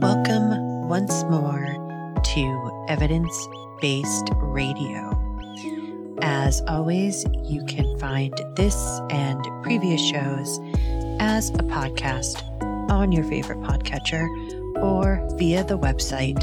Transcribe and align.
Welcome 0.00 0.88
once 0.88 1.24
more 1.24 2.20
to 2.22 2.86
Evidence 2.88 3.48
Based 3.80 4.30
Radio. 4.34 5.10
As 6.22 6.62
always, 6.68 7.26
you 7.42 7.64
can 7.64 7.98
find 7.98 8.32
this 8.54 8.76
and 9.10 9.44
previous 9.64 10.00
shows 10.00 10.60
as 11.18 11.50
a 11.50 11.64
podcast 11.64 12.44
on 12.88 13.10
your 13.10 13.24
favorite 13.24 13.58
podcatcher 13.62 14.28
or 14.80 15.20
via 15.36 15.64
the 15.64 15.76
website 15.76 16.38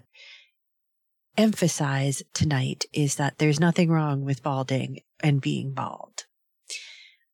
emphasize 1.37 2.23
tonight 2.33 2.85
is 2.93 3.15
that 3.15 3.37
there's 3.37 3.59
nothing 3.59 3.89
wrong 3.89 4.23
with 4.23 4.43
balding 4.43 4.99
and 5.21 5.41
being 5.41 5.73
bald. 5.73 6.25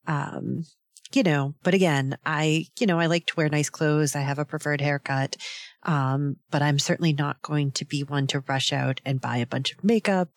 Um, 0.07 0.65
you 1.13 1.23
know, 1.23 1.53
but 1.63 1.73
again, 1.73 2.17
I, 2.25 2.65
you 2.79 2.87
know, 2.87 2.99
I 2.99 3.05
like 3.05 3.27
to 3.27 3.35
wear 3.35 3.49
nice 3.49 3.69
clothes. 3.69 4.15
I 4.15 4.21
have 4.21 4.39
a 4.39 4.45
preferred 4.45 4.81
haircut. 4.81 5.37
Um, 5.83 6.37
but 6.49 6.61
I'm 6.61 6.79
certainly 6.79 7.13
not 7.13 7.41
going 7.41 7.71
to 7.73 7.85
be 7.85 8.03
one 8.03 8.25
to 8.27 8.39
rush 8.47 8.73
out 8.73 9.01
and 9.05 9.21
buy 9.21 9.37
a 9.37 9.45
bunch 9.45 9.73
of 9.73 9.83
makeup 9.83 10.29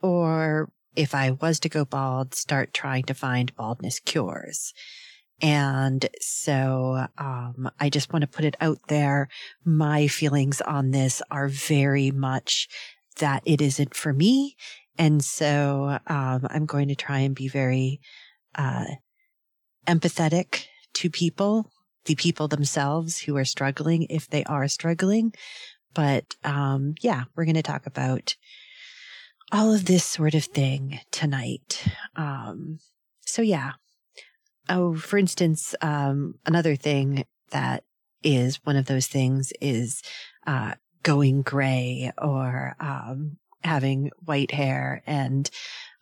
or 0.00 0.70
if 0.96 1.14
I 1.14 1.30
was 1.30 1.60
to 1.60 1.68
go 1.68 1.84
bald, 1.84 2.34
start 2.34 2.74
trying 2.74 3.04
to 3.04 3.14
find 3.14 3.54
baldness 3.54 4.00
cures. 4.00 4.72
And 5.40 6.08
so, 6.20 7.06
um, 7.16 7.70
I 7.78 7.88
just 7.88 8.12
want 8.12 8.22
to 8.22 8.28
put 8.28 8.44
it 8.44 8.56
out 8.60 8.78
there. 8.88 9.28
My 9.64 10.08
feelings 10.08 10.60
on 10.60 10.90
this 10.90 11.22
are 11.30 11.46
very 11.48 12.10
much 12.10 12.68
that 13.18 13.42
it 13.44 13.60
isn't 13.60 13.94
for 13.94 14.12
me. 14.12 14.56
And 14.96 15.24
so 15.24 15.98
um, 16.06 16.46
I'm 16.50 16.66
going 16.66 16.88
to 16.88 16.96
try 16.96 17.20
and 17.20 17.34
be 17.34 17.48
very 17.48 18.00
uh, 18.54 18.86
empathetic 19.86 20.64
to 20.94 21.10
people, 21.10 21.70
the 22.06 22.16
people 22.16 22.48
themselves 22.48 23.20
who 23.20 23.36
are 23.36 23.44
struggling, 23.44 24.04
if 24.04 24.28
they 24.28 24.44
are 24.44 24.66
struggling. 24.66 25.32
But 25.94 26.34
um, 26.44 26.94
yeah, 27.00 27.24
we're 27.36 27.44
going 27.44 27.54
to 27.54 27.62
talk 27.62 27.86
about 27.86 28.36
all 29.52 29.72
of 29.72 29.86
this 29.86 30.04
sort 30.04 30.34
of 30.34 30.44
thing 30.44 31.00
tonight. 31.10 31.84
Um, 32.16 32.80
so 33.20 33.42
yeah. 33.42 33.72
Oh, 34.68 34.96
for 34.96 35.16
instance, 35.16 35.74
um, 35.80 36.34
another 36.44 36.76
thing 36.76 37.24
that 37.50 37.84
is 38.22 38.56
one 38.64 38.76
of 38.76 38.86
those 38.86 39.06
things 39.06 39.52
is 39.60 40.02
uh, 40.46 40.74
going 41.02 41.42
gray 41.42 42.12
or 42.18 42.74
um, 42.80 43.36
having 43.62 44.10
white 44.24 44.50
hair. 44.50 45.02
And, 45.06 45.48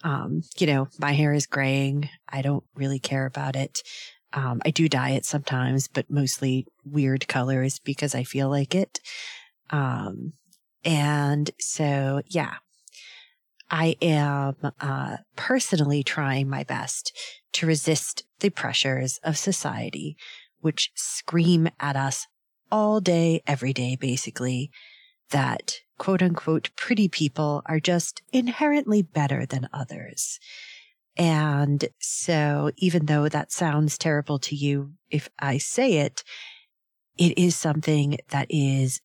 um, 0.03 0.43
you 0.59 0.67
know, 0.67 0.89
my 0.99 1.13
hair 1.13 1.33
is 1.33 1.47
graying. 1.47 2.09
I 2.29 2.43
don't 2.43 2.65
really 2.75 2.99
care 2.99 3.27
about 3.27 3.57
it. 3.57 3.83
Um, 4.33 4.61
I 4.65 4.71
do 4.71 4.89
dye 4.89 5.11
it 5.11 5.25
sometimes, 5.25 5.89
but 5.89 6.11
mostly 6.11 6.67
weird 6.85 7.29
colors 7.29 7.79
because 7.79 8.15
I 8.15 8.25
feel 8.25 8.51
like 8.51 8.75
it. 8.75 9.01
Um, 9.71 10.35
and 10.85 11.51
so, 11.59 12.23
yeah, 12.27 12.55
I 13.71 13.97
am 14.01 14.57
uh, 14.81 15.17
personally 15.35 16.03
trying 16.03 16.49
my 16.49 16.63
best 16.63 17.17
to 17.55 17.67
resist 17.67 18.25
the 18.41 18.51
pressures 18.51 19.19
of 19.25 19.37
society, 19.37 20.17
which 20.61 20.91
scream 20.95 21.69
at 21.81 21.97
us 21.97 22.27
all 22.71 23.01
day, 23.01 23.43
every 23.47 23.73
day, 23.73 23.97
basically, 23.97 24.71
that 25.31 25.81
quote 25.99 26.23
unquote 26.23 26.71
pretty 26.77 27.09
people 27.09 27.63
are 27.67 27.81
just 27.81 28.23
inherently 28.33 29.03
better 29.03 29.47
than 29.47 29.69
others. 29.73 30.39
And 31.17 31.87
so 31.99 32.71
even 32.77 33.07
though 33.07 33.29
that 33.29 33.51
sounds 33.51 33.97
terrible 33.97 34.39
to 34.41 34.55
you, 34.55 34.93
if 35.11 35.29
I 35.39 35.59
say 35.59 35.95
it, 35.95 36.23
it 37.17 37.39
is 37.39 37.57
something 37.57 38.19
that 38.29 38.47
is 38.51 39.01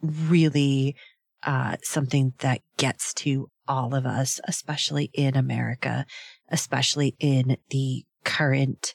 really 0.00 0.96
uh, 1.42 1.76
something 1.82 2.32
that 2.38 2.62
gets 2.78 3.12
to 3.14 3.50
all 3.68 3.94
of 3.94 4.06
us, 4.06 4.40
especially 4.44 5.10
in 5.12 5.36
America, 5.36 6.06
especially 6.48 7.14
in 7.18 7.56
the 7.70 8.04
current 8.24 8.94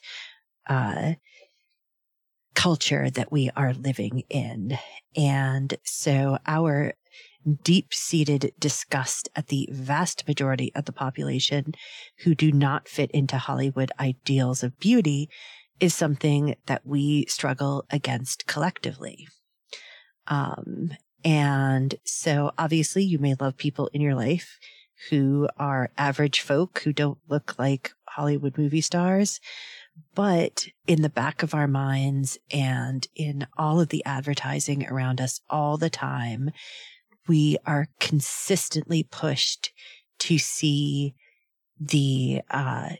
uh, 0.68 1.14
culture 2.58 3.08
that 3.08 3.30
we 3.30 3.48
are 3.54 3.72
living 3.72 4.24
in. 4.28 4.76
And 5.16 5.76
so 5.84 6.38
our 6.44 6.92
deep 7.62 7.94
seated 7.94 8.52
disgust 8.58 9.28
at 9.36 9.46
the 9.46 9.68
vast 9.70 10.26
majority 10.26 10.72
of 10.74 10.84
the 10.84 10.92
population 10.92 11.74
who 12.24 12.34
do 12.34 12.50
not 12.50 12.88
fit 12.88 13.12
into 13.12 13.38
Hollywood 13.38 13.92
ideals 14.00 14.64
of 14.64 14.76
beauty 14.80 15.30
is 15.78 15.94
something 15.94 16.56
that 16.66 16.84
we 16.84 17.26
struggle 17.26 17.84
against 17.90 18.48
collectively. 18.48 19.28
Um, 20.26 20.90
and 21.24 21.94
so 22.04 22.50
obviously 22.58 23.04
you 23.04 23.20
may 23.20 23.36
love 23.38 23.56
people 23.56 23.88
in 23.92 24.00
your 24.00 24.16
life 24.16 24.58
who 25.10 25.48
are 25.58 25.92
average 25.96 26.40
folk 26.40 26.80
who 26.80 26.92
don't 26.92 27.18
look 27.28 27.56
like 27.56 27.92
Hollywood 28.08 28.58
movie 28.58 28.80
stars. 28.80 29.38
But 30.14 30.66
in 30.86 31.02
the 31.02 31.08
back 31.08 31.42
of 31.42 31.54
our 31.54 31.68
minds 31.68 32.38
and 32.50 33.06
in 33.14 33.46
all 33.56 33.80
of 33.80 33.88
the 33.88 34.04
advertising 34.04 34.86
around 34.86 35.20
us 35.20 35.40
all 35.48 35.76
the 35.76 35.90
time, 35.90 36.50
we 37.26 37.56
are 37.66 37.88
consistently 38.00 39.02
pushed 39.02 39.72
to 40.20 40.38
see 40.38 41.14
the, 41.78 42.42
uh, 42.50 42.90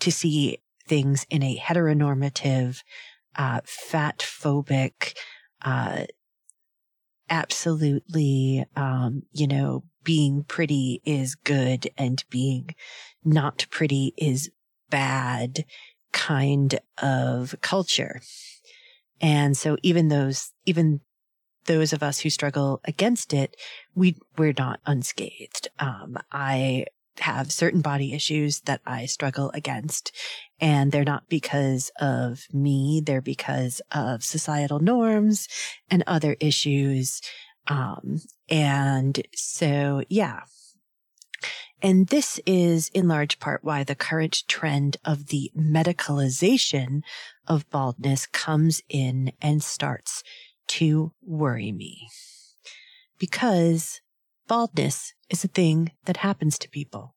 to 0.00 0.12
see 0.12 0.58
things 0.86 1.26
in 1.30 1.42
a 1.42 1.56
heteronormative, 1.56 2.82
uh, 3.36 3.60
fat 3.64 4.18
phobic, 4.18 5.14
uh, 5.62 6.04
absolutely, 7.30 8.64
um, 8.76 9.22
you 9.32 9.46
know, 9.46 9.84
being 10.04 10.44
pretty 10.44 11.00
is 11.04 11.34
good 11.34 11.88
and 11.96 12.24
being 12.30 12.74
not 13.24 13.66
pretty 13.70 14.14
is 14.16 14.50
bad 14.90 15.64
kind 16.12 16.78
of 17.02 17.54
culture. 17.60 18.20
And 19.20 19.56
so 19.56 19.76
even 19.82 20.08
those, 20.08 20.52
even 20.64 21.00
those 21.66 21.92
of 21.92 22.02
us 22.02 22.20
who 22.20 22.30
struggle 22.30 22.80
against 22.84 23.34
it, 23.34 23.56
we, 23.94 24.16
we're 24.36 24.54
not 24.56 24.80
unscathed. 24.86 25.68
Um, 25.78 26.16
I 26.32 26.86
have 27.20 27.52
certain 27.52 27.80
body 27.80 28.14
issues 28.14 28.60
that 28.60 28.80
I 28.86 29.06
struggle 29.06 29.50
against. 29.54 30.12
And 30.60 30.92
they're 30.92 31.04
not 31.04 31.28
because 31.28 31.90
of 32.00 32.44
me. 32.52 33.02
They're 33.04 33.20
because 33.20 33.80
of 33.92 34.22
societal 34.22 34.78
norms 34.78 35.48
and 35.90 36.04
other 36.06 36.36
issues. 36.40 37.20
Um, 37.66 38.20
and 38.48 39.20
so, 39.34 40.02
yeah, 40.08 40.40
and 41.82 42.08
this 42.08 42.40
is 42.44 42.88
in 42.88 43.06
large 43.06 43.38
part 43.38 43.62
why 43.62 43.84
the 43.84 43.94
current 43.94 44.42
trend 44.48 44.96
of 45.04 45.28
the 45.28 45.52
medicalization 45.56 47.02
of 47.46 47.68
baldness 47.70 48.26
comes 48.26 48.82
in 48.88 49.32
and 49.40 49.62
starts 49.62 50.22
to 50.66 51.12
worry 51.22 51.72
me. 51.72 52.08
Because 53.18 54.00
baldness 54.48 55.14
is 55.30 55.44
a 55.44 55.48
thing 55.48 55.92
that 56.04 56.18
happens 56.18 56.58
to 56.58 56.68
people 56.68 57.14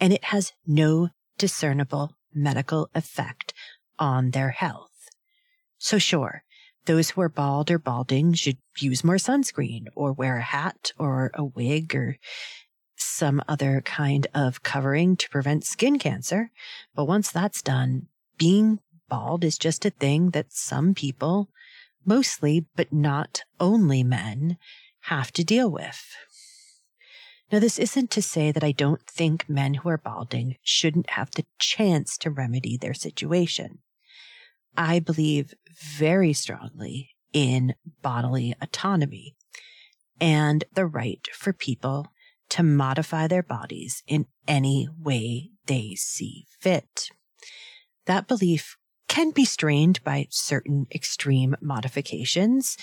and 0.00 0.12
it 0.12 0.24
has 0.24 0.52
no 0.66 1.10
discernible 1.38 2.16
medical 2.34 2.90
effect 2.94 3.54
on 3.98 4.30
their 4.30 4.50
health. 4.50 4.90
So 5.78 5.98
sure, 5.98 6.42
those 6.86 7.10
who 7.10 7.20
are 7.20 7.28
bald 7.28 7.70
or 7.70 7.78
balding 7.78 8.34
should 8.34 8.58
use 8.78 9.04
more 9.04 9.16
sunscreen 9.16 9.84
or 9.94 10.12
wear 10.12 10.38
a 10.38 10.42
hat 10.42 10.92
or 10.98 11.30
a 11.34 11.44
wig 11.44 11.94
or 11.94 12.18
some 13.02 13.42
other 13.48 13.80
kind 13.82 14.26
of 14.34 14.62
covering 14.62 15.16
to 15.16 15.30
prevent 15.30 15.64
skin 15.64 15.98
cancer. 15.98 16.50
But 16.94 17.06
once 17.06 17.30
that's 17.30 17.62
done, 17.62 18.06
being 18.38 18.80
bald 19.08 19.44
is 19.44 19.58
just 19.58 19.84
a 19.84 19.90
thing 19.90 20.30
that 20.30 20.52
some 20.52 20.94
people, 20.94 21.50
mostly, 22.04 22.66
but 22.76 22.92
not 22.92 23.42
only 23.60 24.02
men, 24.02 24.56
have 25.02 25.32
to 25.32 25.44
deal 25.44 25.70
with. 25.70 26.14
Now, 27.50 27.58
this 27.58 27.78
isn't 27.78 28.10
to 28.12 28.22
say 28.22 28.50
that 28.50 28.64
I 28.64 28.72
don't 28.72 29.06
think 29.06 29.48
men 29.48 29.74
who 29.74 29.90
are 29.90 29.98
balding 29.98 30.56
shouldn't 30.62 31.10
have 31.10 31.30
the 31.32 31.44
chance 31.58 32.16
to 32.18 32.30
remedy 32.30 32.78
their 32.78 32.94
situation. 32.94 33.80
I 34.76 35.00
believe 35.00 35.52
very 35.78 36.32
strongly 36.32 37.10
in 37.32 37.74
bodily 38.00 38.54
autonomy 38.60 39.36
and 40.20 40.64
the 40.74 40.86
right 40.86 41.26
for 41.32 41.52
people 41.52 42.11
to 42.52 42.62
modify 42.62 43.26
their 43.26 43.42
bodies 43.42 44.02
in 44.06 44.26
any 44.46 44.86
way 45.02 45.50
they 45.64 45.94
see 45.94 46.44
fit. 46.60 47.08
That 48.04 48.28
belief 48.28 48.76
can 49.08 49.30
be 49.30 49.46
strained 49.46 50.04
by 50.04 50.26
certain 50.28 50.86
extreme 50.94 51.56
modifications. 51.62 52.76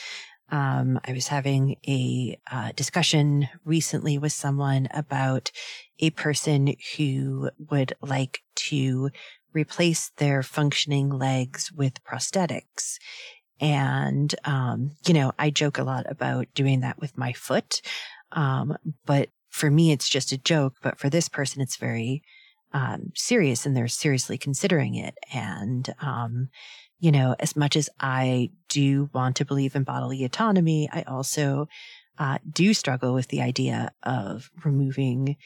Um, 0.51 0.99
I 1.05 1.13
was 1.13 1.27
having 1.27 1.75
a 1.87 2.39
uh, 2.51 2.71
discussion 2.75 3.47
recently 3.63 4.17
with 4.17 4.31
someone 4.31 4.87
about 4.91 5.51
a 5.99 6.09
person 6.11 6.73
who 6.97 7.51
would 7.69 7.93
like 8.01 8.39
to 8.69 9.11
replace 9.53 10.11
their 10.17 10.41
functioning 10.41 11.09
legs 11.11 11.71
with 11.71 12.03
prosthetics. 12.03 12.97
And, 13.59 14.33
um, 14.45 14.95
you 15.05 15.13
know, 15.13 15.31
I 15.37 15.51
joke 15.51 15.77
a 15.77 15.83
lot 15.83 16.05
about 16.09 16.47
doing 16.55 16.79
that 16.79 16.99
with 16.99 17.19
my 17.19 17.33
foot. 17.33 17.81
Um, 18.31 18.75
but 19.05 19.29
for 19.59 19.69
me, 19.69 19.91
it's 19.91 20.09
just 20.09 20.31
a 20.31 20.37
joke. 20.37 20.75
But 20.81 20.97
for 20.97 21.09
this 21.09 21.29
person, 21.29 21.61
it's 21.61 21.77
very, 21.77 22.23
um, 22.73 23.11
serious 23.15 23.65
and 23.65 23.75
they're 23.75 23.87
seriously 23.87 24.37
considering 24.37 24.95
it. 24.95 25.15
And, 25.33 25.93
um, 26.01 26.49
you 26.99 27.11
know, 27.11 27.35
as 27.39 27.55
much 27.55 27.75
as 27.75 27.89
I 27.99 28.51
do 28.69 29.09
want 29.13 29.35
to 29.37 29.45
believe 29.45 29.75
in 29.75 29.83
bodily 29.83 30.23
autonomy, 30.23 30.89
I 30.91 31.01
also, 31.03 31.67
uh, 32.17 32.37
do 32.49 32.73
struggle 32.73 33.13
with 33.13 33.27
the 33.27 33.41
idea 33.41 33.91
of 34.03 34.49
removing 34.63 35.37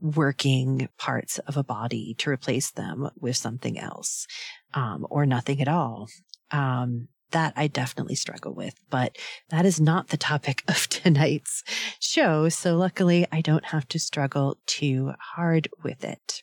working 0.00 0.88
parts 0.98 1.38
of 1.40 1.56
a 1.56 1.64
body 1.64 2.14
to 2.18 2.30
replace 2.30 2.70
them 2.72 3.08
with 3.18 3.36
something 3.36 3.78
else, 3.78 4.26
um, 4.74 5.06
or 5.08 5.24
nothing 5.24 5.62
at 5.62 5.68
all. 5.68 6.08
Um, 6.50 7.08
that 7.34 7.52
I 7.56 7.66
definitely 7.66 8.14
struggle 8.14 8.54
with, 8.54 8.74
but 8.88 9.18
that 9.50 9.66
is 9.66 9.80
not 9.80 10.08
the 10.08 10.16
topic 10.16 10.62
of 10.68 10.88
tonight's 10.88 11.62
show. 12.00 12.48
So 12.48 12.76
luckily 12.76 13.26
I 13.30 13.40
don't 13.42 13.66
have 13.66 13.86
to 13.88 13.98
struggle 13.98 14.58
too 14.66 15.12
hard 15.34 15.68
with 15.82 16.04
it. 16.04 16.42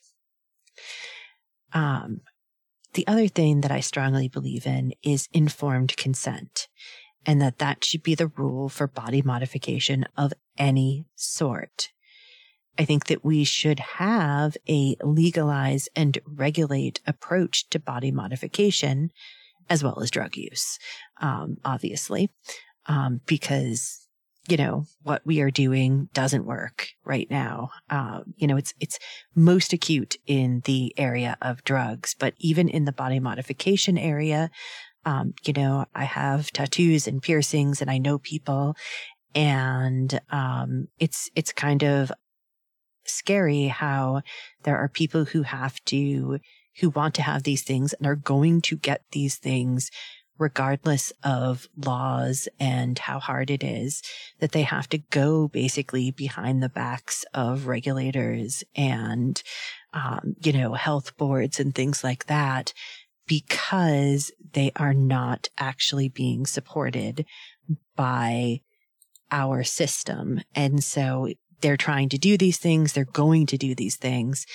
Um, 1.73 2.21
the 2.93 3.07
other 3.07 3.29
thing 3.29 3.61
that 3.61 3.71
I 3.71 3.79
strongly 3.79 4.27
believe 4.27 4.67
in 4.67 4.93
is 5.01 5.29
informed 5.31 5.95
consent 5.95 6.67
and 7.25 7.41
that 7.41 7.59
that 7.59 7.85
should 7.85 8.03
be 8.03 8.15
the 8.15 8.27
rule 8.27 8.67
for 8.67 8.87
body 8.87 9.21
modification 9.21 10.05
of 10.17 10.33
any 10.57 11.05
sort. 11.15 11.89
I 12.77 12.83
think 12.83 13.05
that 13.05 13.23
we 13.23 13.43
should 13.43 13.79
have 13.79 14.57
a 14.67 14.97
legalize 15.03 15.87
and 15.95 16.17
regulate 16.25 16.99
approach 17.05 17.69
to 17.69 17.79
body 17.79 18.11
modification 18.11 19.11
as 19.71 19.81
well 19.85 20.01
as 20.01 20.11
drug 20.11 20.35
use, 20.35 20.77
um, 21.21 21.55
obviously, 21.63 22.29
um, 22.87 23.21
because 23.25 24.05
you 24.49 24.57
know 24.57 24.85
what 25.03 25.21
we 25.25 25.39
are 25.39 25.49
doing 25.49 26.09
doesn't 26.13 26.45
work 26.45 26.89
right 27.05 27.31
now. 27.31 27.69
Um, 27.89 28.33
you 28.35 28.47
know, 28.47 28.57
it's 28.57 28.73
it's 28.81 28.99
most 29.33 29.71
acute 29.71 30.17
in 30.27 30.61
the 30.65 30.93
area 30.97 31.37
of 31.41 31.63
drugs, 31.63 32.13
but 32.19 32.33
even 32.37 32.67
in 32.67 32.83
the 32.83 32.91
body 32.91 33.21
modification 33.21 33.97
area, 33.97 34.51
um, 35.05 35.33
you 35.45 35.53
know, 35.53 35.85
I 35.95 36.03
have 36.03 36.51
tattoos 36.51 37.07
and 37.07 37.21
piercings, 37.21 37.81
and 37.81 37.89
I 37.89 37.97
know 37.97 38.17
people, 38.19 38.75
and 39.33 40.19
um, 40.31 40.89
it's 40.99 41.29
it's 41.33 41.53
kind 41.53 41.81
of 41.83 42.11
scary 43.05 43.67
how 43.67 44.21
there 44.63 44.77
are 44.77 44.89
people 44.89 45.23
who 45.23 45.43
have 45.43 45.79
to, 45.85 46.39
who 46.79 46.89
want 46.89 47.13
to 47.15 47.21
have 47.21 47.43
these 47.43 47.63
things 47.63 47.93
and 47.93 48.07
are 48.07 48.15
going 48.15 48.61
to 48.61 48.75
get 48.75 49.03
these 49.11 49.37
things 49.37 49.91
regardless 50.41 51.13
of 51.23 51.69
laws 51.77 52.49
and 52.59 52.97
how 52.97 53.19
hard 53.19 53.51
it 53.51 53.63
is, 53.63 54.01
that 54.39 54.53
they 54.53 54.63
have 54.63 54.89
to 54.89 54.97
go 54.97 55.47
basically 55.47 56.09
behind 56.09 56.63
the 56.63 56.69
backs 56.69 57.23
of 57.35 57.67
regulators 57.67 58.63
and, 58.75 59.43
um, 59.93 60.35
you 60.43 60.51
know, 60.51 60.73
health 60.73 61.15
boards 61.15 61.59
and 61.59 61.75
things 61.75 62.03
like 62.03 62.25
that 62.25 62.73
because 63.27 64.31
they 64.53 64.71
are 64.75 64.95
not 64.95 65.47
actually 65.59 66.09
being 66.09 66.47
supported 66.47 67.23
by 67.95 68.59
our 69.31 69.63
system. 69.63 70.41
And 70.55 70.83
so 70.83 71.29
they're 71.61 71.77
trying 71.77 72.09
to 72.09 72.17
do 72.17 72.37
these 72.37 72.57
things. 72.57 72.93
They're 72.93 73.05
going 73.05 73.45
to 73.47 73.57
do 73.57 73.75
these 73.75 73.97
things 73.97 74.45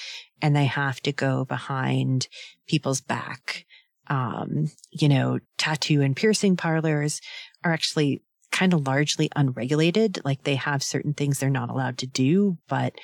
and 0.43 0.55
they 0.55 0.67
have 0.67 1.01
to 1.03 1.13
go 1.13 1.45
behind 1.45 2.29
people's 2.67 3.01
back. 3.01 3.65
Um, 4.09 4.71
you 4.91 5.09
know, 5.09 5.41
tattoo 5.59 6.03
and 6.03 6.15
piercing 6.15 6.57
parlors 6.57 7.21
are 7.65 7.73
actually 7.73 8.23
kind 8.53 8.73
of 8.73 8.87
largely 8.87 9.29
unregulated. 9.35 10.21
Like 10.25 10.45
they 10.45 10.55
have 10.57 10.83
certain 10.83 11.15
things 11.15 11.39
they're 11.39 11.51
not 11.51 11.71
allowed 11.71 11.99
to 11.99 12.07
do, 12.07 12.59
but, 12.69 12.95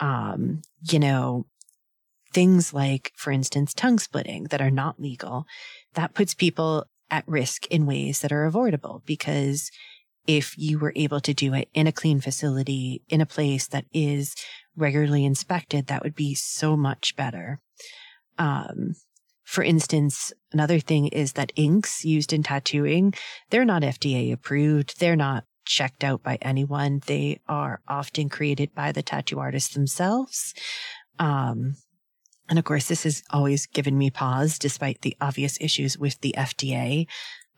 um, 0.00 0.62
you 0.90 0.98
know, 0.98 1.46
things 2.32 2.72
like, 2.72 3.12
for 3.16 3.30
instance, 3.30 3.74
tongue 3.74 3.98
splitting 3.98 4.44
that 4.44 4.60
are 4.60 4.70
not 4.70 5.00
legal, 5.00 5.46
that 5.94 6.14
puts 6.14 6.34
people 6.34 6.86
at 7.10 7.26
risk 7.26 7.66
in 7.66 7.86
ways 7.86 8.20
that 8.20 8.32
are 8.32 8.44
avoidable 8.44 9.02
because 9.06 9.70
if 10.28 10.56
you 10.58 10.78
were 10.78 10.92
able 10.94 11.20
to 11.20 11.32
do 11.32 11.54
it 11.54 11.68
in 11.72 11.86
a 11.86 11.92
clean 11.92 12.20
facility, 12.20 13.02
in 13.08 13.22
a 13.22 13.26
place 13.26 13.66
that 13.68 13.86
is 13.92 14.36
regularly 14.76 15.24
inspected, 15.24 15.86
that 15.86 16.04
would 16.04 16.14
be 16.14 16.34
so 16.34 16.76
much 16.76 17.16
better. 17.16 17.58
Um, 18.38 18.94
for 19.42 19.64
instance, 19.64 20.30
another 20.52 20.78
thing 20.78 21.08
is 21.08 21.32
that 21.32 21.54
inks 21.56 22.04
used 22.04 22.34
in 22.34 22.42
tattooing, 22.42 23.14
they're 23.48 23.64
not 23.64 23.80
FDA 23.80 24.30
approved. 24.30 25.00
They're 25.00 25.16
not 25.16 25.44
checked 25.64 26.04
out 26.04 26.22
by 26.22 26.36
anyone. 26.42 27.00
They 27.06 27.40
are 27.48 27.80
often 27.88 28.28
created 28.28 28.74
by 28.74 28.92
the 28.92 29.02
tattoo 29.02 29.38
artists 29.38 29.72
themselves. 29.72 30.52
Um, 31.18 31.76
and 32.50 32.58
of 32.58 32.66
course, 32.66 32.88
this 32.88 33.04
has 33.04 33.22
always 33.30 33.66
given 33.66 33.96
me 33.96 34.10
pause 34.10 34.58
despite 34.58 35.00
the 35.00 35.16
obvious 35.20 35.58
issues 35.60 35.96
with 35.96 36.20
the 36.20 36.34
FDA. 36.36 37.06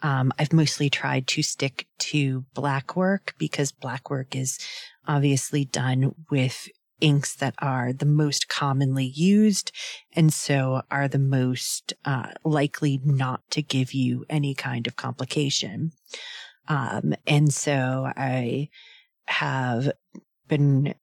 Um, 0.03 0.33
I've 0.39 0.53
mostly 0.53 0.91
tried 0.91 1.27
to 1.29 1.43
stick 1.43 1.87
to 1.99 2.45
black 2.55 2.97
work 2.97 3.35
because 3.39 3.73
black 3.73 4.11
work 4.11 4.35
is 4.35 4.59
obviously 5.07 5.65
done 5.65 6.15
with 6.31 6.69
inks 7.01 7.35
that 7.37 7.55
are 7.59 7.93
the 7.93 8.07
most 8.07 8.49
commonly 8.49 9.07
used 9.07 9.73
and 10.13 10.33
so 10.33 10.83
are 10.91 11.09
the 11.09 11.19
most 11.19 11.95
uh, 12.05 12.29
likely 12.45 13.01
not 13.05 13.43
to 13.51 13.63
give 13.63 13.93
you 13.93 14.25
any 14.29 14.55
kind 14.55 14.87
of 14.87 14.97
complication. 14.97 15.93
Um, 16.69 17.15
and 17.27 17.53
so 17.53 18.13
I 18.17 18.69
have 19.27 19.91
been 20.47 20.95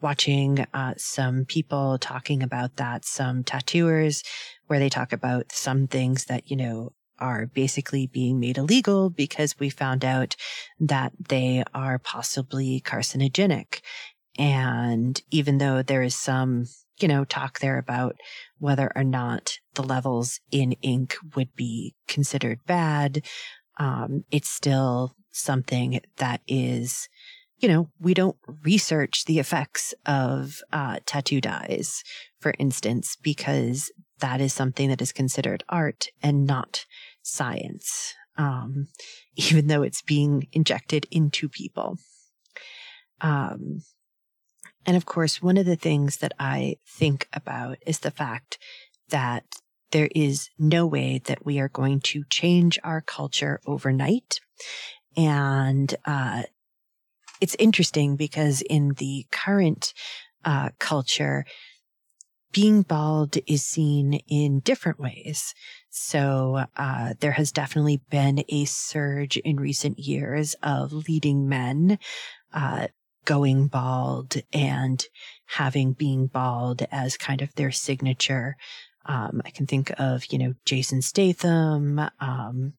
watching 0.00 0.66
uh, 0.74 0.94
some 0.96 1.44
people 1.44 1.98
talking 1.98 2.42
about 2.42 2.76
that, 2.76 3.04
some 3.04 3.44
tattooers, 3.44 4.22
where 4.66 4.78
they 4.78 4.88
talk 4.88 5.12
about 5.12 5.52
some 5.52 5.86
things 5.86 6.24
that, 6.24 6.50
you 6.50 6.56
know, 6.56 6.92
are 7.22 7.46
basically 7.46 8.08
being 8.08 8.40
made 8.40 8.58
illegal 8.58 9.08
because 9.08 9.58
we 9.58 9.70
found 9.70 10.04
out 10.04 10.34
that 10.80 11.12
they 11.28 11.62
are 11.72 11.98
possibly 11.98 12.82
carcinogenic. 12.84 13.80
And 14.38 15.22
even 15.30 15.58
though 15.58 15.82
there 15.82 16.02
is 16.02 16.16
some, 16.16 16.66
you 17.00 17.06
know, 17.06 17.24
talk 17.24 17.60
there 17.60 17.78
about 17.78 18.16
whether 18.58 18.90
or 18.96 19.04
not 19.04 19.58
the 19.74 19.82
levels 19.82 20.40
in 20.50 20.72
ink 20.82 21.16
would 21.36 21.54
be 21.54 21.94
considered 22.08 22.58
bad, 22.66 23.24
um, 23.78 24.24
it's 24.30 24.50
still 24.50 25.14
something 25.30 26.00
that 26.16 26.40
is, 26.48 27.08
you 27.58 27.68
know, 27.68 27.88
we 28.00 28.14
don't 28.14 28.36
research 28.64 29.24
the 29.26 29.38
effects 29.38 29.94
of 30.06 30.60
uh, 30.72 30.98
tattoo 31.06 31.40
dyes, 31.40 32.02
for 32.40 32.54
instance, 32.58 33.16
because 33.22 33.92
that 34.18 34.40
is 34.40 34.52
something 34.52 34.88
that 34.88 35.02
is 35.02 35.12
considered 35.12 35.64
art 35.68 36.08
and 36.22 36.46
not 36.46 36.84
science, 37.22 38.14
um, 38.36 38.88
even 39.36 39.66
though 39.66 39.82
it's 39.82 40.02
being 40.02 40.48
injected 40.52 41.06
into 41.10 41.48
people. 41.48 41.98
Um, 43.20 43.82
and 44.84 44.96
of 44.96 45.06
course, 45.06 45.40
one 45.40 45.56
of 45.56 45.66
the 45.66 45.76
things 45.76 46.18
that 46.18 46.32
I 46.38 46.76
think 46.86 47.28
about 47.32 47.78
is 47.86 48.00
the 48.00 48.10
fact 48.10 48.58
that 49.10 49.44
there 49.92 50.08
is 50.14 50.48
no 50.58 50.86
way 50.86 51.20
that 51.26 51.44
we 51.44 51.60
are 51.60 51.68
going 51.68 52.00
to 52.00 52.24
change 52.30 52.78
our 52.82 53.00
culture 53.00 53.60
overnight. 53.66 54.40
And, 55.16 55.94
uh, 56.04 56.44
it's 57.40 57.56
interesting 57.58 58.16
because 58.16 58.62
in 58.62 58.94
the 58.98 59.26
current, 59.30 59.92
uh, 60.44 60.70
culture, 60.78 61.44
being 62.52 62.82
bald 62.82 63.36
is 63.46 63.64
seen 63.64 64.14
in 64.28 64.60
different 64.60 64.98
ways. 64.98 65.54
So, 65.94 66.64
uh, 66.74 67.12
there 67.20 67.32
has 67.32 67.52
definitely 67.52 68.00
been 68.08 68.44
a 68.48 68.64
surge 68.64 69.36
in 69.36 69.60
recent 69.60 69.98
years 69.98 70.54
of 70.62 70.90
leading 71.06 71.50
men, 71.50 71.98
uh, 72.54 72.88
going 73.26 73.66
bald 73.66 74.36
and 74.54 75.04
having 75.44 75.92
being 75.92 76.28
bald 76.28 76.82
as 76.90 77.18
kind 77.18 77.42
of 77.42 77.54
their 77.56 77.70
signature. 77.70 78.56
Um, 79.04 79.42
I 79.44 79.50
can 79.50 79.66
think 79.66 79.92
of, 80.00 80.24
you 80.32 80.38
know, 80.38 80.54
Jason 80.64 81.02
Statham, 81.02 82.00
um, 82.20 82.72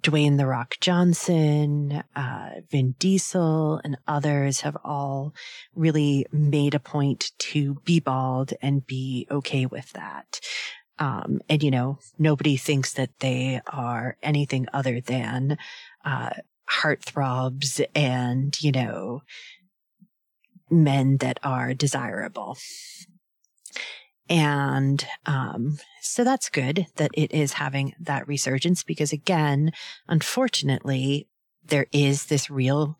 Dwayne 0.00 0.38
The 0.38 0.46
Rock 0.46 0.76
Johnson, 0.80 2.04
uh, 2.14 2.50
Vin 2.70 2.94
Diesel, 3.00 3.80
and 3.82 3.98
others 4.06 4.60
have 4.60 4.76
all 4.84 5.34
really 5.74 6.26
made 6.30 6.74
a 6.74 6.80
point 6.80 7.32
to 7.38 7.74
be 7.84 7.98
bald 7.98 8.54
and 8.62 8.86
be 8.86 9.26
okay 9.32 9.66
with 9.66 9.92
that. 9.94 10.40
Um, 11.00 11.40
and 11.48 11.62
you 11.62 11.70
know, 11.70 11.98
nobody 12.18 12.56
thinks 12.56 12.92
that 12.92 13.10
they 13.18 13.60
are 13.66 14.16
anything 14.22 14.66
other 14.72 15.00
than, 15.00 15.58
uh, 16.04 16.30
heartthrobs 16.70 17.84
and, 17.94 18.62
you 18.62 18.72
know, 18.72 19.22
men 20.70 21.16
that 21.16 21.40
are 21.42 21.74
desirable. 21.74 22.56
And 24.28 25.04
um, 25.26 25.78
so 26.00 26.22
that's 26.22 26.48
good 26.48 26.86
that 26.96 27.10
it 27.14 27.32
is 27.32 27.54
having 27.54 27.94
that 27.98 28.28
resurgence 28.28 28.84
because, 28.84 29.12
again, 29.12 29.72
unfortunately, 30.06 31.26
there 31.64 31.86
is 31.92 32.26
this 32.26 32.48
real 32.48 32.96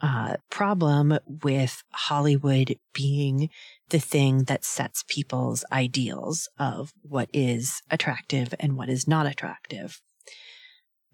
uh, 0.00 0.36
problem 0.50 1.18
with 1.42 1.82
Hollywood 1.90 2.78
being 2.92 3.50
the 3.90 3.98
thing 3.98 4.44
that 4.44 4.64
sets 4.64 5.04
people's 5.08 5.64
ideals 5.72 6.48
of 6.58 6.92
what 7.02 7.28
is 7.32 7.80
attractive 7.90 8.54
and 8.60 8.76
what 8.76 8.88
is 8.88 9.08
not 9.08 9.26
attractive. 9.26 10.00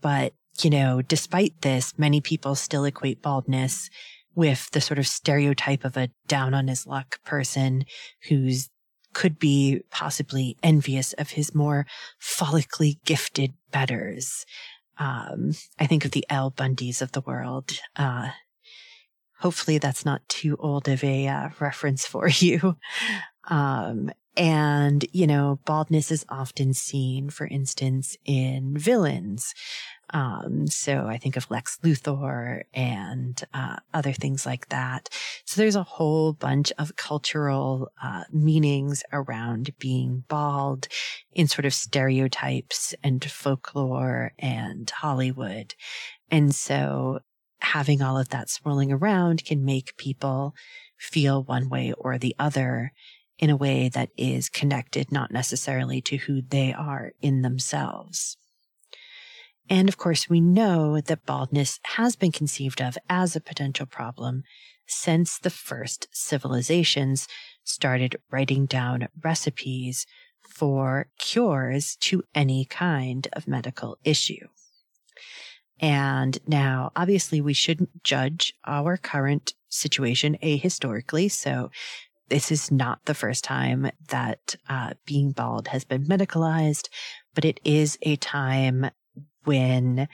But, 0.00 0.34
you 0.60 0.70
know, 0.70 1.02
despite 1.02 1.62
this, 1.62 1.98
many 1.98 2.20
people 2.20 2.54
still 2.54 2.84
equate 2.84 3.22
baldness 3.22 3.88
with 4.34 4.70
the 4.72 4.80
sort 4.80 4.98
of 4.98 5.06
stereotype 5.06 5.84
of 5.84 5.96
a 5.96 6.10
down 6.26 6.54
on 6.54 6.68
his 6.68 6.86
luck 6.86 7.22
person 7.24 7.84
who's 8.28 8.68
could 9.12 9.38
be 9.38 9.80
possibly 9.90 10.56
envious 10.62 11.12
of 11.14 11.30
his 11.30 11.54
more 11.54 11.86
follically 12.20 12.96
gifted 13.04 13.54
betters. 13.70 14.44
Um, 14.98 15.52
I 15.78 15.86
think 15.86 16.04
of 16.04 16.10
the 16.10 16.26
Al 16.28 16.50
Bundys 16.50 17.00
of 17.00 17.12
the 17.12 17.20
world. 17.20 17.78
Uh, 17.96 18.30
hopefully 19.44 19.76
that's 19.76 20.06
not 20.06 20.26
too 20.26 20.56
old 20.58 20.88
of 20.88 21.04
a 21.04 21.28
uh, 21.28 21.50
reference 21.60 22.06
for 22.06 22.28
you. 22.28 22.76
Um, 23.46 24.10
and, 24.38 25.04
you 25.12 25.26
know, 25.26 25.60
baldness 25.66 26.10
is 26.10 26.24
often 26.30 26.72
seen, 26.72 27.28
for 27.28 27.46
instance, 27.46 28.16
in 28.24 28.76
villains. 28.78 29.54
Um, 30.14 30.66
so 30.66 31.06
I 31.06 31.18
think 31.18 31.36
of 31.36 31.50
Lex 31.50 31.78
Luthor 31.84 32.62
and 32.72 33.38
uh, 33.52 33.76
other 33.92 34.12
things 34.12 34.46
like 34.46 34.70
that. 34.70 35.10
So 35.44 35.60
there's 35.60 35.76
a 35.76 35.82
whole 35.82 36.32
bunch 36.32 36.72
of 36.78 36.96
cultural 36.96 37.92
uh, 38.02 38.24
meanings 38.32 39.04
around 39.12 39.72
being 39.78 40.24
bald 40.26 40.88
in 41.32 41.48
sort 41.48 41.66
of 41.66 41.74
stereotypes 41.74 42.94
and 43.04 43.22
folklore 43.22 44.32
and 44.38 44.88
Hollywood. 44.88 45.74
And 46.30 46.54
so 46.54 47.20
having 47.64 48.02
all 48.02 48.18
of 48.18 48.28
that 48.30 48.50
swirling 48.50 48.92
around 48.92 49.44
can 49.44 49.64
make 49.64 49.96
people 49.96 50.54
feel 50.96 51.42
one 51.42 51.68
way 51.68 51.92
or 51.92 52.18
the 52.18 52.34
other 52.38 52.92
in 53.38 53.50
a 53.50 53.56
way 53.56 53.88
that 53.88 54.10
is 54.16 54.48
connected 54.48 55.10
not 55.10 55.32
necessarily 55.32 56.00
to 56.00 56.16
who 56.16 56.40
they 56.40 56.72
are 56.72 57.12
in 57.20 57.42
themselves. 57.42 58.36
And 59.68 59.88
of 59.88 59.96
course, 59.96 60.28
we 60.28 60.40
know 60.40 61.00
that 61.00 61.26
baldness 61.26 61.80
has 61.84 62.16
been 62.16 62.32
conceived 62.32 62.80
of 62.80 62.98
as 63.08 63.34
a 63.34 63.40
potential 63.40 63.86
problem 63.86 64.44
since 64.86 65.38
the 65.38 65.50
first 65.50 66.06
civilizations 66.12 67.26
started 67.64 68.16
writing 68.30 68.66
down 68.66 69.08
recipes 69.22 70.06
for 70.48 71.08
cures 71.18 71.96
to 71.96 72.22
any 72.34 72.66
kind 72.66 73.26
of 73.32 73.48
medical 73.48 73.96
issue. 74.04 74.46
And 75.80 76.38
now, 76.46 76.92
obviously, 76.94 77.40
we 77.40 77.52
shouldn't 77.52 78.04
judge 78.04 78.54
our 78.64 78.96
current 78.96 79.54
situation 79.68 80.38
ahistorically. 80.42 81.30
So 81.30 81.70
this 82.28 82.50
is 82.50 82.70
not 82.70 83.04
the 83.04 83.14
first 83.14 83.44
time 83.44 83.90
that 84.08 84.56
uh, 84.68 84.94
being 85.04 85.32
bald 85.32 85.68
has 85.68 85.84
been 85.84 86.06
medicalized, 86.06 86.88
but 87.34 87.44
it 87.44 87.60
is 87.64 87.98
a 88.02 88.16
time 88.16 88.90
when 89.44 90.08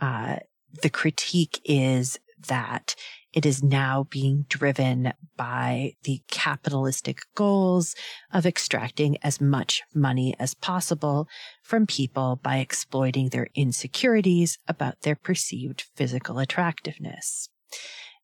uh, 0.00 0.36
the 0.82 0.90
critique 0.90 1.60
is 1.64 2.18
that 2.48 2.94
it 3.34 3.44
is 3.44 3.62
now 3.62 4.06
being 4.10 4.46
driven 4.48 5.12
by 5.36 5.94
the 6.04 6.22
capitalistic 6.30 7.18
goals 7.34 7.96
of 8.32 8.46
extracting 8.46 9.18
as 9.22 9.40
much 9.40 9.82
money 9.92 10.36
as 10.38 10.54
possible 10.54 11.28
from 11.62 11.84
people 11.86 12.38
by 12.42 12.58
exploiting 12.58 13.28
their 13.28 13.48
insecurities 13.54 14.58
about 14.68 15.02
their 15.02 15.16
perceived 15.16 15.84
physical 15.96 16.38
attractiveness. 16.38 17.48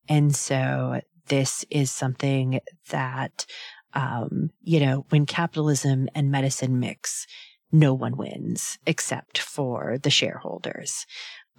And 0.08 0.34
so 0.34 1.00
this 1.26 1.64
is 1.70 1.90
something 1.90 2.60
that, 2.90 3.46
um, 3.94 4.50
you 4.62 4.78
know, 4.78 5.06
when 5.08 5.26
capitalism 5.26 6.08
and 6.14 6.30
medicine 6.30 6.78
mix, 6.78 7.26
no 7.72 7.94
one 7.94 8.16
wins 8.16 8.78
except 8.86 9.38
for 9.38 9.98
the 9.98 10.10
shareholders. 10.10 11.06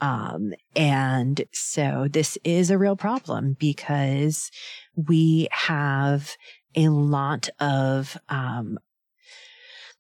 Um, 0.02 0.54
and 0.76 1.44
so 1.54 2.08
this 2.10 2.38
is 2.44 2.72
a 2.72 2.78
real 2.78 2.96
problem 2.96 3.56
because 3.60 4.52
we 4.96 5.48
have 5.52 6.36
a 6.76 6.90
lot 6.90 7.50
of, 7.60 8.18
um, 8.28 8.80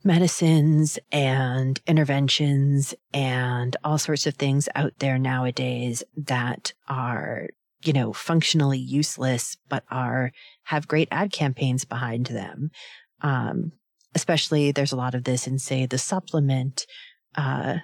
medicines 0.03 0.98
and 1.12 1.79
interventions 1.86 2.96
and 3.13 3.77
all 3.84 4.00
sorts 4.00 4.25
of 4.25 4.34
things 4.34 4.67
out 4.74 4.93
there 4.98 5.20
nowadays 5.20 6.03
that 6.17 6.74
are, 6.88 7.48
you 7.84 7.93
know, 7.93 8.12
functionally 8.12 8.79
useless, 8.79 9.58
but 9.70 9.84
are, 9.91 10.31
have 10.63 10.88
great 10.88 11.08
ad 11.12 11.31
campaigns 11.31 11.86
behind 11.86 12.27
them. 12.27 12.72
Um, 13.22 13.74
especially 14.15 14.72
there's 14.72 14.91
a 14.91 14.98
lot 14.98 15.13
of 15.13 15.24
this 15.24 15.48
in 15.48 15.60
say 15.60 15.86
the 15.86 15.98
supplement 15.98 16.86
uh, 17.36 17.77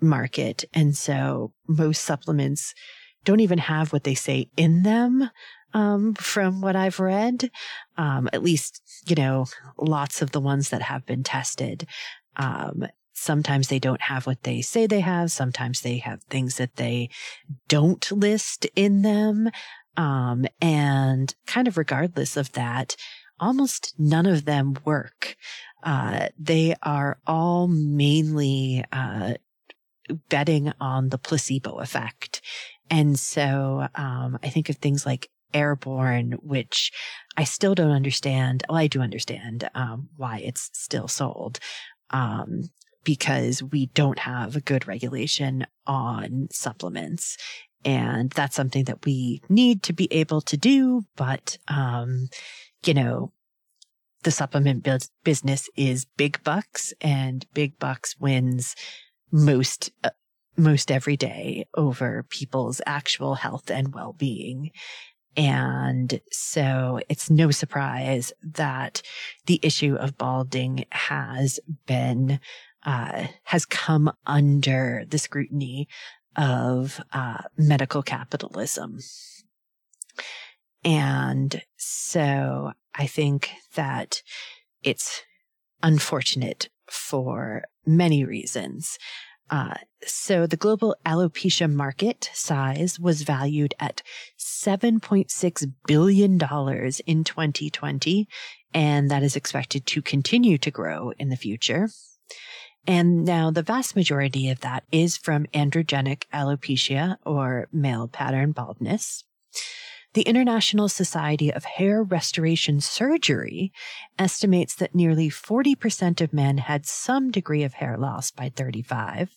market. 0.00 0.64
And 0.74 0.96
so 0.96 1.52
most 1.66 2.02
supplements 2.02 2.74
don't 3.24 3.40
even 3.40 3.58
have 3.58 3.92
what 3.92 4.04
they 4.04 4.14
say 4.14 4.48
in 4.56 4.82
them 4.82 5.30
um, 5.72 6.14
from 6.14 6.60
what 6.60 6.76
i've 6.76 7.00
read. 7.00 7.50
Um, 7.96 8.28
at 8.32 8.42
least 8.42 8.82
you 9.06 9.16
know 9.16 9.46
lots 9.78 10.22
of 10.22 10.30
the 10.30 10.40
ones 10.40 10.70
that 10.70 10.82
have 10.82 11.04
been 11.06 11.22
tested. 11.22 11.86
Um, 12.36 12.86
sometimes 13.12 13.68
they 13.68 13.78
don't 13.78 14.02
have 14.02 14.26
what 14.26 14.42
they 14.42 14.60
say 14.60 14.86
they 14.86 15.00
have. 15.00 15.30
Sometimes 15.30 15.80
they 15.80 15.98
have 15.98 16.22
things 16.24 16.56
that 16.56 16.76
they 16.76 17.10
don't 17.68 18.10
list 18.12 18.66
in 18.76 19.02
them. 19.02 19.50
Um, 19.96 20.44
and 20.60 21.32
kind 21.46 21.68
of 21.68 21.78
regardless 21.78 22.36
of 22.36 22.52
that 22.52 22.96
almost 23.40 23.94
none 23.98 24.26
of 24.26 24.44
them 24.44 24.76
work. 24.84 25.36
Uh, 25.82 26.28
they 26.38 26.74
are 26.82 27.18
all 27.26 27.68
mainly 27.68 28.84
uh, 28.90 29.34
betting 30.28 30.72
on 30.80 31.08
the 31.08 31.18
placebo 31.18 31.78
effect. 31.78 32.40
And 32.90 33.18
so 33.18 33.88
um, 33.94 34.38
I 34.42 34.48
think 34.48 34.68
of 34.68 34.76
things 34.76 35.06
like 35.06 35.30
airborne, 35.52 36.32
which 36.42 36.92
I 37.36 37.44
still 37.44 37.74
don't 37.74 37.90
understand. 37.90 38.64
Well, 38.68 38.78
I 38.78 38.86
do 38.86 39.00
understand 39.00 39.68
um, 39.74 40.08
why 40.16 40.38
it's 40.38 40.70
still 40.74 41.08
sold. 41.08 41.58
Um, 42.10 42.64
because 43.04 43.62
we 43.62 43.86
don't 43.86 44.18
have 44.20 44.56
a 44.56 44.60
good 44.60 44.88
regulation 44.88 45.66
on 45.86 46.48
supplements. 46.50 47.36
And 47.84 48.30
that's 48.30 48.56
something 48.56 48.84
that 48.84 49.04
we 49.04 49.42
need 49.48 49.82
to 49.84 49.92
be 49.92 50.10
able 50.10 50.40
to 50.42 50.56
do. 50.56 51.02
But, 51.16 51.58
um, 51.68 52.28
you 52.84 52.94
know, 52.94 53.32
the 54.22 54.30
supplement 54.30 54.88
business 55.22 55.68
is 55.76 56.06
big 56.16 56.42
bucks 56.42 56.94
and 57.02 57.44
big 57.52 57.78
bucks 57.78 58.18
wins 58.18 58.74
most, 59.34 59.90
uh, 60.04 60.10
most 60.56 60.92
every 60.92 61.16
day 61.16 61.66
over 61.74 62.22
people's 62.30 62.80
actual 62.86 63.34
health 63.34 63.68
and 63.68 63.92
well-being. 63.92 64.70
And 65.36 66.20
so 66.30 67.00
it's 67.08 67.28
no 67.28 67.50
surprise 67.50 68.32
that 68.42 69.02
the 69.46 69.58
issue 69.64 69.96
of 69.96 70.16
balding 70.16 70.84
has 70.92 71.58
been 71.86 72.38
uh, 72.84 73.26
has 73.44 73.64
come 73.64 74.12
under 74.26 75.04
the 75.08 75.18
scrutiny 75.18 75.88
of 76.36 77.00
uh, 77.12 77.38
medical 77.56 78.02
capitalism. 78.02 78.98
And 80.84 81.62
so 81.78 82.72
I 82.94 83.06
think 83.06 83.50
that 83.74 84.22
it's 84.82 85.22
unfortunate 85.82 86.68
for 86.94 87.64
many 87.86 88.24
reasons. 88.24 88.98
Uh, 89.50 89.74
so 90.06 90.46
the 90.46 90.56
global 90.56 90.96
alopecia 91.04 91.70
market 91.70 92.30
size 92.32 92.98
was 92.98 93.22
valued 93.22 93.74
at 93.78 94.02
$7.6 94.38 95.72
billion 95.86 96.32
in 96.32 97.24
2020, 97.24 98.28
and 98.72 99.10
that 99.10 99.22
is 99.22 99.36
expected 99.36 99.86
to 99.86 100.00
continue 100.02 100.56
to 100.58 100.70
grow 100.70 101.12
in 101.18 101.28
the 101.28 101.36
future. 101.36 101.90
And 102.86 103.24
now 103.24 103.50
the 103.50 103.62
vast 103.62 103.96
majority 103.96 104.50
of 104.50 104.60
that 104.60 104.84
is 104.92 105.16
from 105.16 105.46
androgenic 105.54 106.24
alopecia 106.32 107.16
or 107.24 107.68
male 107.72 108.08
pattern 108.08 108.52
baldness. 108.52 109.24
The 110.14 110.22
International 110.22 110.88
Society 110.88 111.52
of 111.52 111.64
Hair 111.64 112.04
Restoration 112.04 112.80
Surgery 112.80 113.72
estimates 114.16 114.76
that 114.76 114.94
nearly 114.94 115.28
40% 115.28 116.20
of 116.20 116.32
men 116.32 116.58
had 116.58 116.86
some 116.86 117.32
degree 117.32 117.64
of 117.64 117.74
hair 117.74 117.98
loss 117.98 118.30
by 118.30 118.48
35, 118.48 119.36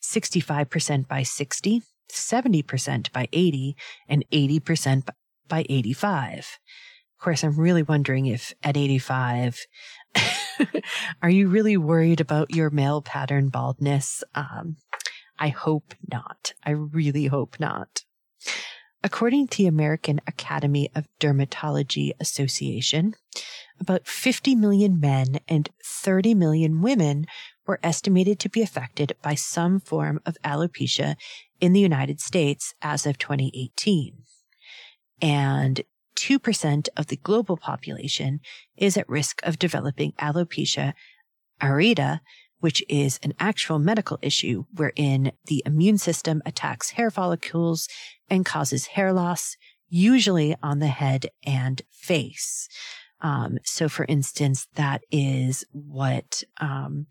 65% 0.00 1.08
by 1.08 1.24
60, 1.24 1.82
70% 2.12 3.12
by 3.12 3.28
80, 3.32 3.76
and 4.08 4.24
80% 4.30 5.08
by 5.48 5.66
85. 5.68 6.60
Of 7.18 7.24
course, 7.24 7.42
I'm 7.42 7.58
really 7.58 7.82
wondering 7.82 8.26
if 8.26 8.54
at 8.62 8.76
85, 8.76 9.66
are 11.22 11.30
you 11.30 11.48
really 11.48 11.76
worried 11.76 12.20
about 12.20 12.54
your 12.54 12.70
male 12.70 13.02
pattern 13.02 13.48
baldness? 13.48 14.22
Um, 14.36 14.76
I 15.40 15.48
hope 15.48 15.92
not. 16.08 16.52
I 16.64 16.70
really 16.70 17.26
hope 17.26 17.58
not. 17.58 18.04
According 19.04 19.48
to 19.48 19.58
the 19.58 19.66
American 19.66 20.18
Academy 20.26 20.90
of 20.94 21.06
Dermatology 21.20 22.12
Association, 22.18 23.14
about 23.78 24.06
50 24.06 24.54
million 24.54 24.98
men 24.98 25.40
and 25.46 25.68
30 25.84 26.32
million 26.34 26.80
women 26.80 27.26
were 27.66 27.78
estimated 27.82 28.38
to 28.40 28.48
be 28.48 28.62
affected 28.62 29.14
by 29.20 29.34
some 29.34 29.78
form 29.78 30.20
of 30.24 30.38
alopecia 30.42 31.16
in 31.60 31.74
the 31.74 31.80
United 31.80 32.18
States 32.18 32.74
as 32.80 33.04
of 33.04 33.18
2018. 33.18 34.22
And 35.20 35.82
2% 36.16 36.88
of 36.96 37.08
the 37.08 37.16
global 37.16 37.58
population 37.58 38.40
is 38.74 38.96
at 38.96 39.06
risk 39.06 39.40
of 39.42 39.58
developing 39.58 40.12
alopecia 40.12 40.94
areata, 41.60 42.20
which 42.64 42.82
is 42.88 43.20
an 43.22 43.34
actual 43.38 43.78
medical 43.78 44.18
issue 44.22 44.64
wherein 44.74 45.30
the 45.48 45.62
immune 45.66 45.98
system 45.98 46.40
attacks 46.46 46.92
hair 46.92 47.10
follicles 47.10 47.86
and 48.30 48.46
causes 48.46 48.86
hair 48.86 49.12
loss, 49.12 49.58
usually 49.90 50.56
on 50.62 50.78
the 50.78 50.86
head 50.86 51.26
and 51.44 51.82
face. 51.90 52.66
Um, 53.20 53.58
so, 53.64 53.90
for 53.90 54.06
instance, 54.08 54.66
that 54.76 55.02
is 55.10 55.66
what 55.72 56.42
um, 56.58 57.06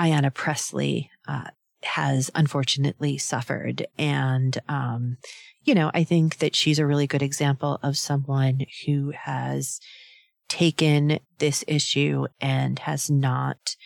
Ayanna 0.00 0.34
Pressley 0.34 1.12
uh, 1.28 1.50
has 1.84 2.28
unfortunately 2.34 3.18
suffered. 3.18 3.86
And, 3.96 4.58
um, 4.68 5.18
you 5.62 5.76
know, 5.76 5.92
I 5.94 6.02
think 6.02 6.38
that 6.38 6.56
she's 6.56 6.80
a 6.80 6.86
really 6.86 7.06
good 7.06 7.22
example 7.22 7.78
of 7.84 7.96
someone 7.96 8.66
who 8.84 9.12
has 9.16 9.78
taken 10.48 11.20
this 11.38 11.62
issue 11.68 12.26
and 12.40 12.80
has 12.80 13.08
not 13.08 13.76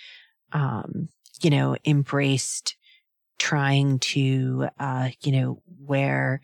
um, 0.53 1.09
you 1.43 1.51
know, 1.51 1.77
embraced 1.85 2.77
trying 3.39 3.99
to, 3.99 4.69
uh, 4.79 5.09
you 5.23 5.33
know, 5.33 5.63
wear 5.81 6.41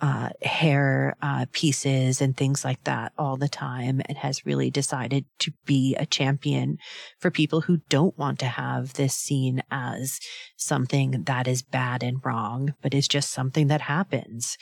uh, 0.00 0.28
hair 0.42 1.16
uh, 1.22 1.46
pieces 1.52 2.20
and 2.20 2.36
things 2.36 2.62
like 2.64 2.82
that 2.84 3.12
all 3.16 3.36
the 3.36 3.48
time 3.48 4.02
and 4.04 4.18
has 4.18 4.44
really 4.44 4.70
decided 4.70 5.24
to 5.38 5.52
be 5.64 5.94
a 5.96 6.04
champion 6.04 6.76
for 7.18 7.30
people 7.30 7.62
who 7.62 7.78
don't 7.88 8.18
want 8.18 8.38
to 8.38 8.46
have 8.46 8.92
this 8.94 9.16
seen 9.16 9.62
as 9.70 10.20
something 10.56 11.22
that 11.24 11.48
is 11.48 11.62
bad 11.62 12.02
and 12.02 12.20
wrong, 12.22 12.74
but 12.82 12.92
is 12.92 13.08
just 13.08 13.30
something 13.30 13.68
that 13.68 13.80
happens. 13.82 14.58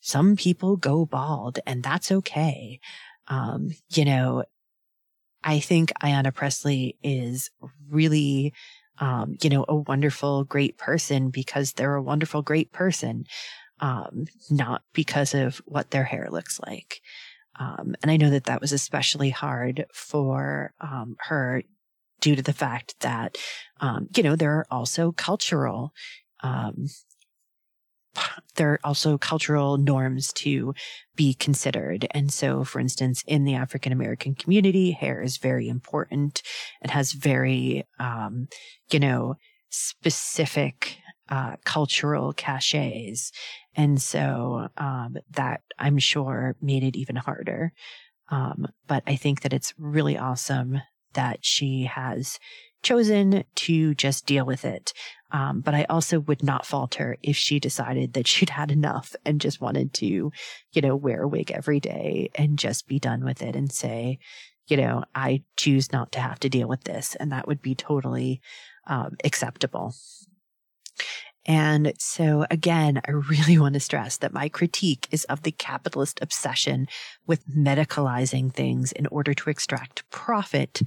Some 0.00 0.36
people 0.36 0.76
go 0.76 1.04
bald 1.04 1.58
and 1.66 1.82
that's 1.82 2.10
okay. 2.10 2.80
Um, 3.28 3.72
you 3.92 4.04
know, 4.04 4.44
I 5.46 5.60
think 5.60 5.92
Ayanna 6.02 6.34
Pressley 6.34 6.96
is 7.04 7.50
really, 7.88 8.52
um, 8.98 9.36
you 9.42 9.48
know, 9.48 9.64
a 9.68 9.76
wonderful, 9.76 10.44
great 10.44 10.76
person 10.76 11.30
because 11.30 11.72
they're 11.74 11.94
a 11.94 12.02
wonderful, 12.02 12.42
great 12.42 12.72
person, 12.72 13.26
um, 13.80 14.26
not 14.50 14.82
because 14.94 15.34
of 15.34 15.58
what 15.66 15.92
their 15.92 16.04
hair 16.04 16.28
looks 16.30 16.60
like. 16.66 17.00
Um, 17.60 17.94
and 18.02 18.10
I 18.10 18.16
know 18.16 18.30
that 18.30 18.44
that 18.44 18.60
was 18.60 18.72
especially 18.72 19.30
hard 19.30 19.86
for 19.94 20.74
um, 20.80 21.16
her 21.20 21.62
due 22.20 22.36
to 22.36 22.42
the 22.42 22.54
fact 22.54 22.96
that, 23.00 23.36
um, 23.80 24.08
you 24.16 24.22
know, 24.22 24.36
there 24.36 24.52
are 24.52 24.66
also 24.70 25.12
cultural 25.12 25.92
um, 26.42 26.86
there 28.56 28.72
are 28.72 28.80
also 28.84 29.18
cultural 29.18 29.76
norms 29.76 30.32
to 30.34 30.74
be 31.14 31.34
considered. 31.34 32.06
And 32.12 32.32
so, 32.32 32.64
for 32.64 32.80
instance, 32.80 33.22
in 33.26 33.44
the 33.44 33.54
African 33.54 33.92
American 33.92 34.34
community, 34.34 34.92
hair 34.92 35.22
is 35.22 35.36
very 35.36 35.68
important. 35.68 36.42
It 36.82 36.90
has 36.90 37.12
very, 37.12 37.84
um, 37.98 38.48
you 38.90 38.98
know, 38.98 39.36
specific 39.70 40.98
uh, 41.28 41.56
cultural 41.64 42.32
cachets. 42.32 43.32
And 43.74 44.00
so 44.00 44.68
um, 44.76 45.16
that 45.30 45.62
I'm 45.78 45.98
sure 45.98 46.56
made 46.60 46.84
it 46.84 46.96
even 46.96 47.16
harder. 47.16 47.72
Um, 48.28 48.66
but 48.86 49.02
I 49.06 49.16
think 49.16 49.42
that 49.42 49.52
it's 49.52 49.74
really 49.78 50.16
awesome 50.16 50.80
that 51.14 51.38
she 51.42 51.84
has 51.84 52.38
chosen 52.86 53.42
to 53.56 53.94
just 53.96 54.26
deal 54.26 54.46
with 54.46 54.64
it. 54.64 54.92
Um, 55.32 55.60
but 55.60 55.74
I 55.74 55.84
also 55.90 56.20
would 56.20 56.44
not 56.44 56.64
falter 56.64 57.16
if 57.20 57.36
she 57.36 57.58
decided 57.58 58.12
that 58.12 58.28
she'd 58.32 58.50
had 58.50 58.70
enough 58.70 59.16
and 59.24 59.40
just 59.40 59.60
wanted 59.60 59.92
to, 59.94 60.30
you 60.72 60.82
know, 60.82 60.94
wear 60.94 61.22
a 61.22 61.28
wig 61.28 61.50
every 61.50 61.80
day 61.80 62.30
and 62.36 62.58
just 62.58 62.86
be 62.86 63.00
done 63.00 63.24
with 63.24 63.42
it 63.42 63.56
and 63.56 63.72
say, 63.72 64.18
you 64.68 64.76
know, 64.76 65.04
I 65.14 65.42
choose 65.56 65.92
not 65.92 66.12
to 66.12 66.20
have 66.20 66.38
to 66.40 66.48
deal 66.48 66.68
with 66.68 66.84
this. 66.84 67.16
And 67.16 67.32
that 67.32 67.48
would 67.48 67.60
be 67.60 67.74
totally 67.74 68.40
um, 68.86 69.16
acceptable. 69.24 69.94
And 71.44 71.92
so 71.98 72.46
again, 72.50 73.00
I 73.06 73.10
really 73.10 73.58
want 73.62 73.74
to 73.74 73.80
stress 73.80 74.18
that 74.18 74.32
my 74.32 74.48
critique 74.48 75.08
is 75.10 75.24
of 75.24 75.42
the 75.42 75.52
capitalist 75.52 76.20
obsession 76.22 76.86
with 77.26 77.48
medicalizing 77.48 78.52
things 78.52 78.92
in 78.92 79.06
order 79.08 79.34
to 79.34 79.50
extract 79.50 80.08
profit 80.10 80.82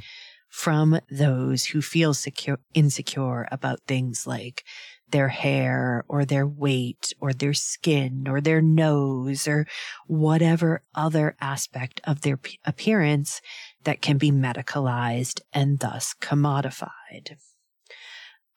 from 0.49 0.99
those 1.09 1.65
who 1.65 1.81
feel 1.81 2.13
secure, 2.13 2.59
insecure 2.73 3.47
about 3.51 3.79
things 3.87 4.25
like 4.25 4.63
their 5.11 5.29
hair 5.29 6.03
or 6.07 6.25
their 6.25 6.45
weight 6.45 7.13
or 7.19 7.33
their 7.33 7.53
skin 7.53 8.27
or 8.27 8.41
their 8.41 8.61
nose 8.61 9.47
or 9.47 9.65
whatever 10.07 10.83
other 10.93 11.35
aspect 11.39 12.01
of 12.03 12.21
their 12.21 12.39
appearance 12.65 13.41
that 13.83 14.01
can 14.01 14.17
be 14.17 14.31
medicalized 14.31 15.41
and 15.53 15.79
thus 15.79 16.13
commodified. 16.19 17.37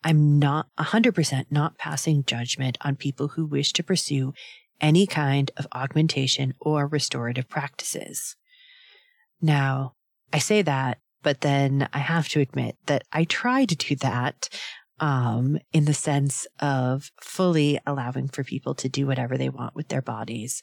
I'm 0.04 0.38
not 0.38 0.66
100% 0.78 1.46
not 1.50 1.78
passing 1.78 2.24
judgment 2.24 2.76
on 2.80 2.96
people 2.96 3.28
who 3.28 3.46
wish 3.46 3.72
to 3.74 3.84
pursue 3.84 4.34
any 4.80 5.06
kind 5.06 5.50
of 5.56 5.68
augmentation 5.72 6.54
or 6.60 6.88
restorative 6.88 7.48
practices. 7.48 8.36
Now, 9.40 9.94
I 10.32 10.38
say 10.38 10.62
that 10.62 10.98
but 11.22 11.40
then 11.40 11.88
I 11.92 11.98
have 11.98 12.28
to 12.30 12.40
admit 12.40 12.76
that 12.86 13.04
I 13.12 13.24
try 13.24 13.64
to 13.64 13.76
do 13.76 13.96
that 13.96 14.48
um, 15.00 15.58
in 15.72 15.84
the 15.84 15.94
sense 15.94 16.46
of 16.60 17.10
fully 17.20 17.80
allowing 17.86 18.28
for 18.28 18.44
people 18.44 18.74
to 18.76 18.88
do 18.88 19.06
whatever 19.06 19.36
they 19.36 19.48
want 19.48 19.74
with 19.74 19.88
their 19.88 20.02
bodies. 20.02 20.62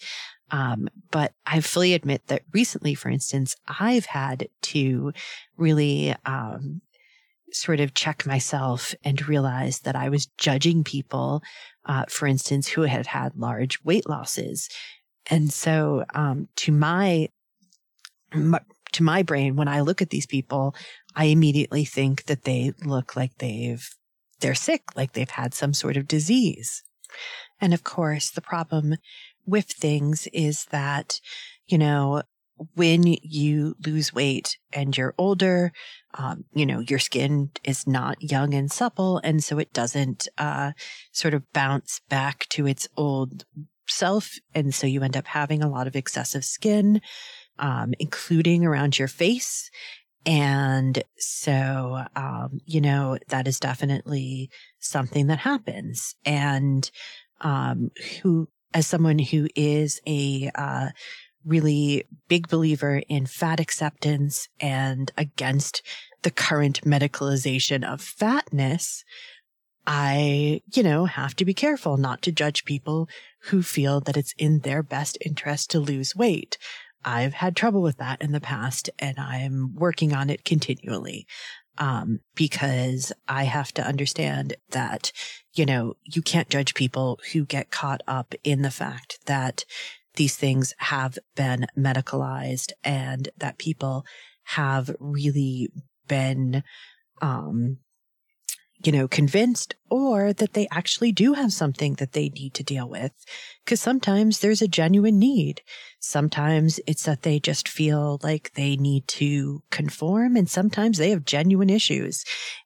Um, 0.52 0.88
but 1.12 1.34
I 1.46 1.60
fully 1.60 1.94
admit 1.94 2.28
that 2.28 2.44
recently, 2.54 2.96
for 2.96 3.10
instance, 3.10 3.56
I've 3.68 4.06
had 4.06 4.48
to 4.64 5.12
really 5.58 6.16
um, 6.26 6.82
sort 7.52 7.80
of 7.80 7.94
check 7.94 8.26
myself 8.26 8.96
and 9.04 9.28
realize 9.28 9.82
that 9.82 9.96
I 9.96 10.10
was 10.10 10.28
judging 10.38 10.84
people, 10.84 11.42
uh, 11.86 12.06
for 12.08 12.26
instance, 12.26 12.70
who 12.70 12.84
had 12.84 13.08
had 13.08 13.36
large 13.36 13.84
weight 13.84 14.08
losses. 14.08 14.70
And 15.30 15.52
so, 15.52 16.06
um, 16.14 16.48
to 16.58 16.72
my, 16.72 17.30
my 18.34 18.62
to 18.94 19.04
my 19.04 19.24
brain, 19.24 19.56
when 19.56 19.68
I 19.68 19.82
look 19.82 20.02
at 20.02 20.10
these 20.10 20.26
people, 20.26 20.76
I 21.16 21.26
immediately 21.26 21.86
think 21.86 22.26
that 22.26 22.44
they 22.44 22.74
look 22.84 23.16
like 23.16 23.38
they've, 23.38 23.88
they're 24.40 24.56
sick, 24.56 24.84
like 24.96 25.14
they've 25.14 25.30
had 25.30 25.54
some 25.54 25.74
sort 25.74 25.98
of 25.98 26.08
disease. 26.08 26.84
And 27.60 27.74
of 27.74 27.84
course, 27.84 28.30
the 28.32 28.42
problem 28.42 28.96
with 29.46 29.66
things 29.66 30.28
is 30.34 30.66
that, 30.66 31.20
you 31.68 31.78
know, 31.78 32.24
when 32.76 33.04
you 33.06 33.76
lose 33.86 34.14
weight 34.14 34.58
and 34.74 34.98
you're 34.98 35.16
older, 35.18 35.72
um, 36.16 36.44
you 36.54 36.66
know, 36.66 36.80
your 36.80 37.00
skin 37.00 37.52
is 37.64 37.88
not 37.88 38.22
young 38.22 38.54
and 38.54 38.72
supple. 38.72 39.20
And 39.24 39.44
so 39.44 39.60
it 39.60 39.72
doesn't, 39.72 40.28
uh, 40.38 40.74
sort 41.12 41.34
of 41.34 41.52
bounce 41.54 42.02
back 42.10 42.48
to 42.50 42.68
its 42.68 42.88
old 42.98 43.46
self. 43.88 44.34
And 44.54 44.74
so 44.74 44.88
you 44.88 45.04
end 45.04 45.18
up 45.18 45.28
having 45.28 45.64
a 45.64 45.70
lot 45.70 45.88
of 45.88 45.96
excessive 45.96 46.46
skin, 46.46 47.02
um, 47.60 47.94
including 48.00 48.66
around 48.66 48.98
your 48.98 49.08
face. 49.08 49.70
And 50.26 51.02
so, 51.18 52.04
um, 52.16 52.60
you 52.66 52.82
know, 52.82 53.18
that 53.30 53.48
is 53.48 53.60
definitely 53.60 54.50
something 54.80 55.28
that 55.28 55.40
happens. 55.40 56.16
And, 56.26 56.90
um, 57.42 57.92
who, 58.22 58.50
as 58.74 58.86
someone 58.86 59.20
who 59.20 59.48
is 59.56 60.02
a, 60.08 60.52
uh, 60.56 60.90
really 61.46 62.04
big 62.28 62.48
believer 62.50 63.02
in 63.08 63.26
fat 63.26 63.60
acceptance 63.60 64.50
and 64.60 65.12
against 65.18 65.82
the 66.22 66.32
current 66.32 66.82
medicalization 66.82 67.84
of 67.84 68.02
fatness, 68.02 69.04
I, 69.88 70.62
you 70.74 70.84
know, 70.84 71.06
have 71.06 71.36
to 71.38 71.46
be 71.46 71.54
careful 71.54 71.98
not 71.98 72.22
to 72.24 72.32
judge 72.32 72.66
people 72.66 73.08
who 73.44 73.64
feel 73.64 74.02
that 74.02 74.18
it's 74.18 74.34
in 74.38 74.60
their 74.60 74.84
best 74.84 75.18
interest 75.26 75.72
to 75.72 75.80
lose 75.80 76.16
weight. 76.16 76.58
I've 77.06 77.34
had 77.34 77.56
trouble 77.56 77.82
with 77.82 77.98
that 77.98 78.22
in 78.22 78.32
the 78.32 78.42
past 78.42 78.90
and 79.00 79.18
I'm 79.20 79.74
working 79.76 80.14
on 80.14 80.30
it 80.30 80.44
continually. 80.44 81.26
Um, 81.78 82.20
because 82.36 83.14
I 83.30 83.46
have 83.46 83.74
to 83.76 83.88
understand 83.88 84.56
that, 84.72 85.14
you 85.54 85.66
know, 85.66 85.94
you 86.04 86.22
can't 86.22 86.50
judge 86.50 86.74
people 86.74 87.22
who 87.32 87.46
get 87.46 87.72
caught 87.72 88.02
up 88.06 88.36
in 88.44 88.64
the 88.64 88.72
fact 88.72 89.20
that 89.28 89.64
these 90.16 90.36
things 90.36 90.74
have 90.80 91.18
been 91.38 91.68
medicalized 91.78 92.74
and 92.84 93.30
that 93.38 93.58
people 93.58 94.06
have 94.44 94.94
really 95.00 95.70
been, 96.10 96.64
um, 97.22 97.78
you 98.84 98.92
know, 98.92 99.08
convinced 99.08 99.76
or 99.90 100.34
that 100.34 100.54
they 100.54 100.68
actually 100.72 101.14
do 101.14 101.34
have 101.34 101.54
something 101.54 101.94
that 101.96 102.12
they 102.12 102.28
need 102.30 102.54
to 102.56 102.64
deal 102.64 102.90
with. 102.90 103.14
Cause 103.66 103.80
sometimes 103.80 104.40
there's 104.40 104.62
a 104.62 104.68
genuine 104.68 105.20
need. 105.20 105.62
Sometimes 106.00 106.80
it's 106.88 107.04
that 107.04 107.24
they 107.24 107.40
just 107.40 107.68
feel 107.68 108.20
like 108.24 108.54
they 108.54 108.78
need 108.78 109.08
to 109.10 109.62
conform 109.70 110.38
and 110.38 110.50
sometimes 110.50 110.98
they 110.98 111.10
have 111.10 111.26
genuine 111.26 111.70
issues 111.70 112.24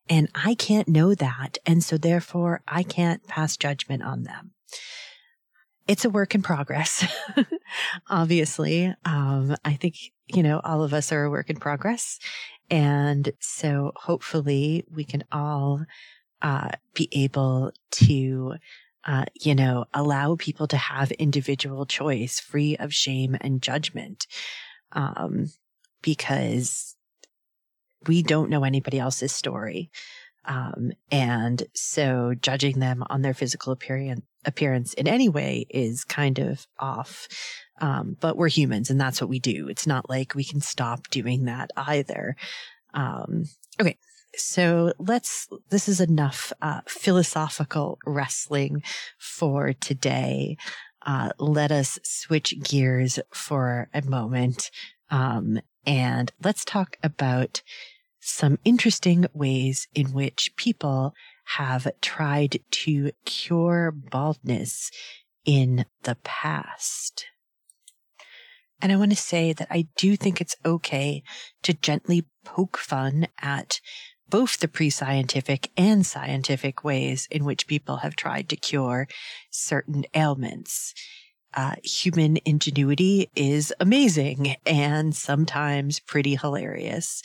and 0.07 0.29
I 0.35 0.53
can't 0.53 0.87
know 0.87 1.15
that. 1.15 1.57
And 1.65 1.83
so 1.83 1.97
therefore 1.97 2.61
I 2.67 2.83
can't 2.83 3.25
pass 3.27 3.57
judgment 3.57 4.03
on 4.03 4.23
them. 4.23 4.51
It's 5.87 6.05
a 6.05 6.09
work 6.09 6.35
in 6.35 6.41
progress. 6.43 7.05
Obviously. 8.09 8.93
Um, 9.03 9.55
I 9.65 9.73
think, 9.73 9.95
you 10.27 10.43
know, 10.43 10.61
all 10.63 10.83
of 10.83 10.93
us 10.93 11.11
are 11.11 11.23
a 11.23 11.29
work 11.29 11.49
in 11.49 11.57
progress. 11.57 12.19
And 12.69 13.33
so 13.39 13.91
hopefully 13.95 14.85
we 14.93 15.03
can 15.03 15.23
all 15.31 15.85
uh, 16.41 16.69
be 16.93 17.09
able 17.11 17.71
to, 17.91 18.55
uh, 19.05 19.25
you 19.41 19.55
know, 19.55 19.85
allow 19.93 20.35
people 20.35 20.67
to 20.67 20.77
have 20.77 21.11
individual 21.11 21.85
choice 21.85 22.39
free 22.39 22.75
of 22.77 22.93
shame 22.93 23.35
and 23.41 23.61
judgment. 23.61 24.27
Um, 24.91 25.51
because 26.03 26.95
we 28.05 28.21
don't 28.21 28.51
know 28.51 28.63
anybody 28.63 28.99
else's 28.99 29.33
story. 29.33 29.89
Um, 30.45 30.91
and 31.09 31.63
so 31.73 32.33
judging 32.39 32.79
them 32.79 33.03
on 33.09 33.21
their 33.21 33.33
physical 33.33 33.71
appearance, 33.71 34.21
appearance 34.45 34.93
in 34.93 35.07
any 35.07 35.29
way 35.29 35.65
is 35.69 36.03
kind 36.03 36.37
of 36.37 36.67
off. 36.77 37.27
Um, 37.79 38.17
but 38.19 38.37
we're 38.37 38.49
humans 38.49 38.89
and 38.89 38.99
that's 38.99 39.21
what 39.21 39.29
we 39.29 39.39
do. 39.39 39.67
It's 39.69 39.87
not 39.87 40.09
like 40.09 40.35
we 40.35 40.43
can 40.43 40.61
stop 40.61 41.09
doing 41.09 41.45
that 41.45 41.71
either. 41.75 42.35
Um, 42.93 43.45
okay. 43.81 43.97
So 44.35 44.93
let's, 44.97 45.47
this 45.69 45.87
is 45.87 46.01
enough, 46.01 46.51
uh, 46.61 46.81
philosophical 46.87 47.99
wrestling 48.05 48.81
for 49.19 49.73
today. 49.73 50.57
Uh, 51.05 51.31
let 51.37 51.71
us 51.71 51.99
switch 52.03 52.55
gears 52.63 53.19
for 53.31 53.89
a 53.93 54.01
moment. 54.01 54.71
Um, 55.11 55.59
and 55.85 56.31
let's 56.41 56.65
talk 56.65 56.97
about 57.03 57.61
some 58.19 58.57
interesting 58.63 59.25
ways 59.33 59.87
in 59.93 60.13
which 60.13 60.53
people 60.55 61.13
have 61.57 61.87
tried 62.01 62.59
to 62.71 63.11
cure 63.25 63.91
baldness 63.91 64.89
in 65.45 65.85
the 66.03 66.15
past. 66.23 67.25
And 68.81 68.91
I 68.91 68.95
want 68.95 69.11
to 69.11 69.17
say 69.17 69.53
that 69.53 69.67
I 69.69 69.87
do 69.97 70.15
think 70.15 70.41
it's 70.41 70.55
okay 70.65 71.23
to 71.63 71.73
gently 71.73 72.25
poke 72.43 72.77
fun 72.77 73.27
at 73.41 73.79
both 74.29 74.59
the 74.59 74.67
pre-scientific 74.67 75.69
and 75.77 76.05
scientific 76.05 76.83
ways 76.83 77.27
in 77.29 77.45
which 77.45 77.67
people 77.67 77.97
have 77.97 78.15
tried 78.15 78.49
to 78.49 78.55
cure 78.55 79.07
certain 79.51 80.05
ailments. 80.15 80.93
Uh, 81.53 81.75
human 81.83 82.37
ingenuity 82.45 83.29
is 83.35 83.73
amazing 83.79 84.55
and 84.65 85.15
sometimes 85.15 85.99
pretty 85.99 86.35
hilarious. 86.35 87.21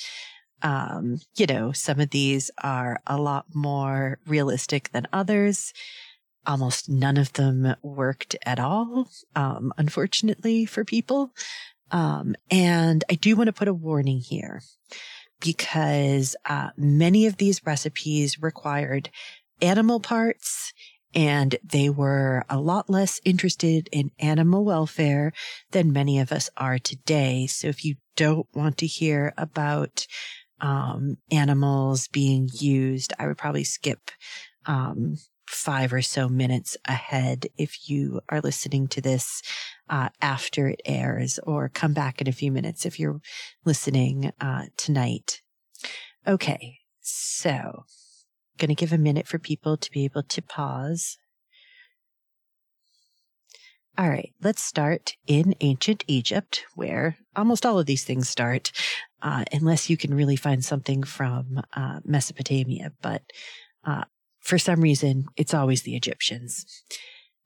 Um, 0.60 1.18
you 1.36 1.46
know, 1.46 1.72
some 1.72 2.00
of 2.00 2.10
these 2.10 2.50
are 2.62 3.00
a 3.06 3.16
lot 3.16 3.46
more 3.54 4.18
realistic 4.26 4.90
than 4.92 5.06
others. 5.12 5.72
Almost 6.46 6.88
none 6.88 7.16
of 7.16 7.32
them 7.34 7.74
worked 7.82 8.36
at 8.44 8.58
all, 8.58 9.08
um, 9.34 9.72
unfortunately 9.78 10.66
for 10.66 10.84
people. 10.84 11.30
Um, 11.90 12.34
and 12.50 13.04
I 13.10 13.14
do 13.14 13.34
want 13.36 13.46
to 13.46 13.52
put 13.52 13.68
a 13.68 13.74
warning 13.74 14.18
here 14.18 14.60
because 15.40 16.36
uh, 16.46 16.70
many 16.76 17.26
of 17.26 17.36
these 17.36 17.64
recipes 17.66 18.40
required 18.40 19.10
animal 19.60 20.00
parts 20.00 20.72
and 21.14 21.56
they 21.64 21.88
were 21.88 22.44
a 22.48 22.60
lot 22.60 22.90
less 22.90 23.20
interested 23.24 23.88
in 23.92 24.10
animal 24.18 24.64
welfare 24.64 25.32
than 25.70 25.92
many 25.92 26.18
of 26.18 26.32
us 26.32 26.50
are 26.56 26.78
today. 26.78 27.46
So 27.46 27.68
if 27.68 27.84
you 27.84 27.96
don't 28.16 28.46
want 28.54 28.78
to 28.78 28.86
hear 28.86 29.32
about 29.38 30.06
um, 30.60 31.16
animals 31.30 32.08
being 32.08 32.48
used, 32.52 33.12
I 33.18 33.26
would 33.26 33.38
probably 33.38 33.64
skip 33.64 34.10
um, 34.66 35.16
five 35.48 35.92
or 35.92 36.02
so 36.02 36.28
minutes 36.28 36.76
ahead 36.84 37.46
if 37.56 37.88
you 37.88 38.20
are 38.28 38.40
listening 38.40 38.86
to 38.88 39.00
this 39.00 39.42
uh, 39.88 40.10
after 40.20 40.68
it 40.68 40.80
airs, 40.84 41.38
or 41.44 41.68
come 41.68 41.94
back 41.94 42.20
in 42.20 42.28
a 42.28 42.32
few 42.32 42.52
minutes 42.52 42.84
if 42.84 43.00
you're 43.00 43.20
listening 43.64 44.30
uh, 44.40 44.66
tonight. 44.76 45.40
Okay, 46.26 46.78
so 47.00 47.84
going 48.58 48.68
to 48.68 48.74
give 48.74 48.92
a 48.92 48.98
minute 48.98 49.26
for 49.26 49.38
people 49.38 49.76
to 49.76 49.90
be 49.90 50.04
able 50.04 50.22
to 50.24 50.42
pause. 50.42 51.16
All 53.96 54.08
right, 54.08 54.32
let's 54.42 54.62
start 54.62 55.16
in 55.26 55.54
ancient 55.60 56.04
Egypt, 56.06 56.64
where 56.76 57.16
almost 57.34 57.66
all 57.66 57.78
of 57.78 57.86
these 57.86 58.04
things 58.04 58.28
start, 58.28 58.70
uh, 59.22 59.44
unless 59.52 59.90
you 59.90 59.96
can 59.96 60.14
really 60.14 60.36
find 60.36 60.64
something 60.64 61.02
from 61.02 61.60
uh, 61.72 62.00
Mesopotamia. 62.04 62.92
But 63.02 63.22
uh, 63.84 64.04
for 64.48 64.58
some 64.58 64.80
reason, 64.80 65.26
it's 65.36 65.52
always 65.52 65.82
the 65.82 65.94
Egyptians. 65.94 66.64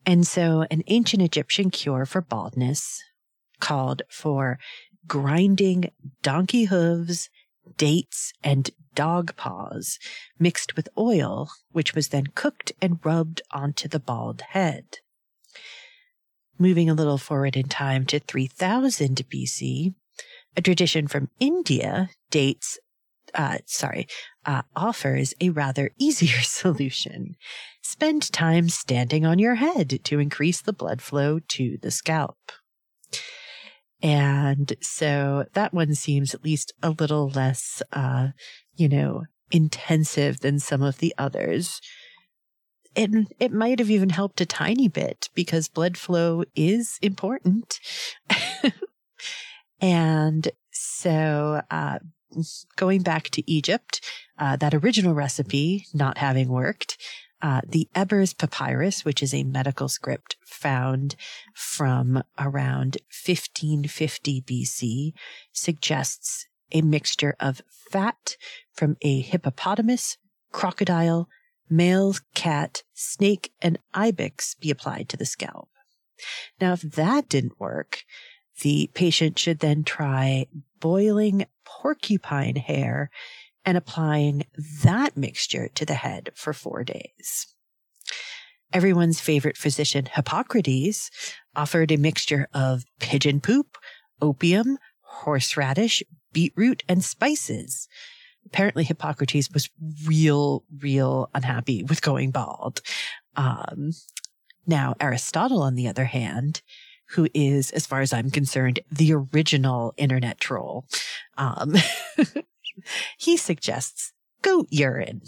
And 0.05 0.25
so, 0.25 0.65
an 0.71 0.83
ancient 0.87 1.21
Egyptian 1.21 1.69
cure 1.69 2.05
for 2.05 2.21
baldness 2.21 3.03
called 3.59 4.03
for 4.09 4.57
grinding 5.05 5.91
donkey 6.21 6.65
hooves, 6.65 7.29
dates, 7.75 8.31
and 8.41 8.69
dog 8.95 9.35
paws 9.35 9.99
mixed 10.39 10.77
with 10.77 10.87
oil, 10.97 11.49
which 11.73 11.93
was 11.93 12.07
then 12.07 12.27
cooked 12.35 12.71
and 12.81 12.99
rubbed 13.03 13.41
onto 13.51 13.89
the 13.89 13.99
bald 13.99 14.39
head. 14.51 14.99
Moving 16.57 16.89
a 16.89 16.93
little 16.93 17.17
forward 17.17 17.57
in 17.57 17.67
time 17.67 18.05
to 18.05 18.19
3000 18.19 19.23
BC, 19.29 19.93
a 20.55 20.61
tradition 20.61 21.09
from 21.09 21.29
India 21.41 22.11
dates, 22.29 22.79
uh, 23.33 23.57
sorry, 23.65 24.07
uh, 24.45 24.63
offers 24.75 25.33
a 25.41 25.49
rather 25.49 25.91
easier 25.97 26.41
solution. 26.41 27.35
Spend 27.81 28.31
time 28.31 28.69
standing 28.69 29.25
on 29.25 29.39
your 29.39 29.55
head 29.55 29.99
to 30.05 30.19
increase 30.19 30.61
the 30.61 30.73
blood 30.73 31.01
flow 31.01 31.39
to 31.49 31.77
the 31.81 31.91
scalp. 31.91 32.37
And 34.01 34.73
so 34.81 35.45
that 35.53 35.73
one 35.73 35.95
seems 35.95 36.33
at 36.33 36.43
least 36.43 36.73
a 36.83 36.89
little 36.89 37.29
less, 37.29 37.81
uh, 37.93 38.29
you 38.75 38.89
know, 38.89 39.23
intensive 39.49 40.41
than 40.41 40.59
some 40.59 40.81
of 40.81 40.97
the 40.97 41.13
others 41.17 41.79
and 42.95 43.27
it 43.39 43.51
might 43.51 43.79
have 43.79 43.89
even 43.89 44.09
helped 44.09 44.41
a 44.41 44.45
tiny 44.45 44.87
bit 44.87 45.29
because 45.33 45.67
blood 45.67 45.97
flow 45.97 46.43
is 46.55 46.99
important. 47.01 47.79
and 49.81 50.49
so, 50.71 51.61
uh, 51.71 51.99
going 52.75 53.01
back 53.01 53.29
to 53.31 53.49
Egypt, 53.49 54.01
uh, 54.37 54.55
that 54.57 54.73
original 54.73 55.13
recipe 55.13 55.85
not 55.93 56.17
having 56.17 56.49
worked, 56.49 56.97
Uh, 57.43 57.59
the 57.67 57.89
Ebers 57.93 58.33
Papyrus, 58.33 59.03
which 59.03 59.21
is 59.21 59.33
a 59.33 59.43
medical 59.43 59.89
script 59.89 60.37
found 60.45 61.17
from 61.53 62.23
around 62.39 62.95
1550 63.09 64.41
BC, 64.43 65.13
suggests 65.51 66.47
a 66.71 66.81
mixture 66.81 67.35
of 67.41 67.61
fat 67.67 68.37
from 68.71 68.95
a 69.01 69.19
hippopotamus, 69.19 70.17
crocodile, 70.53 71.27
male 71.69 72.15
cat, 72.33 72.83
snake, 72.93 73.51
and 73.61 73.77
ibex 73.93 74.55
be 74.55 74.71
applied 74.71 75.09
to 75.09 75.17
the 75.17 75.25
scalp. 75.25 75.67
Now, 76.61 76.71
if 76.71 76.81
that 76.81 77.27
didn't 77.27 77.59
work, 77.59 78.03
the 78.61 78.89
patient 78.93 79.39
should 79.39 79.59
then 79.59 79.83
try 79.83 80.47
boiling 80.79 81.45
porcupine 81.65 82.55
hair 82.55 83.09
and 83.65 83.77
applying 83.77 84.45
that 84.83 85.15
mixture 85.15 85.69
to 85.69 85.85
the 85.85 85.95
head 85.95 86.29
for 86.35 86.53
four 86.53 86.83
days. 86.83 87.47
Everyone's 88.71 89.19
favorite 89.19 89.57
physician, 89.57 90.07
Hippocrates, 90.11 91.11
offered 91.55 91.91
a 91.91 91.97
mixture 91.97 92.47
of 92.53 92.83
pigeon 92.99 93.39
poop, 93.39 93.77
opium, 94.21 94.77
horseradish, 95.01 96.01
beetroot, 96.31 96.83
and 96.89 97.03
spices. 97.03 97.87
Apparently, 98.45 98.83
Hippocrates 98.83 99.49
was 99.53 99.69
real, 100.05 100.63
real 100.79 101.29
unhappy 101.33 101.83
with 101.83 102.01
going 102.01 102.31
bald. 102.31 102.81
Um, 103.35 103.91
now, 104.65 104.95
Aristotle, 104.99 105.61
on 105.61 105.75
the 105.75 105.87
other 105.87 106.05
hand, 106.05 106.61
who 107.13 107.27
is, 107.33 107.71
as 107.71 107.85
far 107.85 108.01
as 108.01 108.13
I'm 108.13 108.31
concerned, 108.31 108.79
the 108.91 109.13
original 109.13 109.93
internet 109.97 110.39
troll, 110.39 110.85
um, 111.37 111.75
he 113.17 113.37
suggests 113.37 114.11
goat 114.41 114.67
urine. 114.69 115.21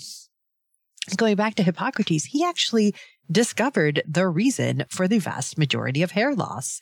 Going 1.16 1.36
back 1.36 1.56
to 1.56 1.64
Hippocrates, 1.64 2.26
he 2.26 2.44
actually 2.44 2.96
discovered 3.32 4.02
the 4.08 4.28
reason 4.28 4.86
for 4.90 5.08
the 5.08 5.20
vast 5.20 5.58
majority 5.58 6.02
of 6.02 6.12
hair 6.12 6.34
loss. 6.34 6.80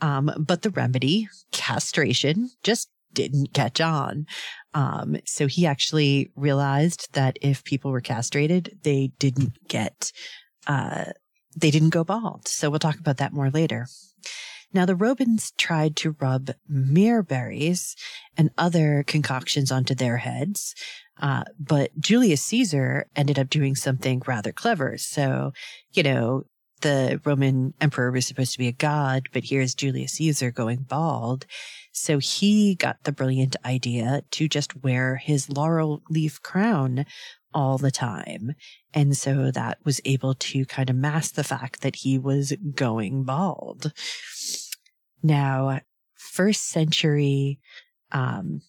Um, 0.00 0.32
but 0.38 0.62
the 0.62 0.70
remedy, 0.70 1.28
castration, 1.52 2.50
just 2.62 2.88
didn't 3.12 3.54
catch 3.54 3.80
on. 3.80 4.26
Um, 4.74 5.16
so 5.24 5.46
he 5.46 5.66
actually 5.66 6.30
realized 6.36 7.08
that 7.14 7.38
if 7.40 7.64
people 7.64 7.90
were 7.90 8.00
castrated, 8.00 8.78
they 8.82 9.12
didn't 9.18 9.56
get, 9.68 10.12
uh, 10.66 11.06
they 11.56 11.70
didn't 11.70 11.90
go 11.90 12.04
bald. 12.04 12.46
So 12.46 12.68
we'll 12.68 12.78
talk 12.78 12.98
about 12.98 13.16
that 13.16 13.32
more 13.32 13.50
later. 13.50 13.86
Now, 14.72 14.84
the 14.84 14.96
Romans 14.96 15.52
tried 15.56 15.96
to 15.96 16.16
rub 16.20 16.50
myrrh 16.68 17.22
berries 17.22 17.96
and 18.36 18.50
other 18.58 19.04
concoctions 19.06 19.72
onto 19.72 19.94
their 19.94 20.18
heads, 20.18 20.74
uh, 21.20 21.44
but 21.58 21.98
Julius 21.98 22.42
Caesar 22.42 23.06
ended 23.16 23.38
up 23.38 23.48
doing 23.48 23.74
something 23.74 24.22
rather 24.26 24.52
clever. 24.52 24.98
So, 24.98 25.52
you 25.92 26.02
know, 26.02 26.44
the 26.82 27.20
Roman 27.24 27.72
emperor 27.80 28.10
was 28.10 28.26
supposed 28.26 28.52
to 28.52 28.58
be 28.58 28.68
a 28.68 28.72
god, 28.72 29.28
but 29.32 29.44
here's 29.44 29.74
Julius 29.74 30.12
Caesar 30.12 30.50
going 30.50 30.82
bald. 30.82 31.46
So 31.96 32.18
he 32.18 32.74
got 32.74 33.02
the 33.04 33.10
brilliant 33.10 33.56
idea 33.64 34.22
to 34.32 34.48
just 34.48 34.82
wear 34.82 35.16
his 35.16 35.48
laurel 35.48 36.02
leaf 36.10 36.42
crown 36.42 37.06
all 37.54 37.78
the 37.78 37.90
time. 37.90 38.54
And 38.92 39.16
so 39.16 39.50
that 39.50 39.78
was 39.82 40.02
able 40.04 40.34
to 40.34 40.66
kind 40.66 40.90
of 40.90 40.96
mask 40.96 41.34
the 41.34 41.42
fact 41.42 41.80
that 41.80 41.96
he 41.96 42.18
was 42.18 42.52
going 42.74 43.24
bald. 43.24 43.92
Now, 45.22 45.80
first 46.14 46.68
century 46.68 47.60
um, 48.12 48.60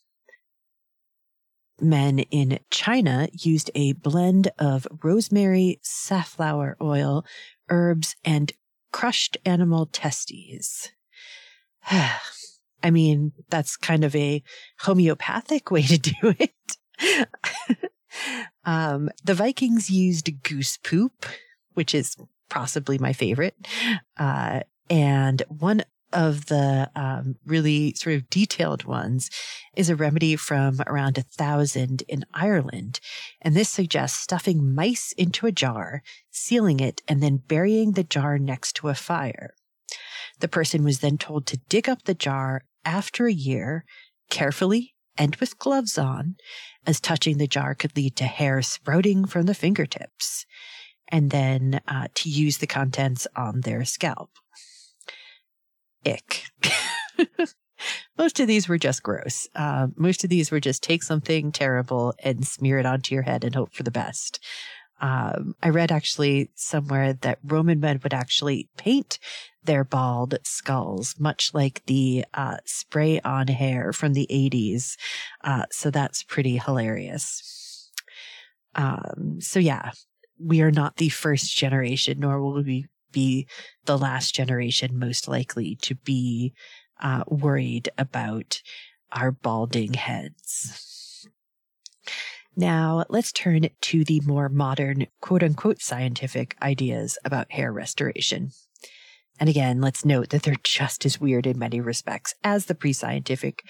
men 1.81 2.19
in 2.19 2.59
China 2.71 3.27
used 3.33 3.69
a 3.75 3.91
blend 3.91 4.51
of 4.57 4.87
rosemary, 5.03 5.79
safflower 5.83 6.77
oil, 6.81 7.25
herbs, 7.69 8.15
and 8.23 8.53
crushed 8.93 9.35
animal 9.45 9.85
testes. 9.85 10.91
I 12.83 12.91
mean, 12.91 13.33
that's 13.49 13.75
kind 13.75 14.03
of 14.03 14.15
a 14.15 14.43
homeopathic 14.79 15.71
way 15.71 15.83
to 15.83 15.97
do 15.97 16.35
it. 16.39 16.53
um, 18.65 19.09
the 19.23 19.33
Vikings 19.33 19.89
used 19.89 20.29
goose 20.43 20.77
poop, 20.77 21.25
which 21.73 21.93
is 21.93 22.15
possibly 22.49 22.97
my 22.97 23.13
favorite. 23.13 23.55
Uh, 24.17 24.61
and 24.89 25.43
one 25.49 25.83
of 26.13 26.45
the 26.45 26.89
um, 26.95 27.35
really 27.45 27.93
sort 27.95 28.15
of 28.15 28.29
detailed 28.29 28.85
ones 28.85 29.29
is 29.75 29.89
a 29.89 29.95
remedy 29.95 30.35
from 30.35 30.79
around 30.87 31.17
a 31.17 31.23
thousand 31.23 32.03
in 32.07 32.23
Ireland. 32.33 32.99
And 33.41 33.55
this 33.55 33.69
suggests 33.69 34.19
stuffing 34.19 34.73
mice 34.73 35.11
into 35.17 35.45
a 35.47 35.51
jar, 35.51 36.01
sealing 36.31 36.79
it, 36.79 37.01
and 37.07 37.21
then 37.21 37.43
burying 37.47 37.91
the 37.91 38.05
jar 38.05 38.37
next 38.37 38.73
to 38.77 38.87
a 38.87 38.95
fire. 38.95 39.53
The 40.39 40.47
person 40.47 40.83
was 40.83 40.99
then 40.99 41.17
told 41.17 41.45
to 41.47 41.59
dig 41.69 41.89
up 41.89 42.03
the 42.03 42.13
jar 42.13 42.63
after 42.85 43.27
a 43.27 43.33
year, 43.33 43.85
carefully 44.29 44.93
and 45.17 45.35
with 45.37 45.57
gloves 45.57 45.97
on, 45.97 46.35
as 46.85 46.99
touching 46.99 47.37
the 47.37 47.47
jar 47.47 47.73
could 47.73 47.95
lead 47.95 48.15
to 48.17 48.25
hair 48.25 48.61
sprouting 48.61 49.25
from 49.25 49.47
the 49.47 49.55
fingertips, 49.55 50.45
and 51.07 51.31
then 51.31 51.81
uh, 51.87 52.07
to 52.13 52.29
use 52.29 52.57
the 52.57 52.67
contents 52.67 53.27
on 53.35 53.61
their 53.61 53.83
scalp 53.83 54.29
ick. 56.05 56.43
most 58.17 58.39
of 58.39 58.47
these 58.47 58.67
were 58.67 58.77
just 58.77 59.03
gross. 59.03 59.47
Uh, 59.55 59.87
most 59.95 60.23
of 60.23 60.29
these 60.29 60.51
were 60.51 60.59
just 60.59 60.83
take 60.83 61.03
something 61.03 61.51
terrible 61.51 62.13
and 62.23 62.45
smear 62.45 62.79
it 62.79 62.85
onto 62.85 63.13
your 63.13 63.23
head 63.23 63.43
and 63.43 63.55
hope 63.55 63.73
for 63.73 63.83
the 63.83 63.91
best. 63.91 64.43
Um, 64.99 65.55
I 65.61 65.69
read 65.69 65.91
actually 65.91 66.49
somewhere 66.55 67.13
that 67.13 67.39
Roman 67.43 67.79
men 67.79 67.99
would 68.03 68.13
actually 68.13 68.69
paint 68.77 69.19
their 69.63 69.83
bald 69.83 70.37
skulls, 70.43 71.15
much 71.19 71.53
like 71.53 71.85
the 71.85 72.25
uh, 72.33 72.57
spray 72.65 73.19
on 73.21 73.47
hair 73.47 73.93
from 73.93 74.13
the 74.13 74.27
80s. 74.31 74.95
Uh, 75.43 75.65
so 75.71 75.91
that's 75.91 76.23
pretty 76.23 76.57
hilarious. 76.57 77.91
Um, 78.75 79.37
so 79.39 79.59
yeah, 79.59 79.91
we 80.39 80.61
are 80.61 80.71
not 80.71 80.97
the 80.97 81.09
first 81.09 81.55
generation, 81.55 82.19
nor 82.19 82.41
will 82.41 82.63
we 82.63 82.87
be 83.11 83.47
the 83.85 83.97
last 83.97 84.35
generation 84.35 84.99
most 84.99 85.27
likely 85.27 85.75
to 85.81 85.95
be 85.95 86.53
uh, 87.01 87.23
worried 87.27 87.89
about 87.97 88.61
our 89.11 89.31
balding 89.31 89.93
heads. 89.93 91.27
Now, 92.59 93.05
let's 93.07 93.31
turn 93.31 93.69
to 93.81 94.03
the 94.03 94.19
more 94.25 94.49
modern, 94.49 95.05
quote 95.21 95.43
unquote, 95.43 95.79
scientific 95.79 96.55
ideas 96.59 97.15
about 97.23 97.51
hair 97.51 97.71
restoration. 97.71 98.49
And 99.39 99.47
again, 99.47 99.79
let's 99.79 100.03
note 100.03 100.29
that 100.29 100.41
they're 100.41 100.55
just 100.63 101.05
as 101.05 101.21
weird 101.21 101.45
in 101.45 101.59
many 101.59 101.79
respects 101.79 102.33
as 102.43 102.65
the 102.65 102.73
pre 102.73 102.93
scientific 102.93 103.61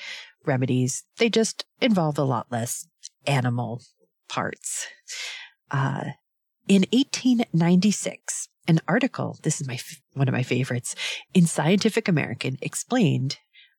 remedies. 0.45 1.03
They 1.17 1.29
just 1.29 1.65
involve 1.81 2.17
a 2.17 2.23
lot 2.23 2.47
less 2.49 2.87
animal 3.25 3.81
parts. 4.29 4.87
Uh, 5.69 6.11
in 6.69 6.85
1896, 6.93 8.47
an 8.69 8.79
article, 8.87 9.37
this 9.43 9.59
is 9.59 9.67
my 9.67 9.79
one 10.13 10.29
of 10.29 10.33
my 10.33 10.43
favorites, 10.43 10.95
in 11.33 11.45
Scientific 11.45 12.07
American 12.07 12.57
explained 12.61 13.37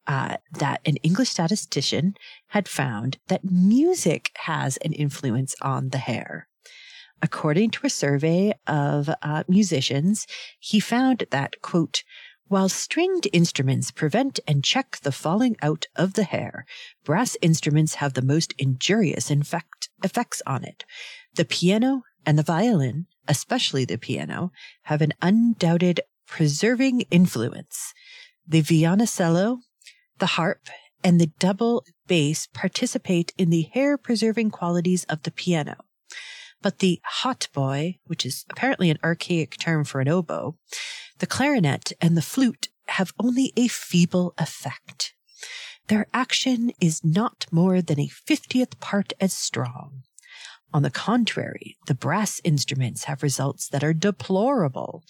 uh, 0.09 0.39
that 0.53 0.81
an 0.85 0.97
English 0.97 1.29
statistician 1.29 2.15
had 2.49 2.67
found 2.67 3.19
that 3.29 3.45
music 3.45 4.33
has 4.39 4.77
an 4.79 4.93
influence 4.93 5.55
on 5.63 5.91
the 5.91 5.99
hair. 5.99 6.49
According 7.23 7.71
to 7.71 7.87
a 7.87 7.91
survey 7.91 8.55
of 8.67 9.11
uh, 9.23 9.45
musicians, 9.47 10.27
he 10.59 10.81
found 10.81 11.25
that, 11.31 11.61
quote, 11.63 12.03
while 12.47 12.69
stringed 12.69 13.29
instruments 13.33 13.91
prevent 13.91 14.41
and 14.47 14.65
check 14.65 14.99
the 15.03 15.13
falling 15.13 15.57
out 15.61 15.87
of 15.95 16.15
the 16.15 16.25
hair, 16.25 16.65
brass 17.05 17.37
instruments 17.43 17.97
have 17.97 18.15
the 18.15 18.23
most 18.23 18.55
injurious 18.57 19.31
infect- 19.31 19.91
effects 20.03 20.41
on 20.47 20.65
it. 20.65 20.85
The 21.35 21.45
piano 21.45 22.05
and 22.25 22.39
the 22.39 22.43
violin 22.43 23.07
especially 23.29 23.85
the 23.85 23.99
piano, 23.99 24.51
have 24.85 25.03
an 25.03 25.13
undoubted 25.23 26.01
preserving 26.27 27.03
influence. 27.11 27.93
The 28.47 28.63
violoncello, 28.63 29.59
the 30.19 30.27
harp, 30.27 30.69
and 31.05 31.21
the 31.21 31.31
double 31.39 31.85
bass 32.07 32.49
participate 32.53 33.33
in 33.39 33.51
the 33.51 33.69
hair 33.73 33.97
preserving 33.97 34.51
qualities 34.51 35.05
of 35.05 35.23
the 35.23 35.31
piano. 35.31 35.77
But 36.61 36.81
the 36.81 37.01
hautboy, 37.23 37.99
which 38.07 38.27
is 38.27 38.45
apparently 38.51 38.91
an 38.91 38.99
archaic 39.05 39.57
term 39.59 39.85
for 39.85 40.01
an 40.01 40.09
oboe, 40.09 40.57
the 41.19 41.27
clarinet, 41.27 41.93
and 42.01 42.17
the 42.17 42.23
flute 42.23 42.69
have 42.89 43.13
only 43.19 43.53
a 43.57 43.69
feeble 43.69 44.35
effect. 44.39 45.15
Their 45.89 46.07
action 46.13 46.73
is 46.81 47.05
not 47.05 47.47
more 47.51 47.81
than 47.81 48.01
a 48.01 48.09
fiftieth 48.09 48.79
part 48.81 49.13
as 49.21 49.33
strong. 49.33 50.03
On 50.73 50.83
the 50.83 50.91
contrary, 50.91 51.79
the 51.87 51.95
brass 51.95 52.41
instruments 52.45 53.05
have 53.05 53.23
results 53.23 53.69
that 53.69 53.83
are 53.83 53.95
deplorable. 53.95 55.03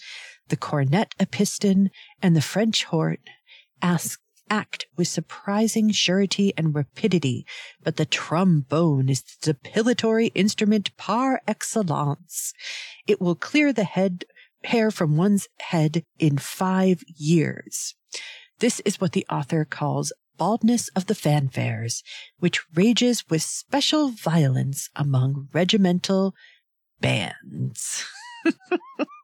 The 0.47 0.55
cornet 0.55 1.15
a 1.19 1.25
piston 1.25 1.89
and 2.21 2.35
the 2.35 2.41
French 2.41 2.85
horn 2.85 3.17
ask 3.81 4.21
act 4.49 4.85
with 4.97 5.07
surprising 5.07 5.91
surety 5.91 6.53
and 6.57 6.75
rapidity, 6.75 7.45
but 7.83 7.95
the 7.95 8.05
trombone 8.05 9.09
is 9.09 9.21
the 9.21 9.53
depilatory 9.53 10.31
instrument 10.35 10.95
par 10.97 11.41
excellence. 11.47 12.53
It 13.07 13.21
will 13.21 13.35
clear 13.35 13.73
the 13.73 13.83
head 13.83 14.25
hair 14.65 14.91
from 14.91 15.17
one's 15.17 15.47
head 15.59 16.03
in 16.17 16.37
five 16.37 17.03
years. 17.07 17.95
This 18.59 18.81
is 18.81 18.99
what 18.99 19.13
the 19.13 19.25
author 19.29 19.65
calls 19.65 20.11
baldness 20.37 20.89
of 20.89 21.05
the 21.05 21.13
fanfares, 21.13 22.01
which 22.39 22.61
rages 22.73 23.29
with 23.29 23.41
special 23.41 24.09
violence 24.09 24.89
among 24.95 25.49
regimental 25.53 26.33
bands. 26.99 28.05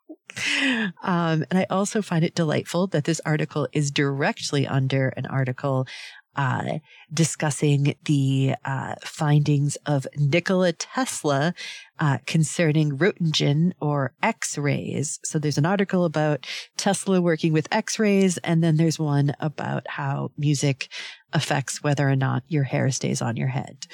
um, 1.03 1.45
and 1.49 1.59
I 1.59 1.65
also 1.69 2.01
find 2.01 2.23
it 2.23 2.35
delightful 2.35 2.87
that 2.87 3.05
this 3.05 3.21
article 3.25 3.67
is 3.73 3.91
directly 3.91 4.67
under 4.67 5.09
an 5.09 5.25
article 5.25 5.87
uh, 6.35 6.79
discussing 7.13 7.95
the 8.03 8.55
uh, 8.65 8.95
findings 9.03 9.77
of 9.85 10.05
Nikola 10.17 10.73
Tesla 10.73 11.53
uh, 11.99 12.17
concerning 12.25 12.97
Roentgen 12.97 13.71
or 13.79 14.13
X-rays. 14.21 15.19
So 15.23 15.39
there's 15.39 15.57
an 15.57 15.65
article 15.65 16.03
about 16.03 16.45
Tesla 16.75 17.21
working 17.21 17.53
with 17.53 17.69
X-rays, 17.71 18.37
and 18.39 18.61
then 18.63 18.75
there's 18.75 18.99
one 18.99 19.33
about 19.39 19.87
how 19.87 20.31
music 20.37 20.89
affects 21.31 21.81
whether 21.81 22.09
or 22.09 22.17
not 22.17 22.43
your 22.47 22.63
hair 22.63 22.91
stays 22.91 23.21
on 23.21 23.37
your 23.37 23.47
head. 23.49 23.85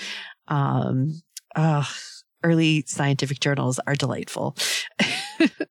Um, 0.47 1.21
early 2.43 2.84
scientific 2.88 3.39
journals 3.39 3.80
are 3.86 3.95
delightful. 3.95 4.56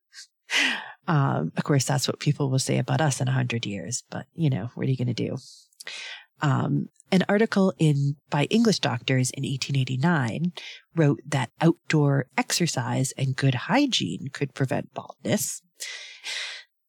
um, 1.07 1.51
of 1.57 1.63
course, 1.63 1.85
that's 1.85 2.07
what 2.07 2.19
people 2.19 2.49
will 2.49 2.59
say 2.59 2.77
about 2.77 3.01
us 3.01 3.21
in 3.21 3.27
a 3.27 3.33
hundred 3.33 3.65
years, 3.65 4.03
but 4.09 4.25
you 4.33 4.49
know, 4.49 4.69
what 4.75 4.87
are 4.87 4.89
you 4.89 4.97
going 4.97 5.07
to 5.07 5.13
do? 5.13 5.37
Um, 6.41 6.87
an 7.11 7.23
article 7.27 7.73
in 7.77 8.15
by 8.29 8.45
English 8.45 8.79
doctors 8.79 9.31
in 9.31 9.43
1889 9.43 10.53
wrote 10.95 11.19
that 11.27 11.51
outdoor 11.59 12.27
exercise 12.37 13.11
and 13.17 13.35
good 13.35 13.55
hygiene 13.55 14.29
could 14.31 14.53
prevent 14.53 14.93
baldness. 14.93 15.61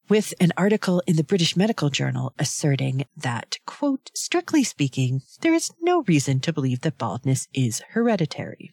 With 0.09 0.33
an 0.39 0.51
article 0.57 1.01
in 1.07 1.15
the 1.15 1.23
British 1.23 1.55
Medical 1.55 1.89
Journal 1.89 2.33
asserting 2.37 3.05
that, 3.15 3.57
quote, 3.65 4.11
strictly 4.13 4.63
speaking, 4.63 5.21
there 5.41 5.53
is 5.53 5.71
no 5.81 6.03
reason 6.03 6.39
to 6.41 6.53
believe 6.53 6.81
that 6.81 6.97
baldness 6.97 7.47
is 7.53 7.81
hereditary 7.89 8.71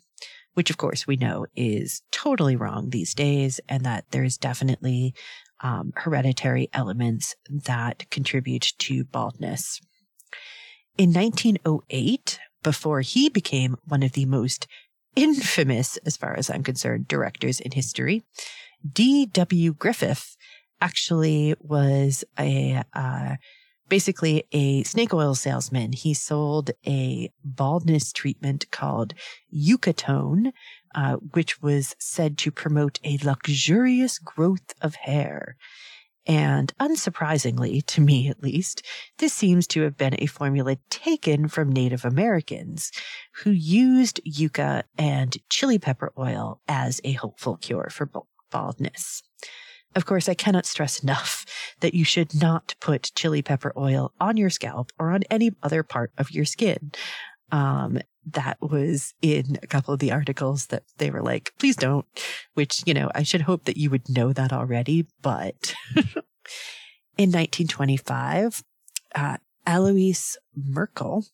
which 0.61 0.68
of 0.68 0.77
course 0.77 1.07
we 1.07 1.16
know 1.16 1.46
is 1.57 2.03
totally 2.12 2.55
wrong 2.55 2.90
these 2.90 3.14
days, 3.14 3.61
and 3.66 3.83
that 3.83 4.05
there's 4.11 4.37
definitely 4.37 5.14
um, 5.62 5.90
hereditary 5.96 6.68
elements 6.75 7.35
that 7.49 8.05
contribute 8.11 8.75
to 8.77 9.05
baldness. 9.05 9.81
In 10.99 11.14
1908, 11.14 12.38
before 12.62 13.01
he 13.01 13.31
became 13.31 13.79
one 13.87 14.03
of 14.03 14.12
the 14.12 14.27
most 14.27 14.66
infamous, 15.16 15.96
as 16.05 16.18
far 16.18 16.37
as 16.37 16.51
I'm 16.51 16.62
concerned, 16.62 17.09
directors 17.09 17.59
in 17.59 17.73
history, 17.73 18.23
D.W. 18.87 19.73
Griffith 19.73 20.37
actually 20.83 21.55
was 21.59 22.23
a 22.38 22.83
uh, 22.92 23.37
basically 23.90 24.44
a 24.53 24.83
snake 24.85 25.12
oil 25.12 25.35
salesman. 25.35 25.92
He 25.92 26.14
sold 26.14 26.70
a 26.87 27.31
baldness 27.44 28.12
treatment 28.12 28.70
called 28.70 29.12
Eucatone, 29.55 30.53
uh, 30.94 31.16
which 31.16 31.61
was 31.61 31.94
said 31.98 32.38
to 32.38 32.50
promote 32.50 32.98
a 33.05 33.18
luxurious 33.22 34.18
growth 34.18 34.72
of 34.81 34.94
hair. 34.94 35.57
And 36.26 36.72
unsurprisingly, 36.79 37.85
to 37.87 38.00
me 38.00 38.29
at 38.29 38.42
least, 38.42 38.87
this 39.18 39.33
seems 39.33 39.66
to 39.68 39.83
have 39.83 39.96
been 39.96 40.14
a 40.18 40.26
formula 40.26 40.76
taken 40.88 41.48
from 41.48 41.72
Native 41.72 42.05
Americans 42.05 42.92
who 43.42 43.50
used 43.50 44.20
yucca 44.24 44.85
and 44.96 45.37
chili 45.50 45.79
pepper 45.79 46.12
oil 46.18 46.61
as 46.68 47.00
a 47.05 47.12
hopeful 47.12 47.57
cure 47.57 47.88
for 47.90 48.09
baldness. 48.50 49.22
Of 49.96 50.07
course, 50.07 50.29
I 50.29 50.35
cannot 50.35 50.66
stress 50.66 51.03
enough 51.03 51.44
that 51.81 51.94
you 51.94 52.05
should 52.05 52.40
not 52.40 52.74
put 52.81 53.12
chili 53.14 53.42
pepper 53.42 53.72
oil 53.76 54.12
on 54.20 54.37
your 54.37 54.50
scalp 54.50 54.92
or 54.98 55.11
on 55.11 55.22
any 55.31 55.50
other 55.62 55.83
part 55.83 56.12
of 56.16 56.31
your 56.31 56.44
skin. 56.44 56.92
Um, 57.50 57.98
that 58.26 58.59
was 58.61 59.14
in 59.22 59.59
a 59.62 59.66
couple 59.66 59.92
of 59.94 60.00
the 60.00 60.12
articles 60.12 60.66
that 60.66 60.85
they 60.98 61.11
were 61.11 61.22
like, 61.22 61.53
please 61.59 61.74
don't, 61.74 62.07
which, 62.55 62.83
you 62.87 62.94
know, 62.94 63.11
I 63.14 63.22
should 63.22 63.42
hope 63.42 63.64
that 63.64 63.76
you 63.76 63.90
would 63.90 64.09
know 64.09 64.33
that 64.33 64.53
already. 64.53 65.07
But 65.22 65.74
in 67.16 67.31
1925, 67.33 68.62
uh, 69.14 69.38
Alois 69.66 70.37
Merkel, 70.55 71.26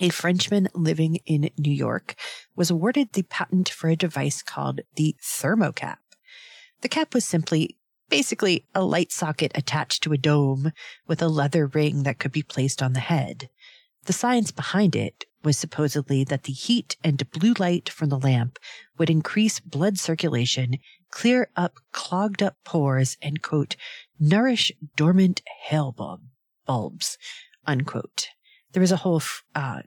a 0.00 0.08
Frenchman 0.10 0.68
living 0.74 1.16
in 1.24 1.50
New 1.56 1.72
York, 1.72 2.14
was 2.54 2.70
awarded 2.70 3.12
the 3.12 3.22
patent 3.22 3.68
for 3.68 3.88
a 3.88 3.96
device 3.96 4.42
called 4.42 4.80
the 4.96 5.16
thermocap. 5.22 5.96
The 6.82 6.88
cap 6.88 7.14
was 7.14 7.24
simply 7.24 7.76
basically 8.08 8.64
a 8.74 8.84
light 8.84 9.10
socket 9.10 9.52
attached 9.54 10.02
to 10.02 10.12
a 10.12 10.18
dome 10.18 10.72
with 11.06 11.20
a 11.20 11.28
leather 11.28 11.66
ring 11.66 12.04
that 12.04 12.18
could 12.18 12.32
be 12.32 12.42
placed 12.42 12.82
on 12.82 12.92
the 12.92 13.00
head. 13.00 13.48
The 14.04 14.12
science 14.12 14.52
behind 14.52 14.94
it 14.94 15.24
was 15.42 15.58
supposedly 15.58 16.24
that 16.24 16.44
the 16.44 16.52
heat 16.52 16.96
and 17.02 17.30
blue 17.30 17.54
light 17.58 17.88
from 17.88 18.08
the 18.08 18.18
lamp 18.18 18.58
would 18.98 19.10
increase 19.10 19.60
blood 19.60 19.98
circulation, 19.98 20.78
clear 21.10 21.50
up 21.56 21.74
clogged 21.92 22.42
up 22.42 22.56
pores, 22.64 23.16
and 23.20 23.42
quote, 23.42 23.76
nourish 24.18 24.72
dormant 24.96 25.42
hair 25.64 25.90
bulbs, 26.66 27.18
unquote. 27.66 28.28
There 28.72 28.80
was 28.80 28.92
a 28.92 28.98
whole 28.98 29.22
uh, 29.54 29.82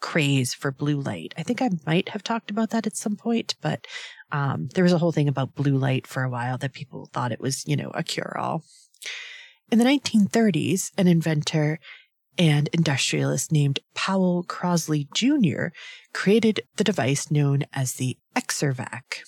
craze 0.00 0.52
for 0.52 0.70
blue 0.70 1.00
light. 1.00 1.32
I 1.38 1.42
think 1.42 1.62
I 1.62 1.70
might 1.86 2.10
have 2.10 2.22
talked 2.22 2.50
about 2.50 2.70
that 2.70 2.86
at 2.86 2.96
some 2.96 3.16
point, 3.16 3.54
but 3.62 3.86
um, 4.32 4.68
there 4.74 4.84
was 4.84 4.92
a 4.92 4.98
whole 4.98 5.12
thing 5.12 5.28
about 5.28 5.54
blue 5.54 5.76
light 5.76 6.06
for 6.06 6.22
a 6.22 6.30
while 6.30 6.58
that 6.58 6.72
people 6.72 7.08
thought 7.12 7.32
it 7.32 7.40
was, 7.40 7.66
you 7.68 7.76
know, 7.76 7.90
a 7.94 8.02
cure 8.02 8.36
all. 8.38 8.64
In 9.70 9.78
the 9.78 9.84
1930s, 9.84 10.90
an 10.98 11.06
inventor 11.06 11.78
and 12.38 12.68
industrialist 12.72 13.52
named 13.52 13.80
Powell 13.94 14.42
Crosley 14.44 15.06
Jr. 15.14 15.74
created 16.14 16.62
the 16.76 16.84
device 16.84 17.30
known 17.30 17.64
as 17.74 17.94
the 17.94 18.16
Xervac. 18.34 19.22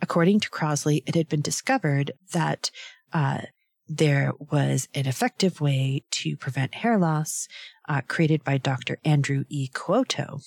According 0.00 0.40
to 0.40 0.50
Crosley, 0.50 1.02
it 1.06 1.14
had 1.14 1.28
been 1.28 1.42
discovered 1.42 2.12
that 2.32 2.70
uh, 3.12 3.42
there 3.88 4.32
was 4.38 4.88
an 4.94 5.06
effective 5.06 5.60
way 5.60 6.04
to 6.12 6.36
prevent 6.36 6.76
hair 6.76 6.96
loss 6.96 7.48
uh, 7.88 8.00
created 8.06 8.44
by 8.44 8.56
Dr. 8.56 8.98
Andrew 9.04 9.44
E. 9.48 9.68
Cuoto. 9.68 10.40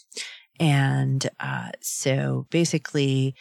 And 0.60 1.30
uh, 1.40 1.72
so 1.82 2.48
basically, 2.50 3.36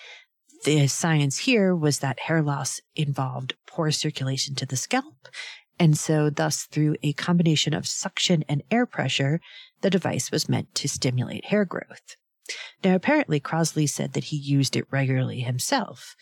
the 0.64 0.87
science 0.87 1.38
here 1.38 1.75
was 1.75 1.98
that 1.98 2.20
hair 2.20 2.42
loss 2.42 2.81
involved 2.94 3.55
poor 3.66 3.90
circulation 3.90 4.55
to 4.57 4.66
the 4.66 4.77
scalp. 4.77 5.29
And 5.79 5.98
so, 5.98 6.31
thus, 6.31 6.64
through 6.64 6.96
a 7.03 7.14
combination 7.14 7.75
of 7.75 7.88
suction 7.88 8.44
and 8.48 8.62
air 8.70 8.87
pressure, 8.87 9.40
the 9.81 9.90
device 9.90 10.31
was 10.31 10.48
meant 10.48 10.75
to 10.77 10.88
stimulate 10.88 11.46
hair 11.46 11.64
growth. 11.64 12.16
Now, 12.85 12.94
apparently, 12.94 13.40
Crosley 13.40 13.88
said 13.88 14.12
that 14.12 14.25
he 14.25 14.37
used 14.37 14.77
it 14.77 14.87
regularly 14.90 15.40
himself, 15.40 16.14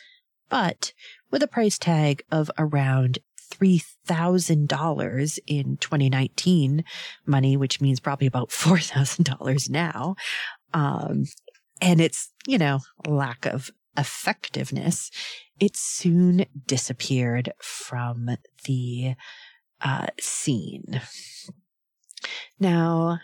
but 0.48 0.92
with 1.31 1.42
a 1.42 1.48
price 1.48 1.79
tag 1.79 2.22
of 2.31 2.50
around 2.59 3.18
$3,000 3.53 5.38
in 5.46 5.76
2019 5.76 6.85
money, 7.26 7.57
which 7.57 7.81
means 7.81 8.00
probably 8.00 8.26
about 8.26 8.48
$4,000 8.50 9.70
now. 9.70 10.14
Um, 10.72 11.24
and 11.81 12.00
it's, 12.00 12.31
you 12.46 12.59
know, 12.59 12.81
lack 13.07 13.46
of 13.46 13.70
effectiveness, 13.96 15.11
it 15.59 15.76
soon 15.76 16.46
disappeared 16.66 17.53
from 17.61 18.37
the 18.64 19.14
uh, 19.81 20.07
scene. 20.20 21.00
Now, 22.59 23.18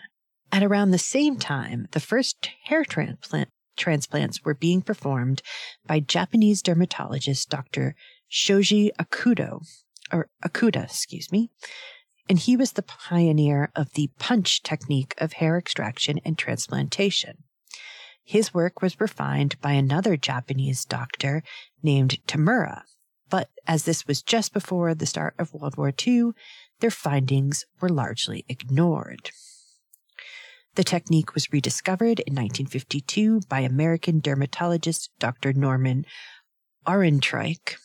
at 0.51 0.63
around 0.63 0.91
the 0.91 0.97
same 0.97 1.37
time, 1.37 1.87
the 1.91 1.99
first 1.99 2.49
hair 2.63 2.83
transplant 2.83 3.49
transplants 3.75 4.43
were 4.43 4.55
being 4.55 4.81
performed 4.81 5.41
by 5.85 5.99
Japanese 5.99 6.63
dermatologist 6.63 7.49
Dr. 7.49 7.95
Shoji 8.27 8.91
Akudo, 8.99 9.61
or 10.11 10.29
Akuda, 10.43 10.85
excuse 10.85 11.31
me. 11.31 11.51
And 12.27 12.39
he 12.39 12.57
was 12.57 12.73
the 12.73 12.81
pioneer 12.81 13.71
of 13.75 13.93
the 13.93 14.09
punch 14.19 14.63
technique 14.63 15.13
of 15.19 15.33
hair 15.33 15.57
extraction 15.57 16.19
and 16.25 16.37
transplantation. 16.37 17.43
His 18.27 18.53
work 18.53 18.81
was 18.81 18.99
refined 18.99 19.55
by 19.61 19.71
another 19.71 20.17
Japanese 20.17 20.83
doctor 20.83 21.43
named 21.81 22.17
Tamura. 22.27 22.81
But 23.29 23.49
as 23.65 23.85
this 23.85 24.05
was 24.05 24.21
just 24.21 24.51
before 24.51 24.93
the 24.93 25.05
start 25.05 25.33
of 25.39 25.53
World 25.53 25.77
War 25.77 25.93
II, 26.05 26.31
their 26.81 26.91
findings 26.91 27.65
were 27.79 27.87
largely 27.87 28.43
ignored. 28.49 29.31
The 30.75 30.83
technique 30.83 31.35
was 31.35 31.53
rediscovered 31.53 32.19
in 32.19 32.33
1952 32.33 33.43
by 33.47 33.61
American 33.61 34.19
dermatologist 34.19 35.09
Dr. 35.19 35.53
Norman 35.53 36.05
Orentreich 36.85 37.77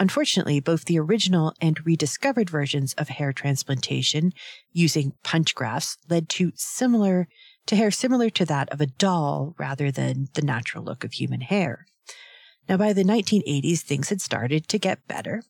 Unfortunately, 0.00 0.60
both 0.60 0.86
the 0.86 0.98
original 0.98 1.52
and 1.60 1.84
rediscovered 1.84 2.48
versions 2.48 2.94
of 2.94 3.10
hair 3.10 3.34
transplantation 3.34 4.32
using 4.72 5.12
punch 5.22 5.54
grafts 5.54 5.98
led 6.08 6.30
to 6.30 6.52
similar 6.54 7.28
to 7.66 7.76
hair 7.76 7.90
similar 7.90 8.30
to 8.30 8.44
that 8.44 8.70
of 8.70 8.80
a 8.80 8.86
doll 8.86 9.54
rather 9.58 9.90
than 9.90 10.28
the 10.34 10.42
natural 10.42 10.84
look 10.84 11.04
of 11.04 11.12
human 11.12 11.40
hair. 11.40 11.86
Now, 12.68 12.76
by 12.76 12.92
the 12.92 13.04
1980s, 13.04 13.80
things 13.80 14.08
had 14.08 14.20
started 14.20 14.68
to 14.68 14.78
get 14.78 15.06
better. 15.06 15.42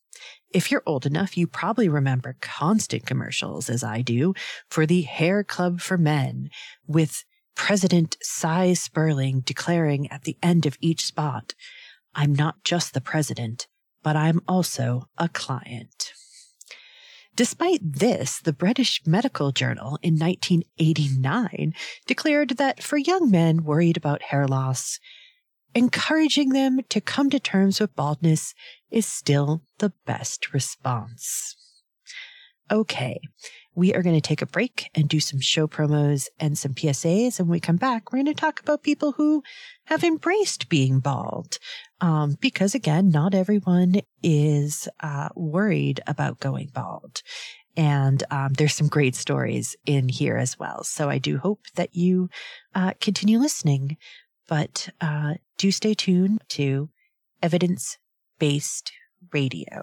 If 0.51 0.71
you're 0.71 0.83
old 0.87 1.07
enough, 1.07 1.37
you 1.37 1.47
probably 1.47 1.89
remember 1.89 2.37
constant 2.41 3.07
commercials, 3.07 3.71
as 3.71 3.85
I 3.85 4.03
do, 4.03 4.35
for 4.69 4.87
the 4.87 5.03
Hair 5.03 5.45
Club 5.45 5.81
for 5.81 5.97
Men, 5.97 6.51
with 6.87 7.25
President 7.55 8.17
Cy 8.21 8.73
Sperling 8.73 9.41
declaring 9.41 10.11
at 10.11 10.25
the 10.25 10.37
end 10.43 10.67
of 10.67 10.77
each 10.81 11.05
spot, 11.05 11.55
I'm 12.15 12.35
not 12.35 12.65
just 12.65 12.95
the 12.95 13.01
president, 13.01 13.67
but 14.03 14.17
I'm 14.17 14.41
also 14.47 15.09
a 15.19 15.29
client. 15.29 16.13
Despite 17.37 17.81
this, 17.83 18.41
the 18.41 18.53
British 18.53 19.01
Medical 19.05 19.51
Journal 19.51 19.99
in 20.03 20.17
1989 20.17 21.75
declared 22.07 22.51
that 22.51 22.83
for 22.83 22.97
young 22.97 23.29
men 23.29 23.65
worried 23.65 23.97
about 23.97 24.23
hair 24.23 24.47
loss, 24.47 25.01
encouraging 25.75 26.51
them 26.51 26.81
to 26.89 27.01
come 27.01 27.31
to 27.31 27.41
terms 27.41 27.81
with 27.81 27.97
baldness 27.97 28.55
is 28.91 29.07
still 29.07 29.63
the 29.79 29.93
best 30.07 30.55
response. 30.55 31.57
Okay, 32.71 33.19
we 33.75 33.95
are 33.95 34.03
going 34.03 34.15
to 34.15 34.21
take 34.21 34.43
a 34.43 34.47
break 34.47 34.91
and 34.95 35.09
do 35.09 35.21
some 35.21 35.41
show 35.41 35.67
promos 35.67 36.29
and 36.39 36.57
some 36.57 36.75
PSAs. 36.75 37.39
And 37.39 37.49
when 37.49 37.57
we 37.57 37.61
come 37.61 37.77
back, 37.77 38.13
we're 38.13 38.19
going 38.19 38.27
to 38.27 38.35
talk 38.35 38.61
about 38.61 38.83
people 38.83 39.13
who 39.13 39.43
have 39.87 40.05
embraced 40.05 40.69
being 40.69 41.01
bald. 41.01 41.59
Um, 42.01 42.37
because 42.41 42.75
again, 42.75 43.11
not 43.11 43.35
everyone 43.35 44.01
is 44.23 44.89
uh, 45.01 45.29
worried 45.35 46.01
about 46.07 46.41
going 46.41 46.71
bald. 46.73 47.23
And 47.77 48.23
um, 48.31 48.53
there's 48.53 48.75
some 48.75 48.89
great 48.89 49.17
stories 49.17 49.75
in 49.85 50.09
here 50.09 50.37
as 50.37 50.59
well. 50.59 50.85
So 50.85 51.11
I 51.11 51.19
do 51.19 51.39
hope 51.39 51.61
that 51.75 51.95
you 51.95 52.29
uh, 52.75 52.93
continue 53.01 53.39
listening, 53.39 53.97
but 54.49 54.89
uh, 55.01 55.35
do 55.59 55.73
stay 55.73 55.95
tuned 55.95 56.43
to 56.51 56.89
evidence 57.43 57.99
based 58.39 58.93
radio. 59.33 59.83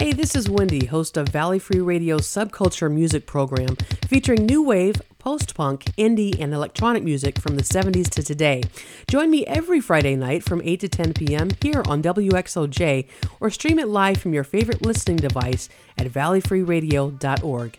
Hey, 0.00 0.14
this 0.14 0.34
is 0.34 0.48
Wendy, 0.48 0.86
host 0.86 1.18
of 1.18 1.28
Valley 1.28 1.58
Free 1.58 1.80
Radio's 1.80 2.22
Subculture 2.22 2.90
Music 2.90 3.26
Program, 3.26 3.76
featuring 4.08 4.46
new 4.46 4.62
wave, 4.62 4.96
post 5.18 5.54
punk, 5.54 5.84
indie, 5.98 6.40
and 6.40 6.54
electronic 6.54 7.02
music 7.02 7.38
from 7.38 7.56
the 7.56 7.62
70s 7.62 8.08
to 8.08 8.22
today. 8.22 8.62
Join 9.10 9.30
me 9.30 9.44
every 9.44 9.78
Friday 9.78 10.16
night 10.16 10.42
from 10.42 10.62
8 10.64 10.80
to 10.80 10.88
10 10.88 11.12
p.m. 11.12 11.50
here 11.60 11.82
on 11.86 12.02
WXOJ 12.02 13.08
or 13.40 13.50
stream 13.50 13.78
it 13.78 13.88
live 13.88 14.16
from 14.16 14.32
your 14.32 14.42
favorite 14.42 14.80
listening 14.80 15.18
device 15.18 15.68
at 15.98 16.06
valleyfreeradio.org. 16.06 17.78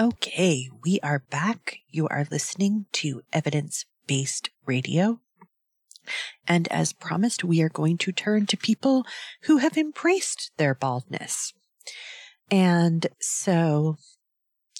Okay, 0.00 0.70
we 0.82 0.98
are 1.02 1.24
back. 1.28 1.80
You 1.90 2.08
are 2.08 2.26
listening 2.30 2.86
to 2.92 3.20
Evidence 3.34 3.84
Based 4.06 4.48
Radio. 4.64 5.20
And 6.46 6.68
as 6.68 6.92
promised, 6.92 7.44
we 7.44 7.62
are 7.62 7.68
going 7.68 7.98
to 7.98 8.12
turn 8.12 8.46
to 8.46 8.56
people 8.56 9.04
who 9.42 9.58
have 9.58 9.76
embraced 9.76 10.50
their 10.56 10.74
baldness. 10.74 11.52
And 12.50 13.06
so 13.20 13.96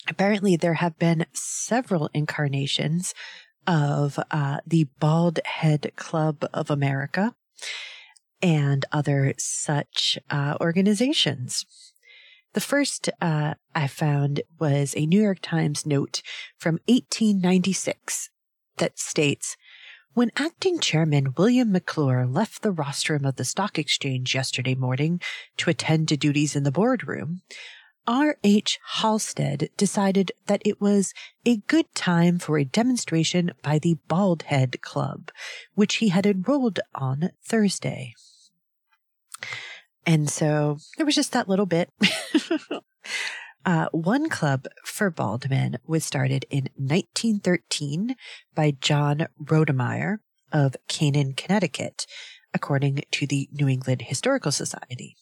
apparently 0.09 0.57
there 0.57 0.75
have 0.75 0.99
been 0.99 1.27
several 1.33 2.11
incarnations 2.12 3.14
of 3.66 4.18
uh, 4.31 4.59
the 4.66 4.89
Bald 4.99 5.41
Head 5.45 5.93
Club 5.97 6.45
of 6.53 6.70
America 6.70 7.35
and 8.41 8.85
other 8.91 9.35
such 9.39 10.18
uh, 10.31 10.57
organizations. 10.61 11.64
The 12.55 12.61
first 12.61 13.09
uh, 13.20 13.55
I 13.75 13.87
found 13.87 14.43
was 14.59 14.95
a 14.97 15.07
New 15.07 15.23
York 15.23 15.39
Times 15.41 15.87
note 15.87 16.23
from 16.59 16.81
1896 16.87 18.29
that 18.79 18.99
states 18.99 19.57
when 20.15 20.31
acting 20.37 20.79
chairman 20.79 21.33
William 21.39 21.73
McClure 21.73 22.27
left 22.27 22.63
the 22.63 22.73
rostrum 22.73 23.25
of 23.25 23.37
the 23.37 23.45
stock 23.45 23.79
exchange 23.79 24.35
yesterday 24.35 24.75
morning 24.75 25.21
to 25.57 25.71
attend 25.71 26.09
to 26.09 26.17
duties 26.17 26.55
in 26.55 26.65
the 26.65 26.71
boardroom, 26.71 27.41
R. 28.07 28.37
H. 28.45 28.79
Halstead 28.97 29.71
decided 29.77 30.33
that 30.47 30.61
it 30.65 30.81
was 30.81 31.15
a 31.47 31.59
good 31.59 31.87
time 31.95 32.39
for 32.39 32.59
a 32.59 32.65
demonstration 32.65 33.53
by 33.63 33.79
the 33.79 33.97
Bald 34.09 34.43
Head 34.43 34.83
Club, 34.83 35.31
which 35.75 35.97
he 35.97 36.09
had 36.09 36.27
enrolled 36.27 36.81
on 36.95 37.31
Thursday. 37.43 38.15
And 40.05 40.29
so 40.29 40.79
there 40.97 41.07
was 41.07 41.15
just 41.15 41.33
that 41.33 41.49
little 41.49 41.67
bit. 41.67 41.91
Uh, 43.65 43.87
one 43.93 44.29
club 44.29 44.67
for 44.85 45.11
bald 45.11 45.49
men 45.49 45.79
was 45.87 46.05
started 46.05 46.45
in 46.51 46.69
1913 46.77 48.17
by 48.55 48.73
John 48.73 49.29
Rodemeyer 49.43 50.19
of 50.51 50.77
Canaan, 50.89 51.35
Connecticut, 51.35 52.07
according 52.53 53.03
to 53.13 53.27
the 53.27 53.49
New 53.53 53.69
England 53.69 54.03
Historical 54.03 54.51
Society. 54.51 55.17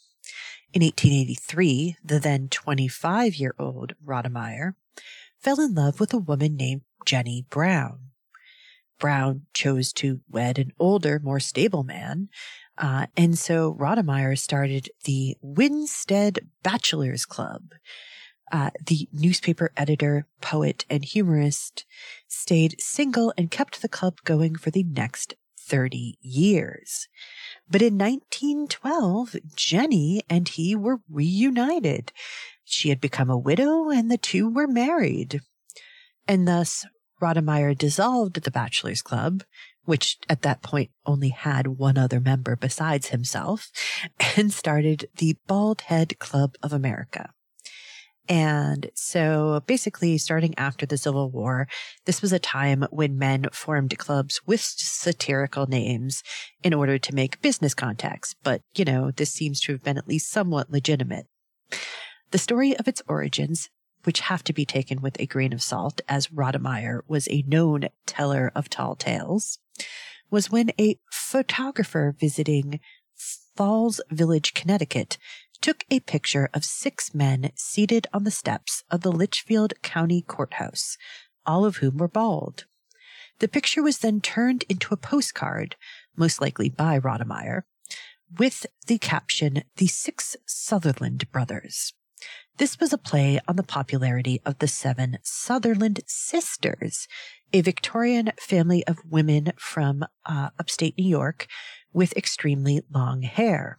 In 0.72 0.82
1883, 0.82 1.96
the 2.02 2.18
then 2.18 2.48
25 2.48 3.34
year 3.34 3.54
old 3.58 3.92
Rodemeyer 4.04 4.74
fell 5.38 5.60
in 5.60 5.74
love 5.74 6.00
with 6.00 6.14
a 6.14 6.18
woman 6.18 6.56
named 6.56 6.82
Jenny 7.04 7.44
Brown. 7.50 8.10
Brown 8.98 9.46
chose 9.54 9.92
to 9.94 10.20
wed 10.28 10.58
an 10.58 10.72
older, 10.78 11.20
more 11.22 11.40
stable 11.40 11.82
man, 11.82 12.28
uh, 12.78 13.06
and 13.16 13.38
so 13.38 13.74
Rodemeyer 13.74 14.38
started 14.38 14.90
the 15.04 15.36
Winsted 15.42 16.48
Bachelors 16.62 17.26
Club, 17.26 17.72
uh, 18.50 18.70
the 18.84 19.08
newspaper 19.12 19.70
editor, 19.76 20.26
poet, 20.40 20.84
and 20.90 21.04
humorist, 21.04 21.84
stayed 22.28 22.80
single 22.80 23.32
and 23.36 23.50
kept 23.50 23.82
the 23.82 23.88
club 23.88 24.18
going 24.24 24.56
for 24.56 24.70
the 24.70 24.82
next 24.82 25.34
30 25.58 26.18
years. 26.20 27.08
But 27.70 27.82
in 27.82 27.96
1912, 27.96 29.36
Jenny 29.54 30.22
and 30.28 30.48
he 30.48 30.74
were 30.74 30.98
reunited. 31.08 32.12
She 32.64 32.88
had 32.88 33.00
become 33.00 33.30
a 33.30 33.38
widow 33.38 33.88
and 33.88 34.10
the 34.10 34.18
two 34.18 34.48
were 34.48 34.66
married. 34.66 35.40
And 36.26 36.46
thus, 36.46 36.86
Rodemeyer 37.20 37.76
dissolved 37.76 38.42
the 38.42 38.50
Bachelors 38.50 39.02
Club, 39.02 39.44
which 39.84 40.18
at 40.28 40.42
that 40.42 40.62
point 40.62 40.90
only 41.06 41.28
had 41.30 41.66
one 41.66 41.98
other 41.98 42.20
member 42.20 42.56
besides 42.56 43.08
himself, 43.08 43.70
and 44.36 44.52
started 44.52 45.08
the 45.16 45.36
Bald 45.46 45.82
Head 45.82 46.18
Club 46.18 46.56
of 46.62 46.72
America. 46.72 47.32
And 48.30 48.92
so 48.94 49.60
basically, 49.66 50.16
starting 50.16 50.54
after 50.56 50.86
the 50.86 50.96
Civil 50.96 51.32
War, 51.32 51.66
this 52.06 52.22
was 52.22 52.32
a 52.32 52.38
time 52.38 52.86
when 52.90 53.18
men 53.18 53.46
formed 53.50 53.98
clubs 53.98 54.40
with 54.46 54.60
satirical 54.60 55.66
names 55.66 56.22
in 56.62 56.72
order 56.72 56.96
to 56.96 57.14
make 57.14 57.42
business 57.42 57.74
contacts. 57.74 58.36
But, 58.44 58.62
you 58.76 58.84
know, 58.84 59.10
this 59.10 59.32
seems 59.32 59.60
to 59.62 59.72
have 59.72 59.82
been 59.82 59.98
at 59.98 60.06
least 60.06 60.30
somewhat 60.30 60.70
legitimate. 60.70 61.26
The 62.30 62.38
story 62.38 62.76
of 62.76 62.86
its 62.86 63.02
origins, 63.08 63.68
which 64.04 64.20
have 64.20 64.44
to 64.44 64.52
be 64.52 64.64
taken 64.64 65.02
with 65.02 65.18
a 65.18 65.26
grain 65.26 65.52
of 65.52 65.60
salt, 65.60 66.00
as 66.08 66.28
Rodemeyer 66.28 67.00
was 67.08 67.26
a 67.28 67.44
known 67.48 67.88
teller 68.06 68.52
of 68.54 68.70
tall 68.70 68.94
tales, 68.94 69.58
was 70.30 70.52
when 70.52 70.70
a 70.78 71.00
photographer 71.10 72.14
visiting 72.16 72.78
Falls 73.56 74.00
Village, 74.08 74.54
Connecticut, 74.54 75.18
took 75.60 75.84
a 75.90 76.00
picture 76.00 76.48
of 76.54 76.64
six 76.64 77.14
men 77.14 77.50
seated 77.54 78.06
on 78.12 78.24
the 78.24 78.30
steps 78.30 78.82
of 78.90 79.02
the 79.02 79.12
Litchfield 79.12 79.74
County 79.82 80.22
Courthouse, 80.22 80.96
all 81.44 81.64
of 81.64 81.76
whom 81.76 81.98
were 81.98 82.08
bald. 82.08 82.64
The 83.40 83.48
picture 83.48 83.82
was 83.82 83.98
then 83.98 84.20
turned 84.20 84.64
into 84.68 84.94
a 84.94 84.98
postcard, 84.98 85.76
most 86.16 86.40
likely 86.40 86.68
by 86.68 86.98
Rodemeyer, 86.98 87.62
with 88.38 88.66
the 88.86 88.98
caption, 88.98 89.62
The 89.76 89.86
Six 89.86 90.36
Sutherland 90.46 91.30
Brothers. 91.32 91.92
This 92.58 92.78
was 92.78 92.92
a 92.92 92.98
play 92.98 93.40
on 93.48 93.56
the 93.56 93.62
popularity 93.62 94.40
of 94.44 94.58
the 94.58 94.68
seven 94.68 95.18
Sutherland 95.22 96.00
sisters, 96.06 97.08
a 97.52 97.62
Victorian 97.62 98.32
family 98.38 98.86
of 98.86 98.98
women 99.08 99.52
from 99.56 100.04
uh, 100.26 100.50
upstate 100.58 100.98
New 100.98 101.08
York 101.08 101.46
with 101.92 102.16
extremely 102.16 102.82
long 102.92 103.22
hair. 103.22 103.78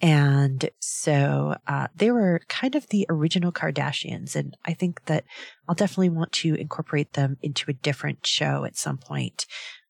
And 0.00 0.70
so 0.80 1.56
uh, 1.66 1.88
they 1.94 2.10
were 2.10 2.40
kind 2.48 2.74
of 2.74 2.88
the 2.88 3.06
original 3.08 3.52
Kardashians. 3.52 4.34
And 4.34 4.56
I 4.64 4.72
think 4.72 5.04
that 5.04 5.24
I'll 5.68 5.74
definitely 5.74 6.10
want 6.10 6.32
to 6.32 6.54
incorporate 6.54 7.12
them 7.12 7.36
into 7.42 7.70
a 7.70 7.74
different 7.74 8.26
show 8.26 8.64
at 8.64 8.76
some 8.76 8.98
point. 8.98 9.46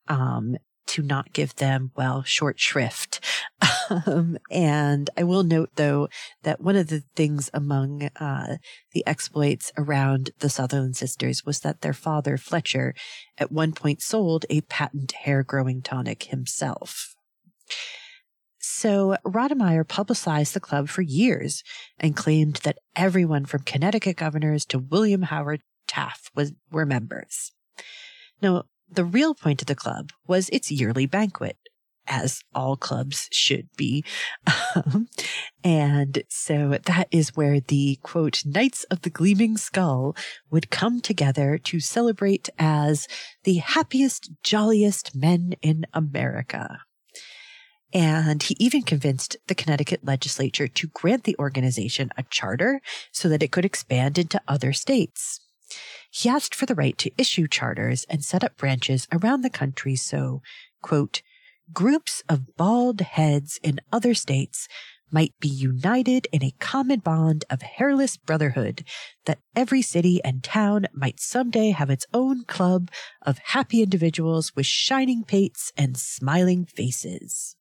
Um, 0.07 0.57
to 0.87 1.01
not 1.01 1.31
give 1.31 1.55
them, 1.55 1.91
well, 1.95 2.23
short 2.23 2.59
shrift. 2.59 3.19
Um, 4.05 4.37
and 4.49 5.09
I 5.17 5.23
will 5.23 5.43
note, 5.43 5.71
though, 5.75 6.07
that 6.43 6.61
one 6.61 6.77
of 6.77 6.87
the 6.87 7.03
things 7.13 7.49
among 7.53 8.09
uh, 8.21 8.55
the 8.93 9.05
exploits 9.05 9.69
around 9.77 10.31
the 10.39 10.49
Sutherland 10.49 10.95
sisters 10.95 11.45
was 11.45 11.59
that 11.59 11.81
their 11.81 11.91
father, 11.91 12.37
Fletcher, 12.37 12.95
at 13.37 13.51
one 13.51 13.73
point 13.73 14.01
sold 14.01 14.45
a 14.49 14.61
patent 14.61 15.11
hair 15.11 15.43
growing 15.43 15.81
tonic 15.81 16.23
himself. 16.23 17.15
So 18.81 19.15
Rodemeyer 19.23 19.87
publicized 19.87 20.55
the 20.55 20.59
club 20.59 20.89
for 20.89 21.03
years 21.03 21.63
and 21.99 22.15
claimed 22.15 22.55
that 22.63 22.79
everyone 22.95 23.45
from 23.45 23.61
Connecticut 23.61 24.17
governors 24.17 24.65
to 24.65 24.79
William 24.79 25.21
Howard 25.21 25.61
Taft 25.87 26.31
was, 26.33 26.53
were 26.71 26.87
members. 26.87 27.51
Now, 28.41 28.63
the 28.89 29.05
real 29.05 29.35
point 29.35 29.61
of 29.61 29.67
the 29.67 29.75
club 29.75 30.09
was 30.25 30.49
its 30.49 30.71
yearly 30.71 31.05
banquet, 31.05 31.57
as 32.07 32.41
all 32.55 32.75
clubs 32.75 33.29
should 33.31 33.69
be. 33.77 34.03
Um, 34.73 35.09
and 35.63 36.23
so 36.27 36.79
that 36.83 37.07
is 37.11 37.35
where 37.35 37.59
the 37.59 37.99
quote, 38.01 38.43
Knights 38.43 38.83
of 38.85 39.03
the 39.03 39.11
Gleaming 39.11 39.57
Skull 39.57 40.15
would 40.49 40.71
come 40.71 41.01
together 41.01 41.59
to 41.59 41.79
celebrate 41.79 42.49
as 42.57 43.07
the 43.43 43.57
happiest, 43.57 44.31
jolliest 44.41 45.15
men 45.15 45.53
in 45.61 45.85
America. 45.93 46.79
And 47.93 48.41
he 48.41 48.55
even 48.59 48.83
convinced 48.83 49.37
the 49.47 49.55
Connecticut 49.55 50.01
legislature 50.03 50.67
to 50.67 50.87
grant 50.87 51.25
the 51.25 51.35
organization 51.37 52.09
a 52.17 52.23
charter 52.23 52.81
so 53.11 53.27
that 53.29 53.43
it 53.43 53.51
could 53.51 53.65
expand 53.65 54.17
into 54.17 54.41
other 54.47 54.73
states. 54.73 55.41
He 56.09 56.29
asked 56.29 56.53
for 56.55 56.65
the 56.65 56.75
right 56.75 56.97
to 56.97 57.11
issue 57.17 57.47
charters 57.47 58.05
and 58.09 58.23
set 58.23 58.43
up 58.43 58.57
branches 58.57 59.07
around 59.11 59.41
the 59.41 59.49
country 59.49 59.95
so, 59.95 60.41
quote, 60.81 61.21
groups 61.73 62.21
of 62.27 62.57
bald 62.57 63.01
heads 63.01 63.59
in 63.63 63.79
other 63.91 64.13
states 64.13 64.67
might 65.11 65.33
be 65.39 65.47
united 65.47 66.27
in 66.31 66.43
a 66.43 66.53
common 66.59 66.99
bond 66.99 67.43
of 67.49 67.61
hairless 67.61 68.17
brotherhood, 68.17 68.85
that 69.25 69.39
every 69.55 69.81
city 69.81 70.21
and 70.23 70.43
town 70.43 70.87
might 70.93 71.19
someday 71.19 71.71
have 71.71 71.89
its 71.89 72.05
own 72.13 72.43
club 72.45 72.89
of 73.21 73.37
happy 73.39 73.81
individuals 73.81 74.55
with 74.55 74.65
shining 74.65 75.23
pates 75.23 75.71
and 75.77 75.97
smiling 75.97 76.65
faces. 76.65 77.55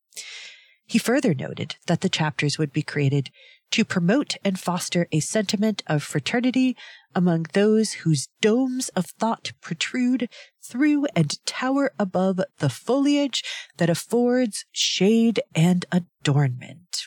He 0.87 0.99
further 0.99 1.35
noted 1.35 1.77
that 1.87 2.01
the 2.01 2.09
chapters 2.09 2.59
would 2.59 2.73
be 2.73 2.83
created 2.83 3.31
to 3.71 3.85
promote 3.85 4.37
and 4.45 4.59
foster 4.59 5.07
a 5.13 5.21
sentiment 5.21 5.83
of 5.87 6.03
fraternity 6.03 6.77
among 7.15 7.47
those 7.53 7.93
whose 7.93 8.29
domes 8.41 8.89
of 8.91 9.07
thought 9.07 9.53
protrude 9.61 10.29
through 10.63 11.07
and 11.15 11.45
tower 11.47 11.93
above 11.99 12.41
the 12.59 12.69
foliage 12.69 13.45
that 13.77 13.91
affords 13.91 14.65
shade 14.73 15.41
and 15.55 15.87
adornment. 15.93 17.05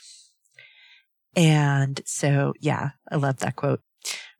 And 1.36 2.00
so, 2.06 2.54
yeah, 2.60 2.90
I 3.10 3.16
love 3.16 3.38
that 3.38 3.56
quote. 3.56 3.80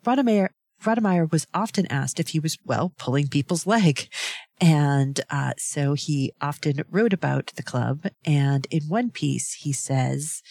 Rodemeyer, 0.07 0.49
Rodemeyer 0.83 1.31
was 1.31 1.47
often 1.53 1.87
asked 1.87 2.21
if 2.21 2.29
he 2.29 2.39
was, 2.39 2.57
well, 2.65 2.93
pulling 2.99 3.29
people's 3.29 3.67
leg. 3.67 4.09
And 4.61 5.21
uh, 5.31 5.55
so 5.59 5.95
he 5.95 6.33
often 6.41 6.85
wrote 6.91 7.13
about 7.13 7.53
the 7.57 7.63
club. 7.63 8.07
And 8.25 8.67
in 8.71 8.85
one 8.85 9.11
piece, 9.11 9.55
he 9.55 9.73
says, 9.73 10.43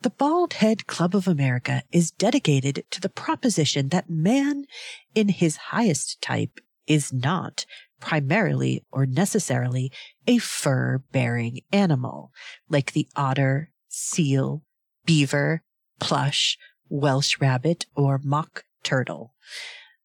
the 0.00 0.10
Bald 0.10 0.54
Head 0.54 0.86
Club 0.86 1.16
of 1.16 1.26
America 1.26 1.82
is 1.90 2.12
dedicated 2.12 2.84
to 2.92 3.00
the 3.00 3.08
proposition 3.08 3.88
that 3.88 4.08
man 4.08 4.64
in 5.14 5.28
his 5.28 5.56
highest 5.56 6.22
type 6.22 6.60
is 6.86 7.12
not 7.12 7.66
primarily 8.00 8.84
or 8.92 9.06
necessarily 9.06 9.90
a 10.28 10.38
fur 10.38 11.02
bearing 11.10 11.60
animal 11.72 12.30
like 12.68 12.92
the 12.92 13.08
otter, 13.16 13.72
seal, 13.88 14.62
beaver, 15.04 15.62
plush, 15.98 16.56
Welsh 16.88 17.40
rabbit, 17.40 17.86
or 17.94 18.20
mock 18.22 18.64
turtle. 18.82 19.34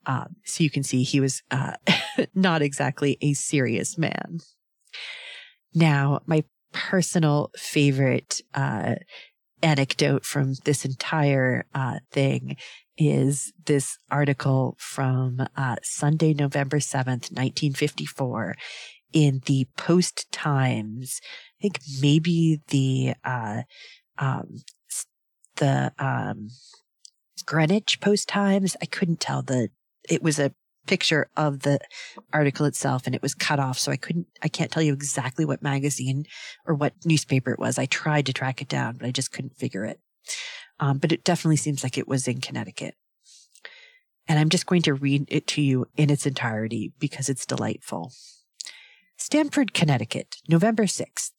Um, 0.06 0.36
so 0.44 0.64
you 0.64 0.70
can 0.70 0.84
see 0.84 1.04
he 1.04 1.20
was 1.20 1.42
uh, 1.52 1.74
not 2.36 2.62
exactly 2.62 3.18
a 3.22 3.34
serious 3.34 3.98
man. 3.98 4.40
Now, 5.74 6.22
my 6.26 6.44
personal 6.72 7.52
favorite 7.56 8.42
uh, 8.54 8.96
anecdote 9.62 10.26
from 10.26 10.56
this 10.66 10.86
entire 10.86 11.66
uh, 11.74 12.00
thing 12.12 12.58
is 12.98 13.54
this 13.66 13.98
article 14.12 14.76
from 14.78 15.40
uh, 15.56 15.78
Sunday, 15.82 16.34
November 16.34 16.78
7th, 16.78 17.32
1954 17.32 18.56
in 19.14 19.42
the 19.46 19.68
Post 19.78 20.32
Times. 20.32 21.20
I 21.60 21.62
think 21.62 21.80
maybe 22.02 22.62
the, 22.68 23.14
uh, 23.24 23.62
um, 24.18 24.62
the, 25.56 25.92
um, 25.98 26.50
Greenwich 27.46 28.00
Post 28.00 28.30
Times. 28.30 28.76
I 28.82 28.86
couldn't 28.86 29.20
tell 29.20 29.42
the 29.42 29.70
it 30.10 30.24
was 30.24 30.40
a 30.40 30.54
picture 30.86 31.30
of 31.38 31.62
the 31.62 31.80
article 32.32 32.66
itself 32.66 33.04
and 33.06 33.16
it 33.16 33.22
was 33.22 33.34
cut 33.34 33.60
off. 33.60 33.80
So 33.80 33.92
I 33.92 33.98
couldn't, 33.98 34.28
I 34.42 34.48
can't 34.48 34.72
tell 34.72 34.84
you 34.84 34.94
exactly 34.94 35.46
what 35.46 35.62
magazine 35.62 36.26
or 36.66 36.76
what 36.76 36.94
newspaper 37.06 37.52
it 37.52 37.60
was. 37.60 37.78
I 37.78 37.86
tried 37.86 38.26
to 38.26 38.34
track 38.34 38.62
it 38.62 38.68
down, 38.68 38.98
but 38.98 39.08
I 39.08 39.12
just 39.12 39.32
couldn't 39.32 39.58
figure 39.58 39.86
it. 39.86 40.00
Um, 40.80 40.98
but 40.98 41.12
it 41.12 41.24
definitely 41.24 41.58
seems 41.58 41.84
like 41.84 41.98
it 41.98 42.08
was 42.08 42.28
in 42.28 42.42
Connecticut. 42.42 42.96
And 44.28 44.40
I'm 44.40 44.50
just 44.50 44.66
going 44.66 44.82
to 44.84 44.94
read 44.94 45.26
it 45.28 45.48
to 45.48 45.62
you 45.62 45.86
in 45.96 46.10
its 46.10 46.26
entirety 46.26 46.94
because 47.00 47.30
it's 47.30 47.46
delightful. 47.46 48.12
Stamford, 49.18 49.74
Connecticut, 49.74 50.38
November 50.50 50.84
6th. 50.84 51.32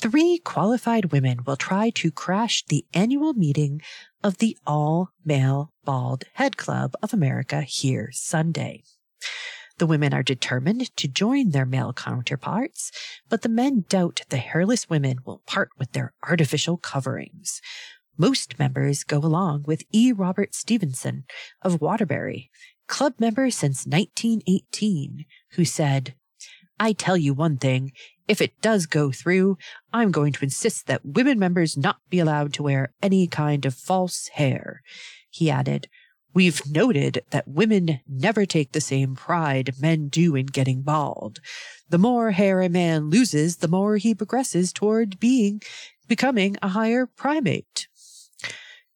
Three 0.00 0.38
qualified 0.38 1.12
women 1.12 1.40
will 1.44 1.58
try 1.58 1.90
to 1.90 2.10
crash 2.10 2.64
the 2.64 2.86
annual 2.94 3.34
meeting 3.34 3.82
of 4.24 4.38
the 4.38 4.56
All 4.66 5.10
Male 5.26 5.74
Bald 5.84 6.24
Head 6.36 6.56
Club 6.56 6.94
of 7.02 7.12
America 7.12 7.60
here 7.60 8.08
Sunday. 8.10 8.82
The 9.76 9.86
women 9.86 10.14
are 10.14 10.22
determined 10.22 10.96
to 10.96 11.06
join 11.06 11.50
their 11.50 11.66
male 11.66 11.92
counterparts, 11.92 12.90
but 13.28 13.42
the 13.42 13.50
men 13.50 13.84
doubt 13.90 14.22
the 14.30 14.38
hairless 14.38 14.88
women 14.88 15.18
will 15.26 15.42
part 15.46 15.68
with 15.78 15.92
their 15.92 16.14
artificial 16.26 16.78
coverings. 16.78 17.60
Most 18.16 18.58
members 18.58 19.04
go 19.04 19.18
along 19.18 19.64
with 19.66 19.84
E. 19.92 20.12
Robert 20.12 20.54
Stevenson 20.54 21.24
of 21.60 21.82
Waterbury, 21.82 22.50
club 22.88 23.16
member 23.18 23.50
since 23.50 23.86
1918, 23.86 25.26
who 25.56 25.66
said, 25.66 26.14
I 26.82 26.94
tell 26.94 27.18
you 27.18 27.34
one 27.34 27.58
thing, 27.58 27.92
if 28.30 28.40
it 28.40 28.62
does 28.62 28.86
go 28.86 29.10
through, 29.10 29.58
I'm 29.92 30.12
going 30.12 30.32
to 30.34 30.44
insist 30.44 30.86
that 30.86 31.04
women 31.04 31.36
members 31.36 31.76
not 31.76 31.96
be 32.10 32.20
allowed 32.20 32.52
to 32.54 32.62
wear 32.62 32.94
any 33.02 33.26
kind 33.26 33.66
of 33.66 33.74
false 33.74 34.28
hair. 34.34 34.82
He 35.28 35.50
added, 35.50 35.88
We've 36.32 36.62
noted 36.70 37.24
that 37.30 37.48
women 37.48 37.98
never 38.08 38.46
take 38.46 38.70
the 38.70 38.80
same 38.80 39.16
pride 39.16 39.74
men 39.80 40.06
do 40.06 40.36
in 40.36 40.46
getting 40.46 40.82
bald. 40.82 41.40
The 41.88 41.98
more 41.98 42.30
hair 42.30 42.60
a 42.60 42.68
man 42.68 43.10
loses, 43.10 43.56
the 43.56 43.66
more 43.66 43.96
he 43.96 44.14
progresses 44.14 44.72
toward 44.72 45.18
being, 45.18 45.60
becoming 46.06 46.56
a 46.62 46.68
higher 46.68 47.06
primate. 47.06 47.88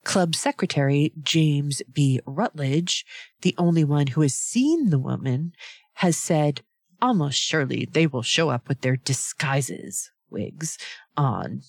Club 0.04 0.36
secretary 0.36 1.12
James 1.20 1.82
B. 1.92 2.20
Rutledge, 2.24 3.04
the 3.42 3.56
only 3.58 3.82
one 3.82 4.06
who 4.06 4.20
has 4.20 4.34
seen 4.34 4.90
the 4.90 4.98
woman, 5.00 5.54
has 5.94 6.16
said, 6.16 6.62
almost 7.04 7.38
surely 7.38 7.86
they 7.92 8.06
will 8.06 8.22
show 8.22 8.48
up 8.48 8.66
with 8.66 8.80
their 8.80 8.96
disguises, 8.96 10.10
wigs, 10.30 10.78
on. 11.18 11.60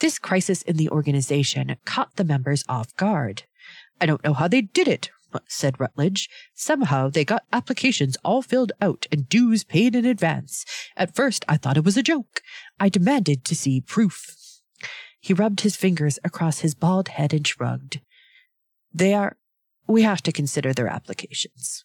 This 0.00 0.18
crisis 0.18 0.62
in 0.62 0.76
the 0.76 0.90
organization 0.90 1.76
caught 1.84 2.16
the 2.16 2.24
members 2.24 2.64
off 2.68 2.96
guard. 2.96 3.44
I 4.00 4.06
don't 4.06 4.24
know 4.24 4.32
how 4.32 4.48
they 4.48 4.62
did 4.62 4.88
it, 4.88 5.10
said 5.46 5.78
Rutledge. 5.78 6.28
Somehow 6.54 7.08
they 7.08 7.24
got 7.24 7.44
applications 7.52 8.16
all 8.24 8.42
filled 8.42 8.72
out 8.80 9.06
and 9.12 9.28
dues 9.28 9.62
paid 9.62 9.94
in 9.94 10.04
advance. 10.04 10.64
At 10.96 11.14
first 11.14 11.44
I 11.48 11.58
thought 11.58 11.76
it 11.76 11.84
was 11.84 11.96
a 11.96 12.02
joke. 12.02 12.42
I 12.80 12.88
demanded 12.88 13.44
to 13.44 13.54
see 13.54 13.80
proof. 13.80 14.34
He 15.20 15.32
rubbed 15.32 15.60
his 15.60 15.76
fingers 15.76 16.18
across 16.24 16.58
his 16.58 16.74
bald 16.74 17.06
head 17.06 17.32
and 17.32 17.46
shrugged. 17.46 18.00
They 18.92 19.14
are, 19.14 19.36
we 19.86 20.02
have 20.02 20.22
to 20.22 20.32
consider 20.32 20.72
their 20.72 20.88
applications. 20.88 21.84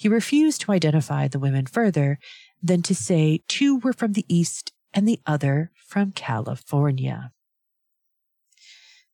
He 0.00 0.08
refused 0.08 0.62
to 0.62 0.72
identify 0.72 1.28
the 1.28 1.38
women 1.38 1.66
further 1.66 2.18
than 2.62 2.80
to 2.84 2.94
say 2.94 3.42
two 3.48 3.80
were 3.80 3.92
from 3.92 4.14
the 4.14 4.24
East 4.34 4.72
and 4.94 5.06
the 5.06 5.20
other 5.26 5.72
from 5.74 6.12
California. 6.12 7.32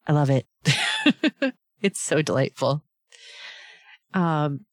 I 0.07 0.13
love 0.13 0.31
it. 0.31 0.47
it's 1.83 2.01
so 2.01 2.23
delightful. 2.23 2.85
Um, 4.15 4.67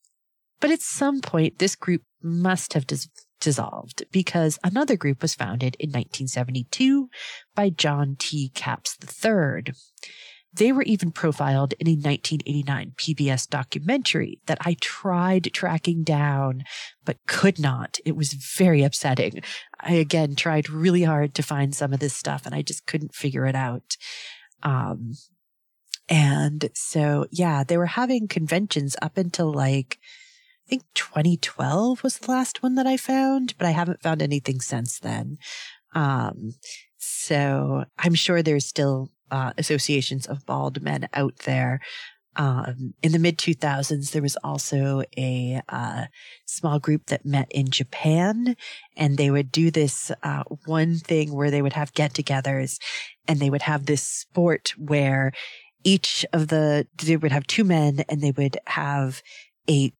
but 0.59 0.69
at 0.69 0.81
some 0.81 1.19
point, 1.19 1.57
this 1.57 1.75
group 1.75 2.03
must 2.21 2.73
have 2.73 2.85
dis- 2.85 3.09
dissolved 3.41 4.03
because 4.11 4.59
another 4.63 4.95
group 4.95 5.23
was 5.23 5.33
founded 5.33 5.75
in 5.79 5.89
1972 5.89 7.09
by 7.55 7.71
John 7.71 8.17
T. 8.19 8.51
Capps 8.53 8.99
III. 9.01 9.73
They 10.55 10.71
were 10.71 10.83
even 10.83 11.11
profiled 11.11 11.73
in 11.79 11.87
a 11.87 11.95
1989 11.95 12.93
PBS 12.95 13.49
documentary 13.49 14.39
that 14.45 14.59
I 14.61 14.75
tried 14.79 15.51
tracking 15.53 16.03
down, 16.03 16.63
but 17.03 17.25
could 17.25 17.59
not. 17.59 17.97
It 18.05 18.15
was 18.15 18.33
very 18.33 18.83
upsetting. 18.83 19.41
I 19.79 19.93
again 19.93 20.35
tried 20.35 20.69
really 20.69 21.03
hard 21.03 21.33
to 21.35 21.43
find 21.43 21.73
some 21.73 21.91
of 21.91 21.99
this 21.99 22.15
stuff 22.15 22.45
and 22.45 22.53
I 22.53 22.61
just 22.61 22.85
couldn't 22.85 23.15
figure 23.15 23.45
it 23.45 23.55
out. 23.55 23.97
Um, 24.61 25.13
and 26.09 26.69
so, 26.73 27.25
yeah, 27.31 27.63
they 27.63 27.77
were 27.77 27.87
having 27.87 28.27
conventions 28.27 28.95
up 29.01 29.17
until 29.17 29.51
like, 29.51 29.97
I 30.67 30.69
think 30.69 30.83
2012 30.93 32.03
was 32.03 32.19
the 32.19 32.31
last 32.31 32.61
one 32.61 32.75
that 32.75 32.87
I 32.87 32.97
found, 32.97 33.55
but 33.57 33.67
I 33.67 33.71
haven't 33.71 34.01
found 34.01 34.21
anything 34.21 34.61
since 34.61 34.99
then. 34.99 35.37
Um, 35.93 36.53
so 37.03 37.85
I'm 37.99 38.15
sure 38.15 38.41
there's 38.41 38.65
still 38.65 39.09
uh, 39.31 39.53
associations 39.57 40.25
of 40.25 40.45
bald 40.45 40.81
men 40.81 41.09
out 41.13 41.37
there. 41.39 41.79
Um, 42.35 42.93
in 43.03 43.11
the 43.11 43.19
mid 43.19 43.37
2000s, 43.37 44.11
there 44.11 44.21
was 44.21 44.37
also 44.43 45.03
a 45.17 45.61
uh, 45.69 46.05
small 46.45 46.79
group 46.79 47.07
that 47.07 47.25
met 47.25 47.51
in 47.51 47.69
Japan, 47.69 48.55
and 48.97 49.17
they 49.17 49.29
would 49.29 49.51
do 49.51 49.69
this 49.69 50.11
uh, 50.23 50.43
one 50.65 50.97
thing 50.97 51.33
where 51.33 51.51
they 51.51 51.61
would 51.61 51.73
have 51.73 51.93
get 51.93 52.13
togethers 52.13 52.79
and 53.27 53.39
they 53.39 53.49
would 53.49 53.61
have 53.63 53.85
this 53.85 54.01
sport 54.01 54.73
where 54.77 55.31
each 55.83 56.25
of 56.33 56.47
the, 56.47 56.87
they 57.03 57.17
would 57.17 57.31
have 57.31 57.45
two 57.45 57.63
men 57.63 58.03
and 58.09 58.21
they 58.21 58.31
would 58.31 58.57
have 58.65 59.21
a 59.69 59.91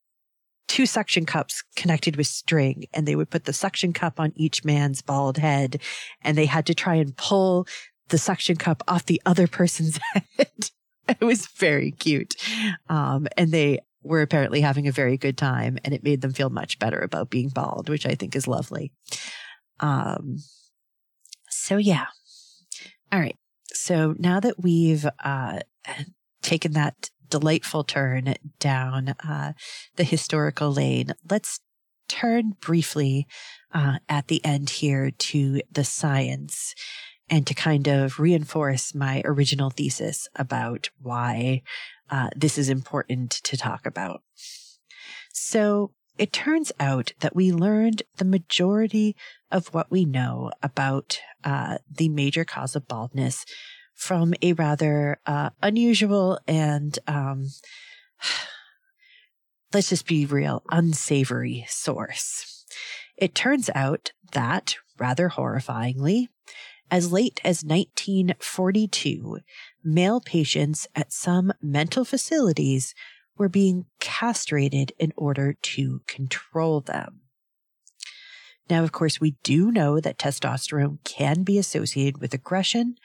two 0.68 0.86
suction 0.86 1.26
cups 1.26 1.62
connected 1.76 2.16
with 2.16 2.26
string 2.26 2.84
and 2.92 3.06
they 3.06 3.16
would 3.16 3.30
put 3.30 3.44
the 3.44 3.52
suction 3.52 3.92
cup 3.92 4.18
on 4.18 4.32
each 4.34 4.64
man's 4.64 5.02
bald 5.02 5.38
head 5.38 5.80
and 6.22 6.36
they 6.36 6.46
had 6.46 6.66
to 6.66 6.74
try 6.74 6.94
and 6.94 7.16
pull 7.16 7.66
the 8.08 8.18
suction 8.18 8.56
cup 8.56 8.82
off 8.88 9.06
the 9.06 9.20
other 9.26 9.46
person's 9.46 9.98
head. 10.36 10.70
it 11.08 11.20
was 11.20 11.46
very 11.46 11.90
cute. 11.90 12.34
Um, 12.88 13.26
and 13.36 13.50
they 13.52 13.80
were 14.02 14.22
apparently 14.22 14.60
having 14.60 14.86
a 14.86 14.92
very 14.92 15.16
good 15.16 15.36
time 15.36 15.78
and 15.84 15.94
it 15.94 16.04
made 16.04 16.20
them 16.20 16.32
feel 16.32 16.50
much 16.50 16.78
better 16.78 16.98
about 16.98 17.30
being 17.30 17.48
bald, 17.48 17.88
which 17.88 18.06
I 18.06 18.14
think 18.14 18.36
is 18.36 18.46
lovely. 18.46 18.92
Um, 19.80 20.38
so 21.48 21.76
yeah. 21.76 22.06
All 23.12 23.20
right. 23.20 23.36
So 23.72 24.14
now 24.18 24.40
that 24.40 24.62
we've, 24.62 25.06
uh, 25.22 25.60
taken 26.44 26.72
that 26.72 27.10
delightful 27.40 27.82
turn 27.82 28.32
down 28.60 29.08
uh, 29.28 29.52
the 29.96 30.04
historical 30.04 30.72
lane, 30.72 31.12
let's 31.28 31.58
turn 32.08 32.54
briefly 32.60 33.26
uh, 33.72 33.98
at 34.08 34.28
the 34.28 34.40
end 34.44 34.70
here 34.70 35.10
to 35.10 35.60
the 35.72 35.82
science 35.82 36.76
and 37.28 37.44
to 37.44 37.52
kind 37.52 37.88
of 37.88 38.20
reinforce 38.20 38.94
my 38.94 39.20
original 39.24 39.68
thesis 39.68 40.28
about 40.36 40.90
why 41.02 41.60
uh, 42.08 42.28
this 42.36 42.56
is 42.56 42.68
important 42.68 43.32
to 43.32 43.56
talk 43.56 43.84
about. 43.84 44.22
So 45.32 45.90
it 46.16 46.32
turns 46.32 46.70
out 46.78 47.14
that 47.18 47.34
we 47.34 47.50
learned 47.50 48.04
the 48.18 48.24
majority 48.24 49.16
of 49.50 49.74
what 49.74 49.90
we 49.90 50.04
know 50.04 50.52
about 50.62 51.18
uh, 51.42 51.78
the 51.90 52.08
major 52.08 52.44
cause 52.44 52.76
of 52.76 52.86
baldness 52.86 53.44
from 53.94 54.34
a 54.42 54.52
rather 54.52 55.18
uh, 55.26 55.50
unusual 55.62 56.38
and, 56.46 56.98
um, 57.06 57.48
let's 59.72 59.88
just 59.88 60.06
be 60.06 60.26
real, 60.26 60.62
unsavory 60.70 61.64
source. 61.68 62.64
It 63.16 63.34
turns 63.34 63.70
out 63.74 64.12
that, 64.32 64.76
rather 64.98 65.30
horrifyingly, 65.30 66.28
as 66.90 67.12
late 67.12 67.40
as 67.44 67.64
1942, 67.64 69.38
male 69.82 70.20
patients 70.20 70.86
at 70.94 71.12
some 71.12 71.52
mental 71.62 72.04
facilities 72.04 72.94
were 73.36 73.48
being 73.48 73.86
castrated 74.00 74.92
in 74.98 75.12
order 75.16 75.54
to 75.54 76.02
control 76.06 76.80
them. 76.80 77.20
Now, 78.70 78.82
of 78.82 78.92
course, 78.92 79.20
we 79.20 79.36
do 79.42 79.70
know 79.70 80.00
that 80.00 80.18
testosterone 80.18 80.98
can 81.04 81.42
be 81.42 81.58
associated 81.58 82.20
with 82.20 82.32
aggression 82.32 82.96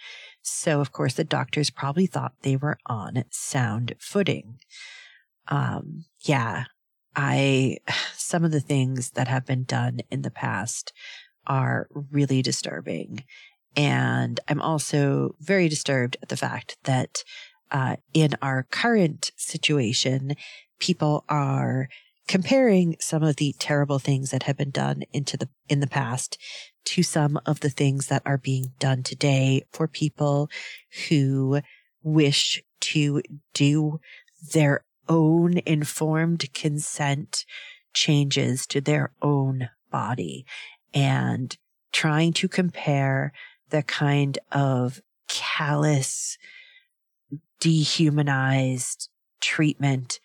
so, 0.42 0.82
of 0.82 0.92
course, 0.92 1.14
the 1.14 1.24
doctors 1.24 1.70
probably 1.70 2.06
thought 2.06 2.34
they 2.42 2.56
were 2.56 2.78
on 2.86 3.24
sound 3.30 3.96
footing. 4.00 4.60
Um, 5.48 6.06
yeah, 6.22 6.66
I, 7.16 7.78
some 8.14 8.44
of 8.44 8.52
the 8.52 8.60
things 8.60 9.12
that 9.12 9.28
have 9.28 9.46
been 9.46 9.64
done 9.64 10.00
in 10.10 10.22
the 10.22 10.32
past 10.32 10.94
are 11.48 11.88
really 12.12 12.42
disturbing. 12.42 13.24
And 13.76 14.40
I'm 14.48 14.62
also 14.62 15.36
very 15.40 15.70
disturbed 15.70 16.18
at 16.22 16.30
the 16.30 16.38
fact 16.38 16.78
that, 16.84 17.24
uh, 17.72 17.98
in 18.14 18.32
our 18.42 18.66
current 18.72 19.32
situation, 19.38 20.36
people 20.80 21.24
are 21.30 21.88
comparing 22.30 22.96
some 23.00 23.24
of 23.24 23.38
the 23.38 23.56
terrible 23.58 23.98
things 23.98 24.30
that 24.30 24.44
have 24.44 24.56
been 24.56 24.70
done 24.70 25.02
into 25.12 25.36
the 25.36 25.50
in 25.68 25.80
the 25.80 25.88
past 25.88 26.38
to 26.86 27.02
some 27.02 27.40
of 27.44 27.62
the 27.62 27.72
things 27.72 28.06
that 28.06 28.22
are 28.24 28.38
being 28.38 28.72
done 28.78 29.02
today 29.02 29.64
for 29.74 29.88
people 29.88 30.48
who 31.10 31.60
wish 32.04 32.62
to 32.80 33.20
do 33.56 34.00
their 34.54 34.86
own 35.10 35.58
informed 35.66 36.54
consent 36.54 37.46
changes 37.96 38.68
to 38.68 38.80
their 38.80 39.12
own 39.24 39.68
body 39.92 40.46
and 40.94 41.58
trying 41.92 42.32
to 42.32 42.48
compare 42.48 43.34
the 43.72 43.82
kind 43.82 44.38
of 44.52 45.02
callous, 45.28 46.38
dehumanized 47.60 49.10
treatment 49.42 50.20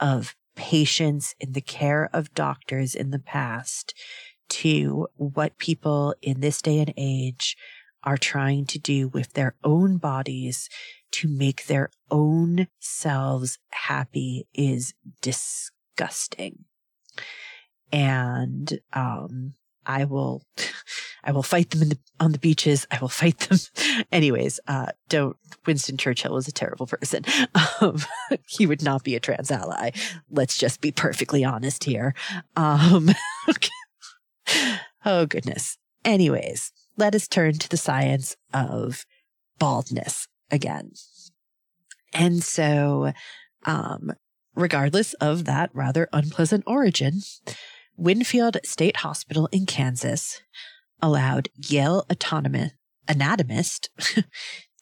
of 0.00 0.34
patients 0.56 1.34
in 1.40 1.52
the 1.52 1.60
care 1.60 2.08
of 2.12 2.34
doctors 2.34 2.94
in 2.94 3.10
the 3.10 3.18
past 3.18 3.94
to 4.48 5.06
what 5.16 5.58
people 5.58 6.14
in 6.20 6.40
this 6.40 6.60
day 6.60 6.80
and 6.80 6.92
age 6.96 7.56
are 8.02 8.16
trying 8.16 8.64
to 8.66 8.78
do 8.78 9.08
with 9.08 9.34
their 9.34 9.54
own 9.62 9.96
bodies 9.96 10.68
to 11.12 11.28
make 11.28 11.66
their 11.66 11.90
own 12.10 12.66
selves 12.78 13.58
happy 13.70 14.46
is 14.54 14.94
disgusting. 15.20 16.64
And, 17.92 18.80
um, 18.92 19.54
I 19.86 20.04
will, 20.04 20.42
I 21.24 21.32
will 21.32 21.42
fight 21.42 21.70
them 21.70 21.88
the, 21.88 21.98
on 22.18 22.32
the 22.32 22.38
beaches. 22.38 22.86
I 22.90 22.98
will 22.98 23.08
fight 23.08 23.38
them. 23.40 23.58
Anyways, 24.12 24.60
uh, 24.66 24.86
don't, 25.08 25.36
Winston 25.66 25.96
Churchill 25.96 26.34
was 26.34 26.48
a 26.48 26.52
terrible 26.52 26.86
person. 26.86 27.24
Um, 27.80 27.98
he 28.46 28.66
would 28.66 28.82
not 28.82 29.04
be 29.04 29.16
a 29.16 29.20
trans 29.20 29.50
ally. 29.50 29.90
Let's 30.30 30.58
just 30.58 30.80
be 30.80 30.92
perfectly 30.92 31.44
honest 31.44 31.84
here. 31.84 32.14
Um, 32.56 33.10
oh 35.04 35.26
goodness. 35.26 35.78
Anyways, 36.04 36.72
let 36.96 37.14
us 37.14 37.26
turn 37.26 37.54
to 37.54 37.68
the 37.68 37.76
science 37.76 38.36
of 38.52 39.06
baldness 39.58 40.28
again. 40.50 40.92
And 42.12 42.42
so, 42.42 43.12
um, 43.64 44.12
regardless 44.54 45.14
of 45.14 45.44
that 45.46 45.70
rather 45.72 46.08
unpleasant 46.12 46.64
origin, 46.66 47.20
Winfield 47.96 48.58
State 48.64 48.98
Hospital 48.98 49.48
in 49.52 49.66
Kansas 49.66 50.42
allowed 51.02 51.48
Yale 51.56 52.04
autonomous 52.10 52.72
anatomist 53.08 53.90